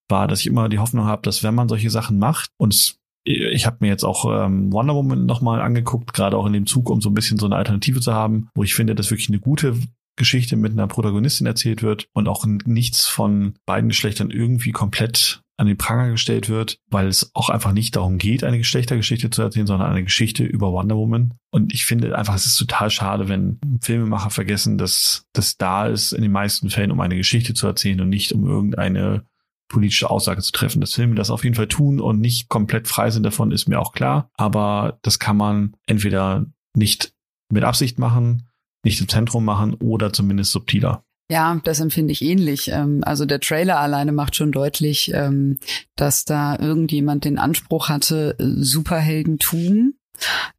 war, 0.08 0.28
dass 0.28 0.42
ich 0.42 0.48
immer 0.48 0.70
die 0.70 0.80
Hoffnung 0.80 1.06
habe, 1.06 1.24
dass 1.24 1.42
wenn 1.42 1.56
man 1.56 1.68
solche 1.68 1.90
Sachen 1.90 2.20
macht 2.20 2.52
und 2.58 2.96
ich 3.26 3.66
habe 3.66 3.78
mir 3.80 3.88
jetzt 3.88 4.04
auch 4.04 4.26
ähm, 4.26 4.72
Wonder 4.72 4.96
Woman 4.96 5.26
nochmal 5.26 5.62
angeguckt, 5.62 6.14
gerade 6.14 6.38
auch 6.38 6.46
in 6.46 6.54
dem 6.54 6.68
Zug, 6.68 6.90
um 6.90 7.02
so 7.02 7.10
ein 7.10 7.16
bisschen 7.16 7.40
so 7.40 7.48
eine 7.48 7.56
Alternative 7.56 8.00
zu 8.00 8.14
haben, 8.14 8.50
wo 8.54 8.64
ich 8.64 8.76
finde, 8.76 8.96
dass 8.96 9.10
wirklich 9.10 9.30
eine 9.30 9.40
gute 9.40 9.76
Geschichte 10.16 10.56
mit 10.56 10.72
einer 10.72 10.88
Protagonistin 10.88 11.48
erzählt 11.48 11.84
wird 11.84 12.08
und 12.14 12.28
auch 12.28 12.46
nichts 12.46 13.08
von 13.08 13.56
beiden 13.66 13.90
Geschlechtern 13.90 14.32
irgendwie 14.32 14.72
komplett 14.72 15.42
an 15.58 15.68
den 15.68 15.78
Pranger 15.78 16.12
gestellt 16.12 16.50
wird, 16.50 16.80
weil 16.90 17.08
es 17.08 17.32
auch 17.34 17.50
einfach 17.50 17.72
nicht 17.72 17.96
darum 17.96 18.18
geht, 18.18 18.44
eine 18.44 18.58
Geschlechtergeschichte 18.58 19.30
zu 19.30 19.42
erzählen, 19.42 19.68
sondern 19.68 19.90
eine 19.90 20.04
Geschichte 20.04 20.44
über 20.44 20.72
Wonder 20.72 20.98
Woman. 20.98 21.34
Und 21.52 21.74
ich 21.74 21.86
finde 21.86 22.18
einfach, 22.18 22.36
es 22.36 22.46
ist 22.46 22.58
total 22.58 22.90
schade, 22.90 23.30
wenn 23.30 23.60
Filmemacher 23.82 24.30
vergessen, 24.30 24.78
dass 24.78 25.26
das 25.34 25.58
da 25.58 25.88
ist 25.88 26.12
in 26.12 26.22
den 26.22 26.32
meisten 26.32 26.70
Fällen, 26.70 26.92
um 26.92 27.00
eine 27.00 27.16
Geschichte 27.16 27.54
zu 27.54 27.68
erzählen 27.68 28.02
und 28.02 28.10
nicht 28.10 28.34
um 28.34 28.46
irgendeine 28.46 29.24
politische 29.68 30.10
Aussage 30.10 30.42
zu 30.42 30.52
treffen. 30.52 30.82
Dass 30.82 30.94
Filme 30.94 31.16
das 31.16 31.30
auf 31.30 31.44
jeden 31.44 31.56
Fall 31.56 31.68
tun 31.68 32.00
und 32.00 32.20
nicht 32.20 32.50
komplett 32.50 32.88
frei 32.88 33.10
sind 33.10 33.24
davon, 33.24 33.52
ist 33.52 33.68
mir 33.68 33.80
auch 33.80 33.94
klar. 33.94 34.30
Aber 34.36 35.00
das 35.02 35.20
kann 35.20 35.38
man 35.38 35.76
entweder 35.88 36.46
nicht 36.76 37.14
mit 37.52 37.64
Absicht 37.64 38.00
machen, 38.00 38.50
nicht 38.84 39.02
im 39.02 39.08
Zentrum 39.08 39.46
machen 39.46 39.74
oder 39.76 40.14
zumindest 40.14 40.52
subtiler. 40.52 41.04
Ja, 41.30 41.60
das 41.64 41.80
empfinde 41.80 42.12
ich 42.12 42.22
ähnlich. 42.22 42.70
Ähm, 42.72 43.02
Also 43.04 43.26
der 43.26 43.40
Trailer 43.40 43.80
alleine 43.80 44.12
macht 44.12 44.36
schon 44.36 44.52
deutlich, 44.52 45.12
ähm, 45.14 45.58
dass 45.96 46.24
da 46.24 46.60
irgendjemand 46.60 47.26
den 47.26 47.40
Anspruch 47.40 47.90
hatte, 47.90 48.36
Superheldentum 48.40 49.96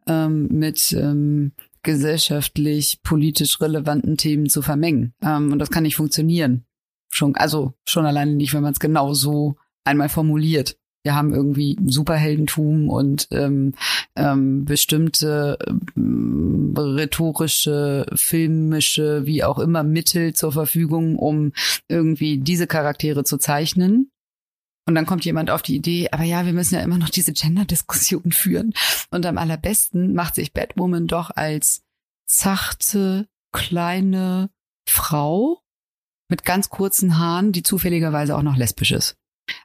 ähm, 0.09 0.49
mit 0.51 0.97
gesellschaftlich, 1.83 3.01
politisch 3.05 3.61
relevanten 3.61 4.17
Themen 4.17 4.49
zu 4.49 4.61
vermengen. 4.61 5.15
Und 5.21 5.61
das 5.61 5.71
kann 5.71 5.85
nicht 5.85 5.95
funktionieren. 5.97 6.66
Schon, 7.17 7.35
also 7.35 7.73
schon 7.87 8.05
alleine 8.05 8.33
nicht, 8.33 8.53
wenn 8.53 8.63
man 8.63 8.73
es 8.73 8.79
genau 8.79 9.15
so 9.15 9.57
einmal 9.85 10.09
formuliert. 10.09 10.77
Wir 11.03 11.15
haben 11.15 11.33
irgendwie 11.33 11.79
Superheldentum 11.87 12.91
und 12.91 13.29
ähm, 13.31 13.75
ähm, 14.17 14.65
bestimmte 14.65 15.57
ähm, 15.97 16.75
rhetorische, 16.77 18.07
filmische, 18.15 19.25
wie 19.25 19.45
auch 19.45 19.61
immer 19.61 19.85
Mittel 19.85 20.35
zur 20.35 20.51
Verfügung, 20.53 21.17
um 21.17 21.53
irgendwie 21.89 22.39
diese 22.39 22.67
Charaktere 22.67 23.23
zu 23.25 23.39
zeichnen. 23.39 24.11
Und 24.89 24.95
dann 24.95 25.07
kommt 25.07 25.25
jemand 25.25 25.51
auf 25.51 25.63
die 25.63 25.77
Idee, 25.77 26.09
aber 26.11 26.25
ja, 26.25 26.45
wir 26.45 26.53
müssen 26.53 26.75
ja 26.75 26.81
immer 26.83 26.99
noch 26.99 27.11
diese 27.11 27.33
Gender-Diskussion 27.33 28.31
führen. 28.33 28.75
Und 29.11 29.25
am 29.27 29.39
allerbesten 29.39 30.13
macht 30.13 30.35
sich 30.35 30.53
Batwoman 30.53 31.07
doch 31.07 31.31
als 31.31 31.83
zachte, 32.27 33.29
kleine 33.53 34.51
Frau 34.89 35.63
mit 36.29 36.45
ganz 36.45 36.71
kurzen 36.71 37.19
Haaren, 37.19 37.53
die 37.53 37.63
zufälligerweise 37.63 38.37
auch 38.37 38.43
noch 38.43 38.57
lesbisch 38.57 38.93
ist. 38.93 39.17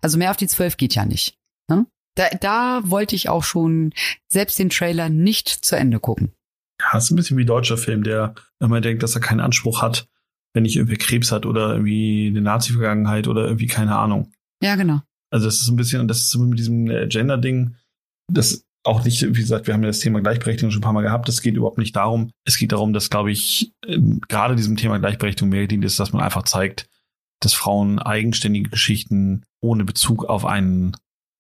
Also 0.01 0.17
mehr 0.17 0.31
auf 0.31 0.37
die 0.37 0.47
zwölf 0.47 0.77
geht 0.77 0.95
ja 0.95 1.05
nicht. 1.05 1.37
Ne? 1.69 1.85
Da, 2.15 2.29
da 2.39 2.81
wollte 2.83 3.15
ich 3.15 3.29
auch 3.29 3.43
schon 3.43 3.93
selbst 4.27 4.59
den 4.59 4.69
Trailer 4.69 5.09
nicht 5.09 5.49
zu 5.49 5.75
Ende 5.75 5.99
gucken. 5.99 6.33
Ja, 6.79 6.97
ist 6.97 7.11
ein 7.11 7.15
bisschen 7.15 7.37
wie 7.37 7.43
ein 7.43 7.47
deutscher 7.47 7.77
Film, 7.77 8.03
der 8.03 8.35
immer 8.59 8.81
denkt, 8.81 9.03
dass 9.03 9.15
er 9.15 9.21
keinen 9.21 9.39
Anspruch 9.39 9.81
hat, 9.81 10.07
wenn 10.53 10.63
nicht 10.63 10.75
irgendwie 10.75 10.97
Krebs 10.97 11.31
hat 11.31 11.45
oder 11.45 11.71
irgendwie 11.71 12.27
eine 12.27 12.41
Nazi-Vergangenheit 12.41 13.27
oder 13.27 13.45
irgendwie 13.45 13.67
keine 13.67 13.97
Ahnung. 13.97 14.31
Ja, 14.61 14.75
genau. 14.75 15.01
Also 15.29 15.45
das 15.45 15.61
ist 15.61 15.69
ein 15.69 15.75
bisschen, 15.75 16.01
und 16.01 16.07
das 16.07 16.21
ist 16.21 16.35
mit 16.35 16.59
diesem 16.59 16.89
äh, 16.89 17.07
Gender-Ding, 17.07 17.75
das 18.27 18.65
auch 18.83 19.03
nicht, 19.03 19.21
wie 19.21 19.39
gesagt, 19.39 19.67
wir 19.67 19.73
haben 19.73 19.83
ja 19.83 19.87
das 19.87 19.99
Thema 19.99 20.21
Gleichberechtigung 20.21 20.71
schon 20.71 20.79
ein 20.79 20.83
paar 20.83 20.93
Mal 20.93 21.03
gehabt. 21.03 21.29
Es 21.29 21.41
geht 21.41 21.55
überhaupt 21.55 21.77
nicht 21.77 21.95
darum. 21.95 22.31
Es 22.45 22.57
geht 22.57 22.71
darum, 22.71 22.93
dass, 22.93 23.09
glaube 23.09 23.31
ich, 23.31 23.73
ähm, 23.85 24.21
gerade 24.27 24.55
diesem 24.55 24.77
Thema 24.77 24.99
Gleichberechtigung 24.99 25.49
mehr 25.49 25.61
gedient 25.61 25.85
ist, 25.85 25.99
dass 25.99 26.13
man 26.13 26.23
einfach 26.23 26.43
zeigt, 26.43 26.87
dass 27.39 27.53
Frauen 27.53 27.99
eigenständige 27.99 28.69
Geschichten 28.69 29.43
ohne 29.61 29.85
Bezug 29.85 30.25
auf 30.25 30.45
ein 30.45 30.95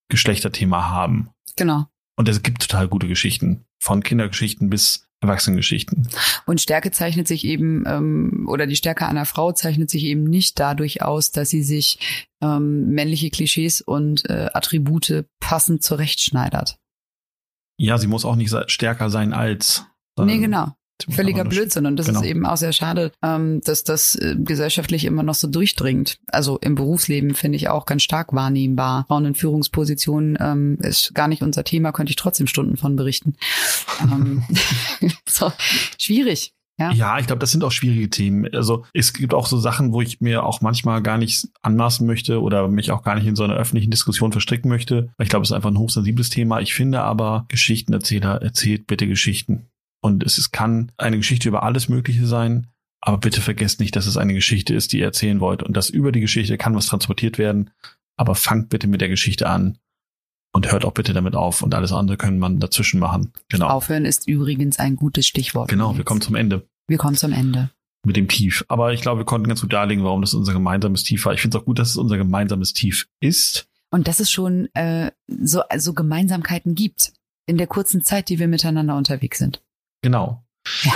Geschlechterthema 0.09 0.89
haben. 0.89 1.29
Genau. 1.55 1.85
Und 2.15 2.29
es 2.29 2.43
gibt 2.43 2.61
total 2.61 2.87
gute 2.87 3.07
Geschichten. 3.07 3.65
Von 3.79 4.03
Kindergeschichten 4.03 4.69
bis 4.69 5.07
Erwachsenengeschichten. 5.21 6.09
Und 6.45 6.61
Stärke 6.61 6.91
zeichnet 6.91 7.27
sich 7.27 7.45
eben, 7.45 7.83
ähm, 7.87 8.47
oder 8.49 8.65
die 8.65 8.75
Stärke 8.75 9.07
einer 9.07 9.25
Frau 9.25 9.51
zeichnet 9.51 9.89
sich 9.89 10.03
eben 10.03 10.23
nicht 10.23 10.59
dadurch 10.59 11.03
aus, 11.03 11.31
dass 11.31 11.49
sie 11.49 11.63
sich 11.63 12.27
ähm, 12.41 12.87
männliche 12.89 13.29
Klischees 13.29 13.81
und 13.81 14.27
äh, 14.29 14.49
Attribute 14.53 15.25
passend 15.39 15.83
zurechtschneidert. 15.83 16.77
Ja, 17.83 17.97
sie 17.97 18.05
muss 18.05 18.25
auch 18.25 18.35
nicht 18.35 18.53
stärker 18.67 19.09
sein 19.09 19.33
als. 19.33 19.85
Nee, 20.19 20.37
genau. 20.37 20.73
Völliger 21.09 21.43
Blödsinn. 21.45 21.87
Und 21.87 21.97
das 21.97 22.05
Genau. 22.05 22.21
ist 22.21 22.27
eben 22.27 22.45
auch 22.45 22.57
sehr 22.57 22.73
schade, 22.73 23.11
ähm, 23.23 23.59
dass 23.63 23.83
das 23.83 24.13
äh, 24.13 24.35
gesellschaftlich 24.37 25.03
immer 25.05 25.23
noch 25.23 25.33
so 25.33 25.47
durchdringt. 25.47 26.19
Also 26.27 26.59
im 26.59 26.75
Berufsleben 26.75 27.33
finde 27.33 27.55
ich 27.55 27.69
auch 27.69 27.87
ganz 27.87 28.03
stark 28.03 28.33
wahrnehmbar. 28.33 29.05
Frauen 29.07 29.25
in 29.25 29.33
Führungspositionen 29.33 30.37
ähm, 30.39 30.77
ist 30.81 31.15
gar 31.15 31.27
nicht 31.27 31.41
unser 31.41 31.63
Thema, 31.63 31.91
könnte 31.91 32.11
ich 32.11 32.17
trotzdem 32.17 32.45
Stunden 32.45 32.77
von 32.77 32.95
berichten. 32.95 33.33
ähm, 34.03 34.43
so, 35.27 35.51
schwierig. 35.97 36.53
Ja. 36.79 36.91
Ja, 36.91 37.19
ich 37.19 37.27
glaube, 37.27 37.39
das 37.39 37.51
sind 37.51 37.63
auch 37.63 37.71
schwierige 37.71 38.09
Themen. 38.09 38.47
Also 38.53 38.85
es 38.93 39.13
gibt 39.13 39.33
auch 39.33 39.45
so 39.45 39.57
Sachen, 39.57 39.93
wo 39.93 40.01
ich 40.01 40.19
mir 40.21 40.43
auch 40.43 40.61
manchmal 40.61 41.01
gar 41.03 41.17
nicht 41.17 41.47
anmaßen 41.61 42.07
möchte 42.07 42.41
oder 42.41 42.67
mich 42.67 42.91
auch 42.91 43.03
gar 43.03 43.15
nicht 43.15 43.27
in 43.27 43.35
so 43.35 43.43
einer 43.43 43.53
öffentlichen 43.53 43.91
Diskussion 43.91 44.31
verstricken 44.31 44.69
möchte. 44.69 45.13
Ich 45.19 45.29
glaube, 45.29 45.43
es 45.43 45.49
ist 45.49 45.55
einfach 45.55 45.69
ein 45.69 45.77
hochsensibles 45.77 46.29
Thema. 46.29 46.59
Ich 46.59 46.73
finde 46.73 47.01
aber, 47.01 47.45
Geschichtenerzähler 47.49 48.41
erzählt 48.41 48.87
bitte 48.87 49.07
Geschichten. 49.07 49.67
Und 50.01 50.23
es 50.23 50.37
ist, 50.37 50.51
kann 50.51 50.91
eine 50.97 51.17
Geschichte 51.17 51.47
über 51.47 51.63
alles 51.63 51.87
Mögliche 51.87 52.25
sein. 52.25 52.67
Aber 53.01 53.17
bitte 53.17 53.41
vergesst 53.41 53.79
nicht, 53.79 53.95
dass 53.95 54.07
es 54.07 54.17
eine 54.17 54.33
Geschichte 54.33 54.73
ist, 54.73 54.93
die 54.93 54.99
ihr 54.99 55.05
erzählen 55.05 55.39
wollt. 55.39 55.61
Und 55.63 55.77
dass 55.77 55.89
über 55.89 56.11
die 56.11 56.21
Geschichte 56.21 56.57
kann 56.57 56.75
was 56.75 56.87
transportiert 56.87 57.37
werden. 57.37 57.69
Aber 58.17 58.35
fangt 58.35 58.69
bitte 58.69 58.87
mit 58.87 59.01
der 59.01 59.09
Geschichte 59.09 59.47
an. 59.47 59.77
Und 60.53 60.71
hört 60.71 60.83
auch 60.83 60.91
bitte 60.93 61.13
damit 61.13 61.35
auf. 61.35 61.61
Und 61.61 61.73
alles 61.73 61.93
andere 61.93 62.17
können 62.17 62.39
man 62.39 62.59
dazwischen 62.59 62.99
machen. 62.99 63.31
Genau. 63.49 63.67
Aufhören 63.67 64.05
ist 64.05 64.27
übrigens 64.27 64.79
ein 64.79 64.95
gutes 64.97 65.25
Stichwort. 65.25 65.69
Genau, 65.69 65.95
wir 65.97 66.03
kommen 66.03 66.21
zum 66.21 66.35
Ende. 66.35 66.67
wir 66.87 66.97
kommen 66.97 67.15
zum 67.15 67.31
Ende. 67.31 67.69
mit 68.05 68.17
dem 68.17 68.27
Tief. 68.27 68.65
Aber 68.67 68.91
ich 68.93 69.01
glaube, 69.01 69.21
wir 69.21 69.25
konnten 69.25 69.47
ganz 69.47 69.61
gut 69.61 69.71
darlegen, 69.71 70.03
warum 70.03 70.21
das 70.21 70.33
unser 70.33 70.53
gemeinsames 70.53 71.03
Tief 71.03 71.23
war. 71.25 71.33
Ich 71.33 71.41
finde 71.41 71.57
es 71.57 71.61
auch 71.61 71.65
gut, 71.65 71.79
dass 71.79 71.89
es 71.89 71.97
unser 71.97 72.17
gemeinsames 72.17 72.73
Tief 72.73 73.07
ist. 73.21 73.69
Und 73.91 74.07
dass 74.07 74.19
es 74.19 74.31
schon 74.31 74.67
äh, 74.73 75.11
so 75.27 75.61
also 75.61 75.93
Gemeinsamkeiten 75.93 76.75
gibt 76.75 77.13
in 77.45 77.57
der 77.57 77.67
kurzen 77.67 78.03
Zeit, 78.03 78.29
die 78.29 78.39
wir 78.39 78.47
miteinander 78.47 78.97
unterwegs 78.97 79.37
sind. 79.37 79.61
Genau. 80.01 80.43
Ja. 80.83 80.93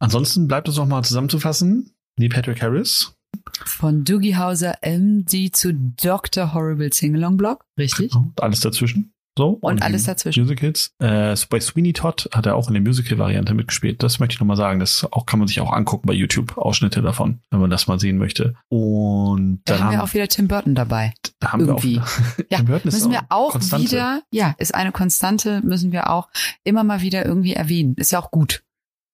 Ansonsten 0.00 0.48
bleibt 0.48 0.68
es 0.68 0.76
noch 0.76 0.86
mal 0.86 1.02
zusammenzufassen. 1.02 1.92
Neil 2.18 2.28
Patrick 2.30 2.62
Harris. 2.62 3.14
Von 3.64 4.04
Doogie 4.04 4.36
Hauser 4.36 4.76
MD 4.82 5.54
zu 5.54 5.72
Dr. 5.74 6.54
Horrible 6.54 6.92
Singalong 6.92 7.36
Blog, 7.36 7.64
richtig? 7.78 8.14
Und 8.14 8.42
alles 8.42 8.60
dazwischen. 8.60 9.12
So. 9.38 9.58
Und 9.60 9.80
alles 9.82 10.02
die 10.02 10.06
dazwischen. 10.08 10.42
Musicals. 10.42 10.92
Äh, 10.98 11.36
bei 11.48 11.60
Sweeney 11.60 11.92
Todd 11.92 12.28
hat 12.34 12.46
er 12.46 12.56
auch 12.56 12.66
in 12.68 12.74
der 12.74 12.82
Musical-Variante 12.82 13.54
mitgespielt. 13.54 14.02
Das 14.02 14.18
möchte 14.18 14.34
ich 14.34 14.40
nochmal 14.40 14.56
sagen. 14.56 14.80
Das 14.80 15.06
auch, 15.12 15.24
kann 15.24 15.38
man 15.38 15.46
sich 15.48 15.60
auch 15.60 15.72
angucken 15.72 16.06
bei 16.08 16.12
YouTube. 16.12 16.58
Ausschnitte 16.58 17.00
davon, 17.00 17.40
wenn 17.50 17.60
man 17.60 17.70
das 17.70 17.86
mal 17.86 17.98
sehen 18.00 18.18
möchte. 18.18 18.54
Und 18.68 19.62
Da 19.64 19.76
dann 19.76 19.84
haben 19.84 19.92
wir 19.92 20.02
auch 20.02 20.12
wieder 20.14 20.26
Tim 20.28 20.48
Burton 20.48 20.74
dabei. 20.74 21.14
Da 21.38 21.52
haben 21.52 21.60
Irgendwie. 21.60 21.94
wir 21.94 22.02
auch, 22.02 22.08
Ja, 22.50 22.58
Tim 22.58 22.66
Burton 22.66 22.88
ist 22.88 22.94
müssen 22.94 23.12
wir 23.12 23.22
auch 23.30 23.52
Konstante. 23.52 23.90
wieder, 23.90 24.22
ja, 24.32 24.54
ist 24.58 24.74
eine 24.74 24.92
Konstante, 24.92 25.60
müssen 25.62 25.92
wir 25.92 26.10
auch 26.10 26.28
immer 26.64 26.84
mal 26.84 27.00
wieder 27.00 27.24
irgendwie 27.24 27.54
erwähnen. 27.54 27.94
Ist 27.96 28.10
ja 28.12 28.20
auch 28.20 28.32
gut. 28.32 28.62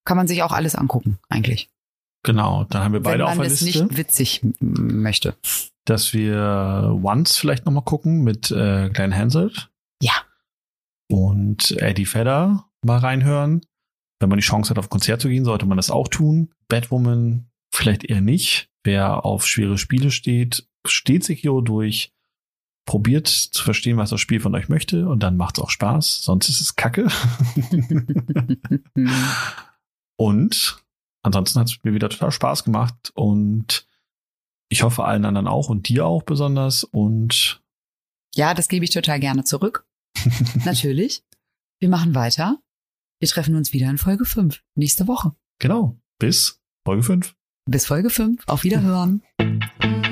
Kann 0.05 0.17
man 0.17 0.27
sich 0.27 0.43
auch 0.43 0.53
alles 0.53 0.75
angucken, 0.75 1.19
eigentlich. 1.29 1.69
Genau, 2.27 2.65
dann 2.65 2.83
haben 2.83 2.93
wir 2.93 3.01
beide 3.01 3.21
wenn 3.21 3.31
auf 3.31 3.37
man 3.37 3.45
der 3.47 3.55
es 3.55 3.61
Liste, 3.61 3.85
nicht 3.85 3.97
witzig 3.97 4.41
möchte. 4.59 5.37
dass 5.85 6.13
wir 6.13 6.99
Once 7.01 7.37
vielleicht 7.37 7.65
nochmal 7.67 7.85
gucken 7.85 8.25
mit 8.25 8.51
äh, 8.51 8.91
Glenn 8.91 9.15
Hansard. 9.17 9.71
Ja. 10.03 10.13
Und 11.09 11.71
Eddie 11.81 12.05
Vedder 12.05 12.69
mal 12.85 12.99
reinhören. 12.99 13.61
Wenn 14.19 14.29
man 14.29 14.39
die 14.39 14.45
Chance 14.45 14.71
hat, 14.71 14.79
auf 14.79 14.87
ein 14.87 14.91
Konzert 14.91 15.21
zu 15.21 15.29
gehen, 15.29 15.45
sollte 15.45 15.67
man 15.67 15.77
das 15.77 15.93
auch 15.93 16.09
tun. 16.09 16.53
Batwoman 16.67 17.49
vielleicht 17.73 18.03
eher 18.03 18.21
nicht. 18.21 18.71
Wer 18.83 19.25
auf 19.25 19.47
schwere 19.47 19.79
Spiele 19.79 20.11
steht, 20.11 20.67
steht 20.85 21.23
Sekiro 21.23 21.61
durch, 21.61 22.13
probiert 22.87 23.29
zu 23.29 23.63
verstehen, 23.63 23.99
was 23.99 24.11
das 24.11 24.21
Spiel 24.21 24.41
von 24.41 24.55
euch 24.57 24.69
möchte 24.69 25.09
und 25.09 25.23
dann 25.23 25.37
macht 25.37 25.59
es 25.59 25.63
auch 25.65 25.71
Spaß. 25.71 26.23
Sonst 26.23 26.49
ist 26.49 26.61
es 26.61 26.75
Kacke. 26.75 27.07
und 30.17 30.86
ansonsten 31.27 31.61
hat 31.61 31.69
es 31.69 31.79
mir 31.83 31.93
wieder 31.93 32.09
total 32.09 32.31
Spaß 32.31 32.65
gemacht 32.65 33.13
und 33.15 33.87
ich 34.69 34.83
hoffe 34.83 35.05
allen 35.05 35.25
anderen 35.25 35.49
auch 35.49 35.69
und 35.69 35.89
dir 35.89 36.07
auch 36.07 36.23
besonders 36.23 36.85
und 36.85 37.63
ja, 38.35 38.53
das 38.55 38.69
gebe 38.69 38.85
ich 38.85 38.91
total 38.91 39.19
gerne 39.19 39.45
zurück. 39.45 39.87
Natürlich. 40.65 41.25
Wir 41.81 41.89
machen 41.89 42.15
weiter. 42.15 42.59
Wir 43.19 43.29
treffen 43.29 43.57
uns 43.57 43.73
wieder 43.73 43.89
in 43.89 43.99
Folge 43.99 44.25
5 44.25 44.63
nächste 44.75 45.09
Woche. 45.09 45.35
genau, 45.59 45.99
bis 46.19 46.61
Folge 46.85 47.03
5. 47.03 47.35
Bis 47.69 47.87
Folge 47.87 48.11
5. 48.11 48.47
Auf 48.47 48.63
Wiederhören. 48.65 49.23